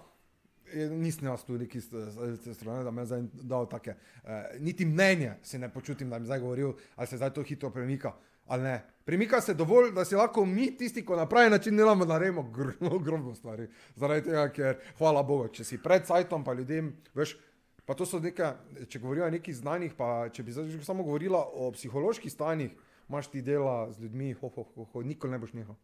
Nisem 0.91 1.27
jaz 1.27 1.43
tu 1.43 1.53
neki 1.53 1.77
s 1.77 1.91
s- 1.91 2.17
s 2.17 2.41
te 2.41 2.53
strani, 2.53 2.83
da 2.83 2.91
me 2.91 3.05
zdaj 3.05 3.21
dal 3.33 3.67
take. 3.67 3.93
Uh, 4.23 4.29
niti 4.59 4.85
mnenje 4.85 5.33
si 5.43 5.59
ne 5.59 5.69
počutim, 5.69 6.09
da 6.09 6.19
bi 6.19 6.25
zdaj 6.25 6.39
govoril, 6.39 6.71
ali 6.95 7.07
se 7.07 7.17
zdaj 7.17 7.29
to 7.31 7.43
hitro 7.43 7.69
premika. 7.69 8.13
Ali 8.45 8.63
ne. 8.63 8.81
Premika 9.05 9.41
se 9.41 9.53
dovolj, 9.53 9.91
da 9.91 10.05
si 10.05 10.15
lahko 10.15 10.45
mi, 10.45 10.69
tisti, 10.77 11.03
ko 11.05 11.15
na 11.15 11.25
pravi 11.29 11.49
način 11.49 11.77
delamo, 11.77 12.05
naredimo 12.05 12.43
grozno, 12.43 12.99
grozno 13.05 13.35
stvari. 13.35 13.67
Zaradi 13.95 14.29
tega, 14.29 14.45
ker, 14.55 14.77
hvala 14.97 15.23
Bogu, 15.23 15.49
če 15.51 15.63
si 15.67 15.79
pred 15.83 16.07
sajtom, 16.07 16.43
pa 16.43 16.53
ljudem, 16.53 16.93
veš, 17.15 17.35
pa 17.85 17.97
to 17.99 18.07
so 18.07 18.19
neka, 18.23 18.53
če 18.87 18.99
govorijo 19.03 19.27
o 19.27 19.33
nekih 19.33 19.55
znanjih, 19.55 19.95
pa 19.97 20.29
če 20.31 20.43
bi 20.43 20.55
zdaj 20.55 20.79
samo 20.87 21.03
govorila 21.03 21.41
o 21.43 21.71
psiholoških 21.75 22.31
stanjih, 22.31 22.71
imaš 23.13 23.29
ti 23.29 23.41
dela 23.45 23.91
z 23.93 24.01
ljudmi, 24.01 24.31
ho, 24.33 24.49
ho, 24.49 24.65
ho, 24.75 24.85
ho, 24.93 25.01
nikoli 25.05 25.31
ne 25.31 25.37
boš 25.37 25.53
nehal. 25.53 25.75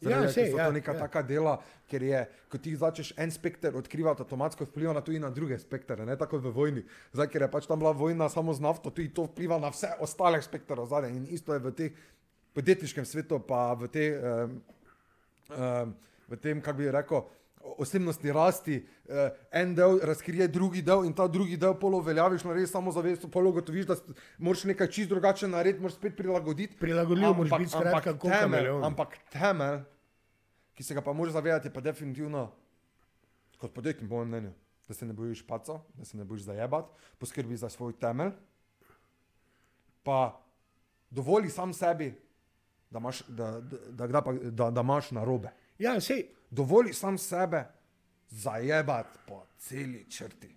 Zaradi 0.00 0.26
ja, 0.26 0.32
sej, 0.32 0.46
so 0.50 0.56
ja, 0.56 0.68
to 0.70 0.76
neka 0.78 0.94
ja. 0.96 1.00
taka 1.04 1.22
dela, 1.22 1.58
ker 1.90 2.02
je, 2.02 2.22
ko 2.48 2.58
ti 2.58 2.72
začneš 2.76 3.12
en 3.20 3.32
spekter 3.34 3.76
odkrivati, 3.76 4.24
avtomatsko 4.24 4.64
vpliva 4.70 4.94
na 4.96 5.04
tudi 5.04 5.20
na 5.20 5.28
druge 5.30 5.58
spektre, 5.60 6.06
ne 6.08 6.16
tako 6.16 6.40
v 6.40 6.54
vojni. 6.56 6.84
Zdaj, 7.12 7.28
ker 7.28 7.44
je 7.44 7.50
pač 7.52 7.68
tam 7.68 7.84
bila 7.84 7.92
vojna 7.92 8.30
samo 8.32 8.56
z 8.56 8.64
nafto, 8.64 8.88
tudi 8.88 9.12
to 9.12 9.28
vpliva 9.28 9.60
na 9.60 9.68
vse 9.74 9.92
ostale 10.00 10.40
spektre 10.42 10.86
zadaj. 10.88 11.12
In 11.12 11.28
isto 11.28 11.52
je 11.52 11.60
v 11.60 11.74
tem 11.76 12.00
podjetniškem 12.56 13.04
svetu, 13.04 13.42
pa 13.44 13.74
v, 13.76 13.92
te, 13.92 14.06
um, 14.16 14.56
um, 15.52 15.92
v 16.32 16.40
tem, 16.40 16.64
kako 16.64 16.78
bi 16.80 16.90
rekel, 16.90 17.28
osebnostni 17.78 18.32
rasti, 18.32 18.76
uh, 19.04 19.14
en 19.52 19.74
del 19.74 19.98
razkrije 20.02 20.48
drugi 20.48 20.82
del 20.82 21.04
in 21.04 21.12
ta 21.12 21.28
drugi 21.28 21.56
del 21.56 21.74
polo 21.74 22.00
veljaviš, 22.00 22.44
narediš 22.44 22.70
samo 22.70 22.92
zavest, 22.92 23.26
polo 23.32 23.52
gotoviš, 23.52 23.86
da 23.86 23.96
moraš 24.38 24.64
nekaj 24.64 24.86
čist 24.88 25.08
drugače 25.08 25.48
narediti, 25.48 25.80
moraš 25.80 25.94
spet 25.94 26.16
prilagoditi. 26.16 26.76
Prilagodljiv 26.78 27.26
moraš 27.28 27.50
biti, 27.58 27.70
skratka, 27.70 28.18
kot 28.18 28.30
temelj, 28.32 28.58
ampak 28.84 29.18
temelj, 29.30 29.80
ki 30.74 30.82
se 30.82 30.94
ga 30.94 31.00
pa 31.00 31.12
moraš 31.12 31.32
zavedati, 31.32 31.68
je 31.68 31.72
pa 31.72 31.80
definitivno, 31.80 32.50
kot 33.58 33.74
podjetnik, 33.74 34.08
po 34.08 34.14
mojem 34.14 34.28
mnenju, 34.28 34.52
da 34.88 34.94
se 34.94 35.06
ne 35.06 35.12
bojiš 35.12 35.46
paca, 35.46 35.80
da 35.94 36.04
se 36.04 36.16
ne 36.16 36.24
bojiš 36.24 36.42
zajebati, 36.42 36.88
poskrbi 37.18 37.56
za 37.56 37.68
svoj 37.68 37.92
temelj, 37.92 38.30
pa 40.02 40.40
dovoli 41.10 41.50
sam 41.50 41.72
sebi, 41.72 42.14
da 42.90 42.98
imaš, 42.98 43.22
da, 43.28 43.60
da, 43.90 44.06
da, 44.06 44.22
pa- 44.22 44.32
da, 44.32 44.70
da 44.70 44.80
imaš 44.80 45.10
narobe. 45.10 45.50
Ja, 45.80 45.96
sej, 46.00 46.26
Dovoli 46.50 46.92
sam 46.92 47.18
sebe 47.18 47.64
zajebati 48.30 49.18
po 49.26 49.46
celi 49.58 50.06
črti. 50.10 50.56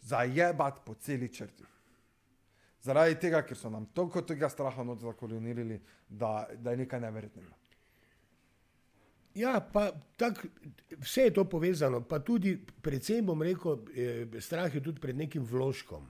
Zajebati 0.00 0.80
po 0.84 0.94
celi 0.94 1.28
črti. 1.28 1.64
Zaradi 2.82 3.18
tega, 3.20 3.42
ker 3.42 3.58
so 3.58 3.70
nam 3.70 3.88
toliko 3.94 4.22
tega 4.22 4.48
straha 4.48 4.84
not 4.84 5.00
zakolonirali, 5.02 5.80
da, 6.08 6.46
da 6.54 6.70
je 6.70 6.76
nekaj 6.76 7.00
neverjetnega. 7.00 7.54
Ja, 9.34 9.60
pa 9.72 9.90
tak, 10.16 10.46
vse 11.02 11.26
je 11.26 11.32
to 11.34 11.44
povezano, 11.44 12.00
pa 12.00 12.20
tudi, 12.24 12.54
predvsem 12.82 13.26
bom 13.26 13.42
rekel, 13.42 13.82
eh, 13.96 14.40
strah 14.40 14.74
je 14.74 14.80
tudi 14.80 15.02
pred 15.02 15.16
nekim 15.16 15.44
vložkom. 15.44 16.06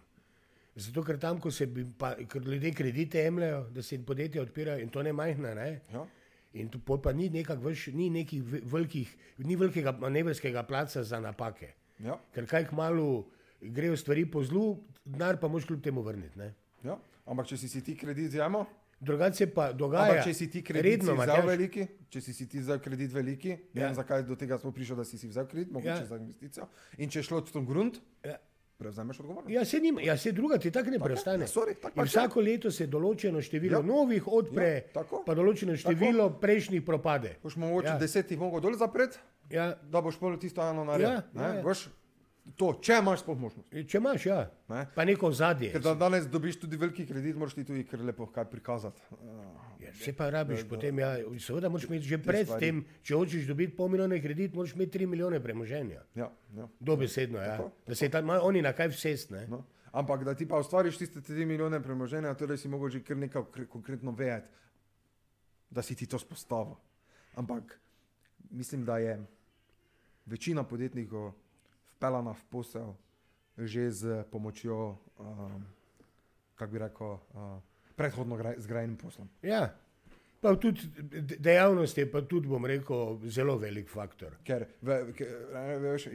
Zato, 0.76 1.02
ker 1.02 1.16
tam, 1.18 1.40
ko 1.40 1.50
se 1.50 1.66
bi, 1.66 1.86
pa, 1.98 2.12
ker 2.28 2.44
ljudje 2.44 2.74
kredite 2.74 3.24
jemljajo, 3.24 3.64
da 3.72 3.82
se 3.82 3.96
jim 3.96 4.04
podjetja 4.04 4.42
odpirajo 4.42 4.84
in 4.84 4.92
to 4.92 5.02
ne 5.02 5.12
majhna, 5.12 5.54
ne? 5.54 5.80
Ja? 5.92 6.04
In 6.52 6.68
tu 6.68 6.78
pa 6.98 7.12
ni, 7.12 7.28
veš, 7.56 7.86
ni 7.88 8.10
nekih 8.10 8.42
ve- 8.42 8.60
velikih, 8.64 9.16
ni 9.38 9.56
velikega 9.56 9.92
manevrskega 9.92 10.62
placa 10.62 11.02
za 11.02 11.20
napake. 11.20 11.74
Ja? 11.98 12.18
Ker 12.32 12.46
kaj 12.46 12.66
kmalu 12.66 13.24
grejo 13.60 13.96
stvari 13.96 14.24
po 14.26 14.42
zlu, 14.42 14.78
denar 15.04 15.40
pa 15.40 15.48
moš 15.48 15.64
kljub 15.64 15.82
temu 15.82 16.02
vrniti. 16.02 16.38
Ne? 16.38 16.54
Ja? 16.84 16.96
Ampak 17.26 17.46
če 17.46 17.56
si, 17.56 17.68
si 17.68 17.82
ti 17.82 17.96
kredit 17.96 18.30
zjemo, 18.30 18.66
Drugače 19.00 19.46
pa 19.46 19.72
dogaja. 19.72 20.02
ampak 20.04 20.24
če 20.24 20.34
si 20.34 20.50
ti 20.50 20.62
kredit 20.62 20.84
redno, 21.02 21.12
si 21.12 21.20
vzel 21.20 21.46
veliki, 21.46 21.82
če 22.08 22.20
si, 22.20 22.32
si 22.32 22.46
ti 22.48 22.58
vzel 22.58 22.78
kredit 22.80 23.12
veliki, 23.12 23.48
ne 23.74 23.80
Ja. 23.82 23.86
vem 23.86 23.94
zakaj 23.94 24.22
do 24.22 24.36
tega 24.36 24.56
smo 24.58 24.72
prišli, 24.72 24.96
da 24.96 25.04
si 25.04 25.18
si 25.18 25.28
vzel 25.28 25.46
kredit, 25.46 25.72
mogoče 25.72 25.88
Ja. 25.90 26.06
za 26.06 26.16
investicijo. 26.16 26.68
In 26.96 27.10
če 27.10 27.18
je 27.18 27.22
šlo 27.22 27.40
v 27.40 27.52
tom 27.52 27.66
grunt, 27.66 28.00
Ja. 28.24 28.38
Prevzameš 28.76 29.20
odgovornost. 29.20 29.50
Ja, 29.50 29.64
se, 29.64 29.78
nima, 29.78 30.00
ja, 30.00 30.16
se 30.16 30.32
druga 30.32 30.58
ti 30.58 30.70
tako 30.70 30.90
ne 30.90 30.98
preostane. 30.98 31.44
ja, 31.44 31.48
sorry, 31.48 31.74
tako 31.74 31.88
In 31.90 31.94
pač 31.96 32.06
je. 32.06 32.10
vsako 32.10 32.40
leto 32.40 32.70
se 32.70 32.86
določeno 32.86 33.40
število 33.40 33.78
Ja. 33.78 33.82
novih 33.84 34.26
odpre, 34.28 34.66
Ja, 34.66 34.80
tako. 34.92 35.22
pa 35.26 35.34
določeno 35.34 35.76
število 35.76 36.26
tako. 36.26 36.40
prejšnjih 36.40 36.82
propade. 36.84 37.36
Boš 37.42 37.56
mogoče 37.56 37.86
Ja. 37.86 37.92
ja. 37.92 37.98
desetih 37.98 38.38
mogel 38.38 38.60
dol 38.60 38.76
zapreti, 38.76 39.18
Ja, 39.48 39.74
da 39.82 40.00
boš 40.00 40.16
pol 40.16 40.36
tisto 40.36 40.60
eno 40.60 40.84
naredil. 40.84 41.08
Ja, 41.08 41.22
ne, 41.32 41.42
ja, 41.42 41.54
ja. 41.54 41.62
Boš 41.62 41.86
to, 42.54 42.72
če 42.76 42.98
imaš 42.98 43.20
sploh 43.20 43.38
možnost. 43.38 43.68
če 43.70 43.98
imaš, 43.98 44.26
ja. 44.26 44.50
Ne? 44.68 44.86
pa 44.92 45.04
neko 45.04 45.30
zadje. 45.32 45.70
Ker 45.70 45.80
da 45.80 45.94
danes 45.96 46.26
dobiš 46.26 46.58
tudi 46.58 46.76
veliki 46.76 47.06
kredit, 47.06 47.36
moraš 47.36 47.54
ti 47.54 47.64
tudi 47.64 47.84
kar 47.84 48.00
lepo 48.00 48.26
kaj 48.26 48.44
prikazati. 48.46 49.00
Uh, 49.12 49.18
Se 49.94 50.12
pa 50.12 50.30
rabiš, 50.30 50.60
da- 50.60 50.68
potem, 50.68 50.98
ja, 50.98 51.10
seveda 51.38 51.68
moraš 51.68 51.84
imeti 51.84 52.04
že 52.04 52.18
pred 52.18 52.46
stvari. 52.46 52.60
tem, 52.60 52.84
če 53.02 53.14
hočeš 53.14 53.46
dobiti 53.46 53.76
pol 53.76 53.88
milijona 53.88 54.16
kredit, 54.16 54.54
moraš 54.54 54.72
imeti 54.72 54.98
3 54.98 55.06
milijone 55.06 55.40
premoženja. 55.40 56.02
Ja, 56.14 56.28
ja. 56.52 56.68
Dobesedno, 56.80 57.38
ja. 57.38 57.56
Tako, 57.56 57.70
Da 57.86 57.94
se 57.94 58.08
tam 58.08 58.24
imajo 58.24 58.40
oni 58.42 58.62
na 58.62 58.72
kaj 58.72 58.88
vsest, 58.88 59.30
ne. 59.30 59.46
No. 59.46 59.64
Ampak 59.92 60.24
da 60.24 60.34
ti 60.34 60.44
pa 60.44 60.58
ustvariš 60.58 60.98
tiste 60.98 61.20
3 61.20 61.46
milijone 61.46 61.82
premoženja, 61.82 62.34
torej 62.34 62.58
si 62.58 62.68
mogel 62.68 62.88
že 62.90 63.00
kar 63.00 63.16
nekaj 63.16 63.42
kre- 63.44 63.66
konkretno 63.66 64.10
vedeti, 64.12 64.48
da 65.70 65.82
si 65.82 65.94
ti 65.94 66.06
to 66.06 66.18
spostavil. 66.18 66.74
Ampak 67.34 67.80
mislim, 68.50 68.84
da 68.84 68.98
je 68.98 69.20
večina 70.26 70.62
podjetnikov 70.62 71.32
vpeljana 71.92 72.32
v 72.32 72.42
posel 72.50 72.94
že 73.58 73.90
z 73.90 74.02
pomočjo, 74.30 74.76
um, 75.16 75.64
kako 76.54 76.72
bi 76.72 76.78
rekel, 76.78 77.06
uh, 77.06 77.60
predhodno 77.96 78.36
gra- 78.36 78.54
zgrajenim 78.58 78.96
poslom. 78.96 79.28
Ja. 79.42 79.74
Pa 80.40 80.52
tudi 80.60 80.80
de- 81.00 81.36
dejavnost 81.40 81.98
je 81.98 82.04
pa 82.12 82.20
tudi, 82.22 82.48
bom 82.48 82.66
rekel, 82.66 83.18
zelo 83.24 83.56
velik 83.58 83.88
faktor. 83.88 84.36
Ker 84.44 84.66
ve, 84.82 84.98
ke, 85.16 85.26
ne, 85.54 85.78
veš, 85.78 86.06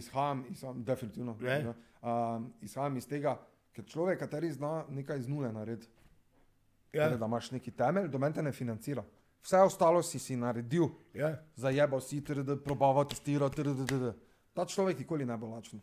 izhajam, 0.00 0.44
izhajam 0.50 0.82
definitivno. 0.84 1.36
Ne. 1.40 1.62
Ne, 1.64 1.74
um, 2.02 2.48
izhajam 2.62 2.96
iz 2.96 3.06
tega, 3.06 3.36
ker 3.76 3.84
človek, 3.84 4.18
kateri 4.18 4.50
zna 4.52 4.84
nekaj 4.88 5.18
iz 5.18 5.28
nule 5.28 5.52
narediti. 5.52 5.88
Ja, 6.92 7.04
Torej, 7.06 7.18
da 7.20 7.26
imaš 7.26 7.50
neki 7.50 7.70
temelj, 7.70 8.08
do 8.10 8.18
mene 8.18 8.34
te 8.34 8.42
ne 8.42 8.52
financira. 8.52 9.04
Vse 9.44 9.60
ostalo 9.62 10.02
si 10.02 10.18
si 10.18 10.36
naredil, 10.36 10.88
ja. 11.14 11.36
zajebal 11.56 12.00
si, 12.00 12.20
da 12.20 12.56
probaval, 12.56 13.06
testiral, 13.08 13.50
td. 13.50 14.10
Ta 14.52 14.66
človek 14.66 14.98
nikoli 14.98 15.24
ne 15.24 15.36
bo 15.38 15.46
lačen. 15.46 15.80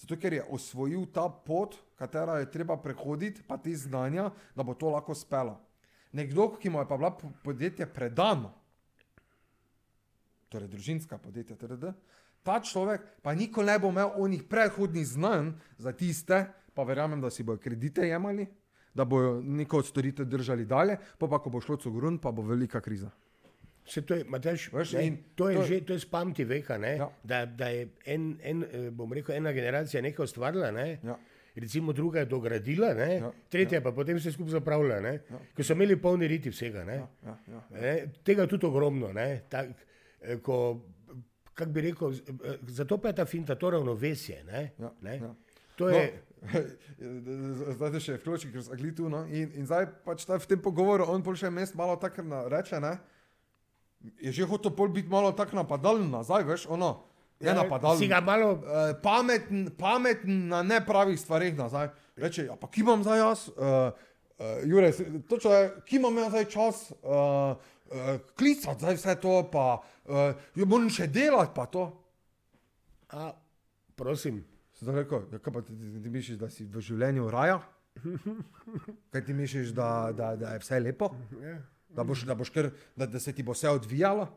Zato, 0.00 0.16
ker 0.16 0.32
je 0.32 0.44
osvojil 0.48 1.04
ta 1.12 1.26
pot, 1.28 1.76
katero 2.00 2.38
je 2.40 2.48
treba 2.50 2.76
prehoditi, 2.80 3.42
pa 3.44 3.58
te 3.60 3.74
znanja, 3.76 4.30
da 4.56 4.64
bo 4.64 4.74
to 4.74 4.88
lahko 4.88 5.14
spela. 5.14 5.58
Nekdo, 6.12 6.48
ki 6.56 6.70
mu 6.70 6.80
je 6.80 6.88
pa 6.88 6.96
bila 6.96 7.10
po- 7.12 7.28
podjetje 7.44 7.86
predano, 7.86 8.54
torej 10.48 10.68
družinska 10.72 11.18
podjetja, 11.18 11.56
td. 11.56 11.92
Ta 12.42 12.56
človek 12.64 13.04
pa 13.22 13.34
nikoli 13.36 13.66
ne 13.66 13.78
bo 13.78 13.92
imel 13.92 14.16
onih 14.16 14.42
predhodnih 14.48 15.06
znanj 15.06 15.52
za 15.78 15.92
tiste, 15.92 16.48
pa 16.74 16.82
verjamem, 16.82 17.20
da 17.20 17.30
si 17.30 17.44
bojo 17.44 17.60
kredite 17.60 18.08
jemali, 18.08 18.46
da 18.94 19.04
bojo 19.04 19.42
neko 19.44 19.82
storitev 19.82 20.26
držali 20.26 20.64
dalje, 20.64 20.96
pa 21.18 21.28
pa 21.28 21.38
ko 21.38 21.50
bo 21.50 21.60
šlo 21.60 21.76
cogrun, 21.76 22.18
pa 22.18 22.32
bo 22.32 22.42
velika 22.42 22.80
kriza. 22.80 23.10
Se 23.86 24.02
to 24.02 24.14
je, 24.14 24.24
Mateš, 24.24 24.68
Veš, 24.72 24.92
ne, 24.92 25.04
to 25.34 25.48
je 25.48 25.56
to 25.56 25.62
že, 25.64 25.80
to 25.80 25.92
je 25.92 25.98
spamti 26.00 26.44
veka, 26.44 26.78
ne, 26.78 26.96
Ja. 26.96 27.08
da, 27.24 27.46
da 27.46 27.68
je 27.68 27.84
en, 28.06 28.38
en, 28.42 28.62
eh, 28.64 28.90
bom 28.90 29.12
rekel, 29.12 29.34
ena 29.34 29.52
generacija 29.52 30.02
nekaj 30.02 30.24
ustvarila, 30.24 30.70
ne, 30.70 30.98
Ja. 31.02 31.16
recimo 31.56 31.92
druga 31.92 32.20
je 32.20 32.26
dogradila, 32.26 32.94
ne, 32.94 33.14
Ja, 33.14 33.32
tretja 33.48 33.80
pa 33.80 33.92
potem 33.92 34.20
se 34.20 34.32
skupaj 34.32 34.50
zapravlja, 34.52 35.00
ne, 35.00 35.12
Ja. 35.30 35.38
ko 35.56 35.62
so 35.62 35.72
imeli 35.72 35.96
polni 35.96 36.28
riti 36.28 36.50
vsega, 36.50 36.84
ne. 36.84 36.94
Ja, 36.94 37.08
ja, 37.24 37.38
ja. 37.48 37.62
Ne, 37.72 37.94
tega 38.22 38.42
je 38.42 38.48
tudi 38.48 38.66
ogromno. 38.66 39.12
Ne, 39.12 39.42
tak, 39.48 39.68
eh, 40.20 40.36
ko, 40.38 40.80
kak 41.54 41.68
bi 41.68 41.80
rekel, 41.82 42.12
eh, 42.12 42.58
zato 42.68 42.98
pa 42.98 43.08
je 43.08 43.14
ta 43.14 43.24
finta, 43.24 43.54
to 43.54 43.70
ravnovesje. 43.70 44.44
Ne, 44.44 44.72
Ja, 44.78 44.92
ne. 45.02 45.16
ja. 45.16 45.34
To 45.76 45.88
je, 45.88 46.12
No, 46.42 46.48
zdaj 47.76 48.00
še 48.00 48.14
vključi, 48.16 48.50
ker 48.50 48.62
smo 48.62 48.76
tu. 48.96 49.08
No? 49.08 49.24
In, 49.26 49.50
in 49.54 49.66
zdaj 49.66 49.86
pač 50.04 50.24
ta, 50.24 50.38
v 50.38 50.46
tem 50.46 50.58
pogovoru 50.58 51.04
on 51.04 51.22
pol 51.22 51.34
še 51.34 51.50
mest 51.50 51.74
malo 51.74 51.96
tako 51.96 52.22
reče, 52.48 52.80
ne? 52.80 52.94
Je 54.20 54.32
že 54.32 54.48
hotel 54.48 54.72
pol 54.76 54.88
biti 54.88 55.08
malo 55.08 55.32
tako 55.32 55.56
napadalen 55.56 56.10
nazaj, 56.10 56.44
veš, 56.44 56.66
ono, 56.68 57.02
ne 57.40 57.48
ja, 57.48 57.54
napadalen. 57.54 57.98
si 57.98 58.08
ga 58.08 58.20
malo, 58.20 58.52
Uh, 58.60 58.94
pameten, 59.02 59.70
pameten 59.78 60.48
na 60.48 60.62
nepravih 60.62 61.20
stvareh 61.20 61.56
nazaj. 61.56 61.90
Reče, 62.16 62.44
ja, 62.44 62.56
pa 62.56 62.68
ki 62.68 62.80
imam 62.80 63.02
zdaj 63.02 63.18
jaz, 63.18 63.48
uh, 63.48 63.92
uh, 64.38 64.46
Jure, 64.64 64.92
točno 65.28 65.50
je, 65.52 65.70
ki 65.84 65.96
imam 65.96 66.16
jaz 66.18 66.28
zdaj 66.28 66.44
čas 66.44 66.76
uh, 66.90 67.56
uh, 67.90 68.14
klicati 68.36 68.80
zdaj 68.80 68.94
vse 68.96 69.16
to, 69.20 69.34
pa 69.52 69.80
uh, 69.80 70.64
moram 70.66 70.90
še 70.90 71.06
delati, 71.06 71.52
pa 71.54 71.66
to. 71.66 71.90
a, 73.10 73.32
prosim, 73.96 74.44
Sem 74.80 74.96
rekel, 74.96 75.26
ja, 75.28 75.38
kaj 75.44 75.52
pa 75.52 75.60
ti, 75.60 75.74
ti, 75.76 75.90
ti 76.00 76.08
misliš, 76.08 76.38
da 76.40 76.48
si 76.48 76.64
v 76.64 76.80
življenju 76.80 77.26
raja? 77.28 77.58
Kaj 79.12 79.24
ti 79.26 79.34
misliš, 79.36 79.74
da, 79.76 80.08
da, 80.16 80.30
da 80.40 80.54
je 80.54 80.62
vse 80.62 80.78
lepo? 80.80 81.10
ja, 81.36 81.58
Da, 81.90 82.04
boš, 82.04 82.22
da, 82.22 82.34
boš 82.34 82.50
kar, 82.50 82.68
da, 82.94 83.06
da 83.06 83.18
se 83.18 83.32
ti 83.32 83.42
bo 83.42 83.52
vse 83.52 83.68
odvijalo? 83.68 84.28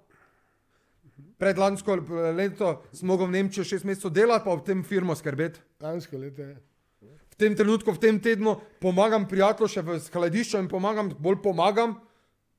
Predlansko 1.38 1.95
leto 2.34 2.84
smo 2.91 3.08
mogli 3.08 3.28
v 3.28 3.32
Nemčijo 3.32 3.64
šest 3.64 3.86
mesecev 3.86 4.12
delati, 4.12 4.45
pa 4.45 4.54
v 4.54 4.64
tem 4.64 4.84
firmo 4.84 5.16
skrbeti. 5.16 5.60
lansko 5.80 6.18
leto 6.18 6.41
je. 6.41 6.56
V 7.04 7.36
tem 7.36 7.56
trenutku, 7.56 7.91
v 7.91 7.99
tem 7.99 8.20
tednu 8.20 8.51
pomagam 8.80 9.26
prijatelju 9.26 9.68
še 9.68 9.82
v 9.82 9.97
skladišču 9.99 10.58
in 10.58 10.68
pomagam, 10.68 11.10
bolj 11.12 11.41
pomagam. 11.41 11.95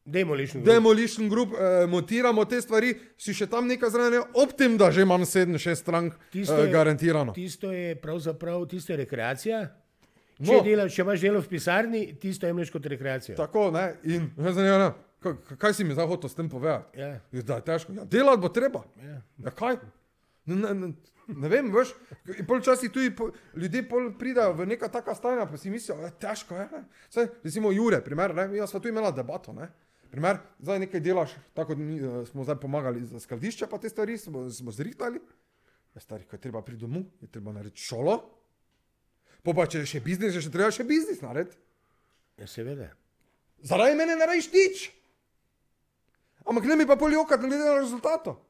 Demolition. 0.05 0.61
Group. 0.61 0.69
Demolition 0.69 1.29
Group, 1.29 1.53
eh, 1.53 1.87
montiramo 1.87 2.45
te 2.45 2.61
stvari, 2.61 2.91
si 3.17 3.33
še 3.33 3.47
tam 3.47 3.65
nekaj 3.65 3.89
zraven, 3.89 4.27
ob 4.35 4.53
tem, 4.53 4.77
da 4.77 4.91
že 4.91 5.01
imam 5.01 5.23
7-6 5.23 5.75
strank 5.77 6.13
Tisto 6.29 6.55
eh, 6.55 6.67
je- 6.67 6.73
garantirano. 6.73 7.33
Tisto 7.33 7.73
je 7.73 7.95
pravzaprav 7.97 8.67
tisto 8.67 8.93
je 8.93 8.99
rekreacija. 8.99 9.63
Če, 10.35 10.43
No. 10.43 10.53
no. 10.53 10.63
delaš, 10.63 10.95
če 10.95 11.03
imaš 11.03 11.21
delo 11.21 11.41
v 11.41 11.49
pisarni, 11.49 12.01
tisto 12.19 12.47
jemliš 12.47 12.71
kot 12.71 12.87
rekreacijo. 12.87 13.37
Tako, 13.37 13.69
ne, 13.71 13.85
in 14.05 14.31
ne 14.35 14.51
vem, 14.51 14.87
kaj, 15.21 15.35
kaj 15.57 15.75
si 15.75 15.85
mi 15.85 15.95
zdaj 15.95 16.07
hotel 16.07 16.29
s 16.29 16.35
tem 16.35 16.49
povedati? 16.49 16.99
Ja, 16.99 17.21
Da 17.45 17.55
je 17.55 17.63
težko. 17.63 17.93
Ja, 17.93 18.05
delati 18.05 18.41
bo 18.41 18.49
treba. 18.51 18.83
ja. 18.99 19.21
Ja, 19.39 19.51
kaj? 19.53 19.79
Ne, 20.47 20.57
ne, 20.57 20.75
ne, 20.75 20.89
ne 21.29 21.49
vem, 21.49 21.71
veš. 21.73 21.95
In 22.35 22.45
pol 22.45 22.61
časi 22.61 22.91
tudi 22.91 23.11
po, 23.11 23.31
ljudje 23.55 23.85
pol 23.89 24.11
pridajo 24.13 24.53
v 24.55 24.67
neka 24.67 24.89
taka 24.89 25.15
stanja, 25.15 25.47
pa 25.47 25.57
si 25.57 25.71
mislijo, 25.71 25.97
da 25.97 26.11
je 26.11 26.19
težko. 26.21 26.55
Je, 26.55 26.67
ne. 26.69 26.83
Saj, 27.09 27.31
recimo 27.43 27.73
Jure, 27.73 28.03
primer, 28.05 28.35
ne, 28.35 28.51
jaz 28.53 28.71
smo 28.71 28.81
tu 28.81 28.91
imeli 28.91 29.15
debato. 29.15 29.53
Ne. 29.53 29.71
Primer, 30.11 30.39
zdaj 30.59 30.79
nekaj 30.79 31.01
delaš, 31.01 31.33
tako 31.55 31.73
kot 31.73 31.81
eh, 31.81 32.27
smo 32.27 32.45
zdaj 32.45 32.59
pomagali 32.61 33.07
za 33.07 33.21
skladišče, 33.21 33.67
pa 33.67 33.79
te 33.79 33.89
stvari 33.89 34.19
smo, 34.19 34.51
smo 34.51 34.71
zrihtali. 34.71 35.23
Ja, 35.95 36.03
stari, 36.03 36.25
ko 36.25 36.35
je 36.35 36.41
treba 36.41 36.61
priti 36.61 36.81
domov, 36.81 37.07
je 37.21 37.29
treba 37.29 37.53
narediti 37.53 37.81
šolo. 37.81 38.19
Po 39.45 39.53
pa 39.53 39.67
če 39.69 39.83
je 39.85 39.91
še 39.95 40.01
biznis, 40.01 40.35
je 40.35 40.41
še 40.41 40.51
treba 40.53 40.71
še 40.73 40.85
biznis 40.89 41.21
narediti. 41.21 41.57
ja 42.41 42.47
seveda. 42.49 42.89
Zaradi 43.63 43.97
mene 43.97 44.17
ne 44.17 44.27
rečeš 44.27 44.51
nič. 44.53 44.89
Ampak 46.45 46.65
ne 46.65 46.77
mi 46.77 46.87
pa 46.87 46.97
poljokati, 46.97 47.41
glede 47.47 47.65
na 47.65 47.75
rezultato. 47.79 48.41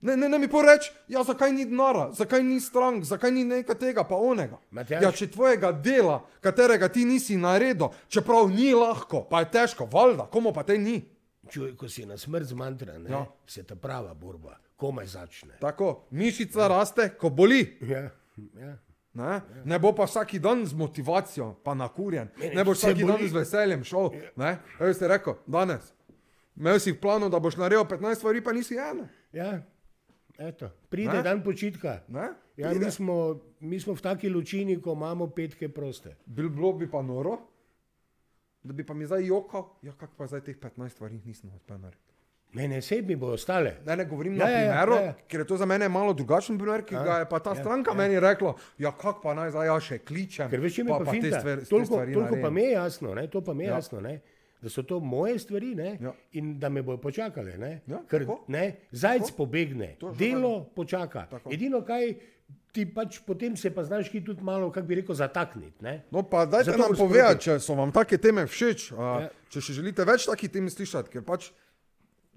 Ne, 0.00 0.14
ne, 0.16 0.28
ne 0.28 0.38
mi 0.38 0.48
poreč, 0.48 0.86
ja, 1.12 1.20
zakaj 1.24 1.52
ni 1.52 1.66
denara, 1.68 2.06
zakaj 2.16 2.40
ni 2.42 2.56
strank, 2.60 3.04
zakaj 3.04 3.32
ni 3.32 3.42
nekaj 3.44 3.76
tega, 3.76 4.04
pa 4.08 4.16
onega. 4.16 4.56
Matjaž. 4.72 5.02
Ja, 5.04 5.10
če 5.12 5.26
tvojega 5.28 5.74
dela, 5.76 6.22
katerega 6.40 6.88
ti 6.88 7.04
nisi 7.04 7.36
naredil, 7.36 7.90
čeprav 8.08 8.48
ni 8.48 8.70
lahko, 8.72 9.26
pa 9.28 9.42
je 9.44 9.50
težko, 9.52 9.84
valjda, 9.92 10.24
komu 10.32 10.54
pa 10.56 10.64
te 10.64 10.78
ni. 10.80 11.02
Čuj, 11.52 11.74
ko 11.76 11.88
si 11.92 12.06
na 12.08 12.16
smrt 12.16 12.48
zmantran, 12.48 13.04
Ja. 13.04 13.12
ja. 13.18 13.26
se 13.44 13.60
ta 13.62 13.76
prava 13.76 14.14
borba, 14.14 14.56
komaj 14.80 15.06
začne. 15.12 15.58
Tako, 15.60 16.06
mišica 16.16 16.68
raste, 16.72 17.10
ko 17.20 17.28
boli. 17.28 17.60
Ja, 17.84 18.08
ja. 18.56 18.72
Ne? 19.12 19.40
ne 19.64 19.78
bo 19.78 19.90
pa 19.92 20.04
vsak 20.04 20.34
dan 20.34 20.66
z 20.66 20.72
motivacijo, 20.72 21.54
pa 21.64 21.74
nakurjen. 21.74 22.28
Ne 22.54 22.64
boš 22.64 22.78
vsak 22.78 22.98
dan 22.98 23.18
z 23.20 23.32
veseljem 23.32 23.84
šel. 23.84 24.10
Ne? 24.36 24.58
Kaj 24.78 24.94
si 24.94 25.08
rekel, 25.08 25.34
danes? 25.46 25.92
Imel 26.56 26.78
si 26.78 26.92
v 26.92 27.00
planu, 27.00 27.28
da 27.28 27.38
boš 27.38 27.56
naredil 27.56 27.82
15 27.84 28.14
stvari, 28.14 28.40
pa 28.40 28.52
nisi 28.52 28.76
ena. 28.76 29.08
ja. 29.32 29.62
Eto, 30.38 30.70
pride 30.88 31.12
Ne? 31.12 31.22
dan 31.22 31.42
počitka. 31.44 32.00
Ne? 32.08 32.32
Ja, 32.56 32.70
Pride. 32.70 32.84
mi, 32.84 32.90
smo, 32.90 33.16
mi 33.60 33.80
smo 33.80 33.92
v 33.92 34.00
taki 34.00 34.28
lučini, 34.28 34.80
ko 34.80 34.92
imamo 34.92 35.26
petke 35.26 35.68
proste. 35.68 36.16
Bil 36.24 36.48
bilo 36.48 36.72
bi 36.72 36.88
pa 36.88 37.02
noro, 37.02 37.38
da 38.62 38.72
bi 38.72 38.86
pa 38.86 38.94
mi 38.94 39.04
zdaj 39.04 39.26
jokal, 39.26 39.68
ja, 39.82 39.92
kako 39.92 40.14
pa 40.16 40.26
zdaj 40.26 40.40
teh 40.40 40.56
15 40.56 40.88
stvari 40.88 41.20
uspel 41.26 41.78
narediti. 41.78 42.09
Ne, 42.52 42.66
ne, 42.66 42.80
sej 42.80 43.02
mi 43.02 43.14
bo 43.14 43.26
ostale. 43.28 43.76
Ne, 43.86 43.94
ne 43.94 44.04
govorim 44.04 44.32
Ja, 44.32 44.38
na 44.38 44.46
ja, 44.46 44.58
ja, 44.58 44.70
primeru, 44.72 44.94
ja, 44.94 45.02
ja. 45.02 45.14
ker 45.28 45.40
je 45.40 45.46
to 45.46 45.56
za 45.56 45.66
mene 45.66 45.88
malo 45.88 46.12
drugačen 46.12 46.58
primer, 46.58 46.82
ki 46.82 46.94
Ja, 46.94 47.02
ga 47.02 47.14
je 47.16 47.26
pa 47.26 47.38
ta 47.38 47.50
ja, 47.50 47.56
stranka 47.56 47.90
ja. 47.90 47.96
meni 47.96 48.20
rekla, 48.20 48.54
ja, 48.76 48.90
kako 48.92 49.20
pa 49.22 49.34
naj 49.34 49.50
zdaj 49.50 49.66
ja 49.66 49.76
še 49.80 49.98
kličem. 50.00 50.50
Ker 50.50 50.60
veš, 50.60 50.78
mi 50.78 50.88
pa, 50.88 50.98
pa 50.98 51.04
te 51.04 51.10
finta, 51.12 51.38
stvari, 51.38 51.60
te 51.60 51.68
toliko, 51.68 51.94
stvari 51.94 52.12
toliko 52.12 52.36
pa 52.38 52.50
mi 52.50 52.62
je 52.62 52.72
jasno, 52.72 53.14
ne, 53.14 53.26
to 53.28 53.40
pa 53.40 53.54
mi 53.54 53.62
je 53.62 53.66
Ja. 53.66 53.70
ja. 53.70 53.76
jasno, 53.76 54.00
ne, 54.00 54.14
da 54.60 54.68
so 54.68 54.82
to 54.82 54.98
moje 55.00 55.38
stvari 55.38 55.74
ne, 55.74 55.92
Ja. 56.00 56.12
in 56.32 56.58
da 56.58 56.68
me 56.68 56.82
bojo 56.82 56.98
počakale. 56.98 57.54
Ne, 57.56 57.80
Ja, 57.86 58.02
Ker 58.04 58.20
tako. 58.20 58.40
ne, 58.48 58.64
zajc 58.90 59.18
Tako. 59.20 59.26
tako. 59.26 59.36
pobegne, 59.38 59.88
delo 60.14 60.52
počaka. 60.66 61.26
Tako. 61.28 61.50
Edino 61.50 61.80
kaj 61.82 62.14
ti 62.72 62.84
pač 62.86 63.20
potem 63.20 63.56
se 63.56 63.70
pa 63.70 63.84
znaš 63.84 64.08
ki 64.08 64.20
tudi 64.22 64.42
malo, 64.42 64.70
kako 64.70 64.86
bi 64.86 64.94
rekel, 64.96 65.14
zatakniti. 65.14 65.78
Ne. 65.80 66.02
No, 66.10 66.22
pa 66.24 66.44
dajte 66.44 66.64
Zato 66.66 66.78
nam 66.80 66.96
povedati, 66.96 67.40
če 67.40 67.58
so 67.58 67.74
vam 67.74 67.92
take 67.92 68.18
teme 68.18 68.42
všeč, 68.44 68.90
a, 68.92 69.20
Ja. 69.20 69.30
če 69.48 69.60
še 69.60 69.72
želite 69.72 70.02
več 70.04 70.26
takih 70.26 70.50
tem 70.50 70.66
slišati, 70.66 71.10
ker 71.10 71.22
pač 71.22 71.50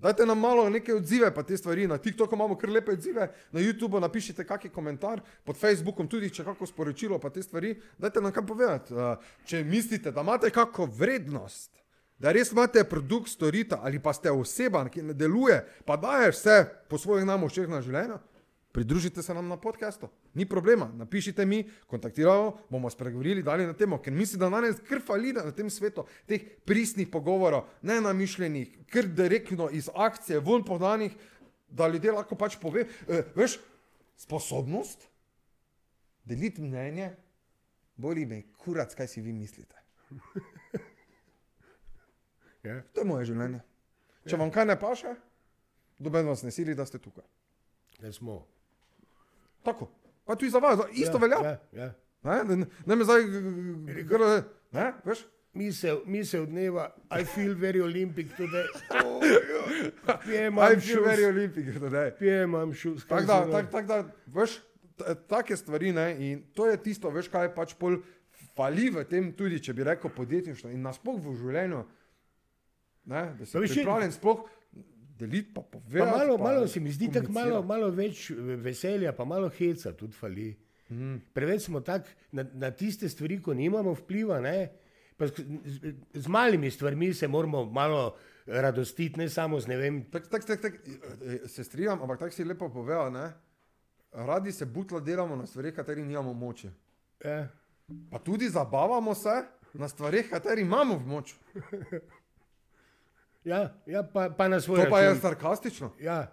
dajte 0.03 0.25
nam 0.27 0.39
malo 0.39 0.67
neke 0.69 0.93
odzive, 0.93 1.29
pa 1.33 1.43
te 1.43 1.57
stvari. 1.57 1.87
Na 1.87 1.97
TikToku 1.97 2.35
imamo 2.35 2.57
kar 2.59 2.69
lepe 2.69 2.91
odzive, 2.91 3.29
na 3.51 3.63
YouTubu 3.63 4.01
napišite 4.03 4.45
kakšen 4.47 4.71
komentar, 4.71 5.21
pod 5.43 5.57
Facebookom 5.57 6.07
tudi, 6.11 6.29
če 6.33 6.43
kako 6.43 6.67
sporočilo, 6.67 7.19
pa 7.19 7.31
te 7.33 7.43
stvari. 7.43 7.75
Dajte 7.97 8.21
nam 8.21 8.35
kaj 8.35 8.45
povedati. 8.47 8.93
A, 8.93 9.15
Če 9.47 9.63
mislite, 9.63 10.11
da 10.11 10.21
imate 10.21 10.51
kakšno 10.51 10.89
vrednost, 10.99 11.71
da 12.19 12.31
res 12.31 12.51
imate 12.51 12.83
produkt, 12.87 13.31
storitev 13.31 13.81
ali 13.83 13.99
pa 13.99 14.13
ste 14.13 14.31
oseba, 14.31 14.83
ki 14.89 15.09
ne 15.09 15.15
deluje, 15.17 15.57
pa 15.85 15.97
daje 15.97 16.31
vse 16.31 16.59
po 16.89 16.99
svojih 16.99 17.25
namočeh 17.27 17.67
na 17.67 17.81
življenje, 17.83 18.19
Pridružite 18.74 19.21
se 19.21 19.34
nam 19.34 19.47
na 19.47 19.57
podkastu, 19.57 20.07
ni 20.34 20.47
problema. 20.49 20.88
Napišite 20.97 21.45
mi, 21.45 21.69
kontaktiramo, 21.88 22.57
bomo 22.69 22.89
spregovorili 22.89 23.43
dalje 23.43 23.67
na 23.67 23.74
temo, 23.78 23.99
ker 24.01 24.13
mislim, 24.13 24.39
da 24.39 24.49
danes 24.49 24.80
krfali 24.88 25.34
na 25.34 25.51
tem 25.51 25.69
svetu 25.69 26.07
teh 26.26 26.41
pristnih 26.65 27.07
pogovorov, 27.07 27.67
ne 27.82 27.99
namišljenih, 28.01 28.80
ker 28.89 29.05
direktno 29.07 29.69
iz 29.69 29.91
akcije, 29.93 30.39
ven 30.39 30.65
podanih, 30.65 31.13
da 31.69 31.88
ljudje 31.88 32.11
lahko 32.17 32.36
pač 32.36 32.57
pove. 32.61 32.88
E, 33.07 33.21
veš, 33.36 33.59
sposobnost 34.17 35.05
deliti 36.26 36.61
mnenje, 36.61 37.11
boli 37.95 38.26
me, 38.26 38.41
kurac, 38.57 38.95
kaj 38.97 39.07
si 39.07 39.21
vi 39.21 39.34
mislite. 39.34 39.78
Ja. 42.63 42.78
To 42.95 43.03
je 43.03 43.07
moje 43.07 43.26
življenje. 43.28 43.59
Če 44.24 44.38
vam 44.39 44.51
kaj 44.55 44.69
ne 44.69 44.78
paše, 44.80 45.09
doben 45.99 46.30
vas 46.32 46.45
ne 46.47 46.51
sili, 46.55 46.76
da 46.80 46.86
ste 46.88 46.95
tukaj. 46.95 47.26
Da 47.99 48.11
smo. 48.15 48.38
Tako. 49.64 49.89
Pa 50.26 50.36
tudi 50.36 50.51
za 50.51 50.59
vas, 50.64 50.80
isto 50.93 51.18
ja, 51.18 51.22
velja. 51.22 51.39
Ja, 51.43 51.84
ja. 51.84 51.93
Ne, 52.24 52.55
ne, 52.55 52.66
ne 52.86 52.95
me 52.95 53.03
zdaj, 53.03 53.26
gre, 54.07 54.28
ne, 54.72 54.91
veš? 55.05 55.26
Misel, 55.53 55.99
misel 56.09 56.47
dneva, 56.49 56.88
I 57.11 57.26
feel 57.26 57.53
very 57.53 57.82
Olympic 57.82 58.32
today. 58.34 58.66
Oh, 59.03 59.22
Pijem 60.24 60.55
fi 60.82 60.95
veri 60.97 61.22
šus. 61.22 61.28
olimpiki, 61.28 61.80
da 61.80 61.89
ne. 61.89 62.05
Pijem 62.18 62.55
am 62.55 62.74
šus. 62.74 63.05
Tako 63.05 63.28
da, 63.28 63.51
tak, 63.51 63.70
tak 63.72 63.86
da, 63.86 63.99
veš, 64.34 64.55
take 65.30 65.57
stvari, 65.57 65.91
ne, 65.93 66.07
in 66.20 66.41
to 66.55 66.66
je 66.72 66.80
tisto, 66.82 67.11
veš, 67.14 67.30
kaj 67.30 67.51
pač 67.53 67.76
pol 67.78 67.99
fali 68.57 68.89
v 68.89 69.03
tem, 69.09 69.30
tudi 69.38 69.61
če 69.61 69.76
bi 69.78 69.86
rekel 69.86 70.09
podjetništvo 70.16 70.72
in 70.74 70.82
nasploh 70.82 71.22
v 71.22 71.36
življenju, 71.38 71.84
ne, 73.14 73.24
da 73.38 73.45
si 73.45 73.61
pripravljen 73.61 74.16
sploh 74.16 74.47
deliti, 75.24 75.53
pa 75.53 75.61
Pa 75.61 75.67
povedati. 75.69 76.11
malo, 76.11 76.38
pa 76.38 76.43
malo 76.43 76.67
se 76.67 76.80
mi 76.80 76.91
zdi 76.91 77.11
tako 77.11 77.32
malo, 77.32 77.63
malo 77.63 77.89
več 77.89 78.30
veselja, 78.59 79.13
pa 79.13 79.26
malo 79.26 79.49
heca 79.49 79.93
tudi 79.93 80.13
fali. 80.13 80.51
Mhm. 80.89 81.17
Preveč 81.34 81.61
smo 81.61 81.80
tak 81.80 82.03
na, 82.32 82.43
na 82.53 82.71
tiste 82.71 83.09
stvari, 83.09 83.41
ko 83.41 83.53
nimamo 83.53 83.93
vpliva. 83.93 84.39
Ne? 84.39 84.69
Pa 85.17 85.28
z, 85.28 85.34
z, 85.65 85.93
z 86.13 86.28
malimi 86.28 86.71
stvarmi 86.71 87.13
se 87.13 87.28
moramo 87.28 87.65
malo 87.65 88.15
radostiti, 88.45 89.19
ne 89.19 89.30
samo 89.30 89.59
z 89.59 89.67
ne 89.67 89.78
vem. 89.78 90.03
Tak, 90.03 90.28
tak, 90.28 90.45
tak, 90.45 90.61
tak, 90.61 90.74
eh, 90.76 91.47
se 91.47 91.63
strinjam, 91.63 92.01
ampak 92.01 92.19
tako 92.19 92.32
si 92.32 92.43
lepo 92.43 92.69
povedal, 92.69 93.11
ne. 93.11 93.32
Radi 94.11 94.51
se 94.51 94.65
butla 94.65 94.99
delamo 94.99 95.36
na 95.36 95.45
stvareh, 95.45 95.74
katerih 95.74 96.05
nimamo 96.05 96.34
moči. 96.34 96.69
Ja, 97.26 97.47
Pa 98.11 98.19
tudi 98.19 98.49
zabavamo 98.49 99.15
se 99.15 99.43
na 99.74 99.88
stvareh, 99.88 100.30
katerih 100.30 100.65
imamo 100.65 100.97
v 100.97 101.07
moč. 101.07 101.34
ja, 103.45 103.73
ja 103.85 104.03
pa, 104.03 104.29
pa 104.29 104.47
na 104.47 104.59
svoj 104.59 104.79
To 104.79 104.89
pa 104.89 104.99
je 104.99 105.07
račun. 105.07 105.21
sarkastično. 105.21 105.91
Ja. 105.99 106.31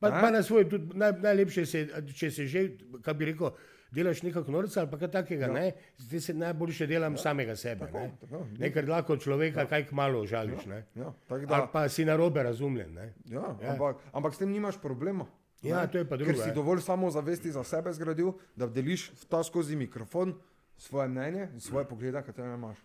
Pa, 0.00 0.10
Ne? 0.10 0.20
pa 0.20 0.30
na 0.30 0.42
svoj, 0.42 0.68
tudi 0.68 0.90
naj, 0.94 1.12
najlepše 1.14 1.66
se, 1.66 1.80
če 2.12 2.30
se 2.30 2.46
že, 2.46 2.68
kako 3.00 3.14
bi 3.14 3.24
rekel, 3.24 3.50
delaš 3.90 4.22
nekako 4.22 4.50
norca 4.50 4.80
ali 4.80 4.90
kaj 4.92 5.10
takega, 5.10 5.44
Ja. 5.44 5.52
ne, 5.52 5.66
zdaj 5.98 6.20
se 6.20 6.34
najboljše 6.34 6.86
delam 6.86 7.16
samega 7.16 7.56
sebe. 7.56 7.86
Tako, 7.86 7.98
Ne, 7.98 8.10
tako. 8.20 8.46
ne 8.58 8.72
ker 8.72 8.84
lahko 8.86 9.16
človeka 9.16 9.64
kaj 9.66 9.86
malo 9.92 10.26
žališ, 10.26 10.66
ne. 10.66 10.84
Ja, 10.94 11.12
Ali 11.28 11.46
da, 11.46 11.66
pa 11.66 11.88
si 11.88 12.04
narobe 12.04 12.42
razumljen, 12.42 12.92
ne. 12.92 13.14
ja, 13.26 13.56
Ja. 13.56 13.70
ampak, 13.70 13.96
ampak 14.12 14.34
s 14.34 14.38
tem 14.38 14.50
nimaš 14.50 14.76
problema. 14.78 15.26
Ja, 15.62 15.80
ne? 15.80 15.88
to 15.88 15.98
je 15.98 16.04
pa 16.04 16.16
Ker 16.16 16.26
drugo, 16.26 16.42
si 16.42 16.48
ja. 16.48 16.54
dovolj 16.54 16.80
samozavesti 16.80 17.50
za 17.50 17.64
sebe 17.64 17.92
zgradil, 17.92 18.32
da 18.56 18.66
deliš 18.66 19.08
ta 19.24 19.40
skozi 19.40 19.76
mikrofon 19.76 20.34
svoje 20.76 21.08
mnenje 21.08 21.48
in 21.48 21.60
svoje 21.60 21.86
poglede, 21.86 22.20
katere 22.20 22.52
imaš. 22.52 22.76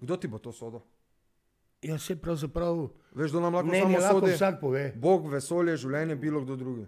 Kdo 0.00 0.16
ti 0.16 0.28
bo 0.28 0.38
to 0.38 0.52
sodel? 0.52 0.80
Ja, 1.82 1.98
se 1.98 2.16
pravzaprav 2.16 2.88
Veš, 3.12 3.30
da 3.30 3.40
nam 3.40 3.54
lahko 3.54 3.68
mnenje 3.68 3.84
samo 3.84 3.98
lahko 3.98 4.20
sodi 4.20 4.32
vsak 4.32 4.60
pove. 4.60 4.92
Bog, 4.96 5.28
vesolje, 5.28 5.76
življenje, 5.76 6.16
bilo 6.16 6.40
kdo 6.40 6.56
drugi. 6.56 6.86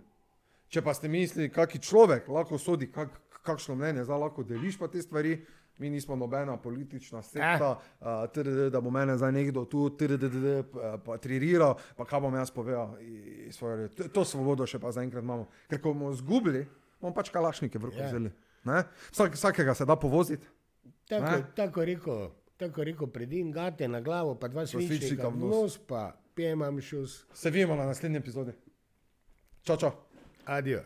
Če 0.68 0.82
pa 0.82 0.94
ste 0.94 1.08
mislili, 1.08 1.48
kaki 1.48 1.78
človek 1.78 2.28
lahko 2.28 2.58
sodi, 2.58 2.86
kak, 2.86 3.08
kakšno 3.42 3.74
mnenje, 3.74 4.04
zdaj 4.04 4.18
lahko 4.18 4.42
deliš 4.44 4.78
pa 4.78 4.88
te 4.88 5.02
stvari. 5.02 5.40
Mi 5.78 5.88
nismo 5.88 6.12
nobena 6.12 6.56
politična 6.56 7.22
sekta, 7.22 7.70
uh, 8.00 8.06
tdd, 8.28 8.68
da 8.68 8.80
bo 8.80 8.90
mene 8.90 9.14
zdaj 9.16 9.32
nekdo 9.32 9.62
tu 9.64 9.88
tdd, 9.90 10.60
pa 11.00 11.16
tririral, 11.16 11.78
pa 11.96 12.04
kaj 12.04 12.20
bom 12.20 12.34
jaz 12.34 12.50
povedal. 12.50 12.98
svoje- 13.50 13.88
To, 13.88 14.08
to 14.10 14.24
svobodo 14.26 14.66
še 14.66 14.78
pa 14.78 14.92
zaenkrat 14.92 15.24
imamo. 15.24 15.48
Ker 15.70 15.80
ko 15.80 15.94
bomo 15.94 16.12
izgubili, 16.12 16.66
bomo 17.00 17.14
pač 17.14 17.30
kalašnike 17.30 17.78
v 17.78 17.84
roke 17.84 17.96
Ja. 17.96 18.06
vzeli. 18.06 18.28
Ne? 18.64 18.84
Vsak, 19.10 19.32
vsakega 19.32 19.74
se 19.74 19.86
da 19.86 19.96
povoziti. 19.96 20.44
Tako, 21.08 21.24
Ne? 21.24 21.46
tako 21.56 21.80
rekel, 21.80 22.28
tako 22.60 22.84
rekel, 22.84 23.06
predin 23.06 23.52
gate 23.52 23.88
na 23.88 24.00
glavo, 24.00 24.34
pa 24.34 24.48
dva 24.48 24.66
svinčnika 24.66 25.28
v 25.28 25.36
nos. 25.36 25.50
nos, 25.50 25.78
pa 25.86 26.12
pijemam 26.34 26.80
šus. 26.80 27.24
Se 27.32 27.50
vidimo 27.50 27.76
na 27.76 27.86
naslednji 27.86 28.18
epizodi. 28.18 28.52
Čau, 29.62 29.76
čau. 29.76 29.90
Adijo. 30.44 30.82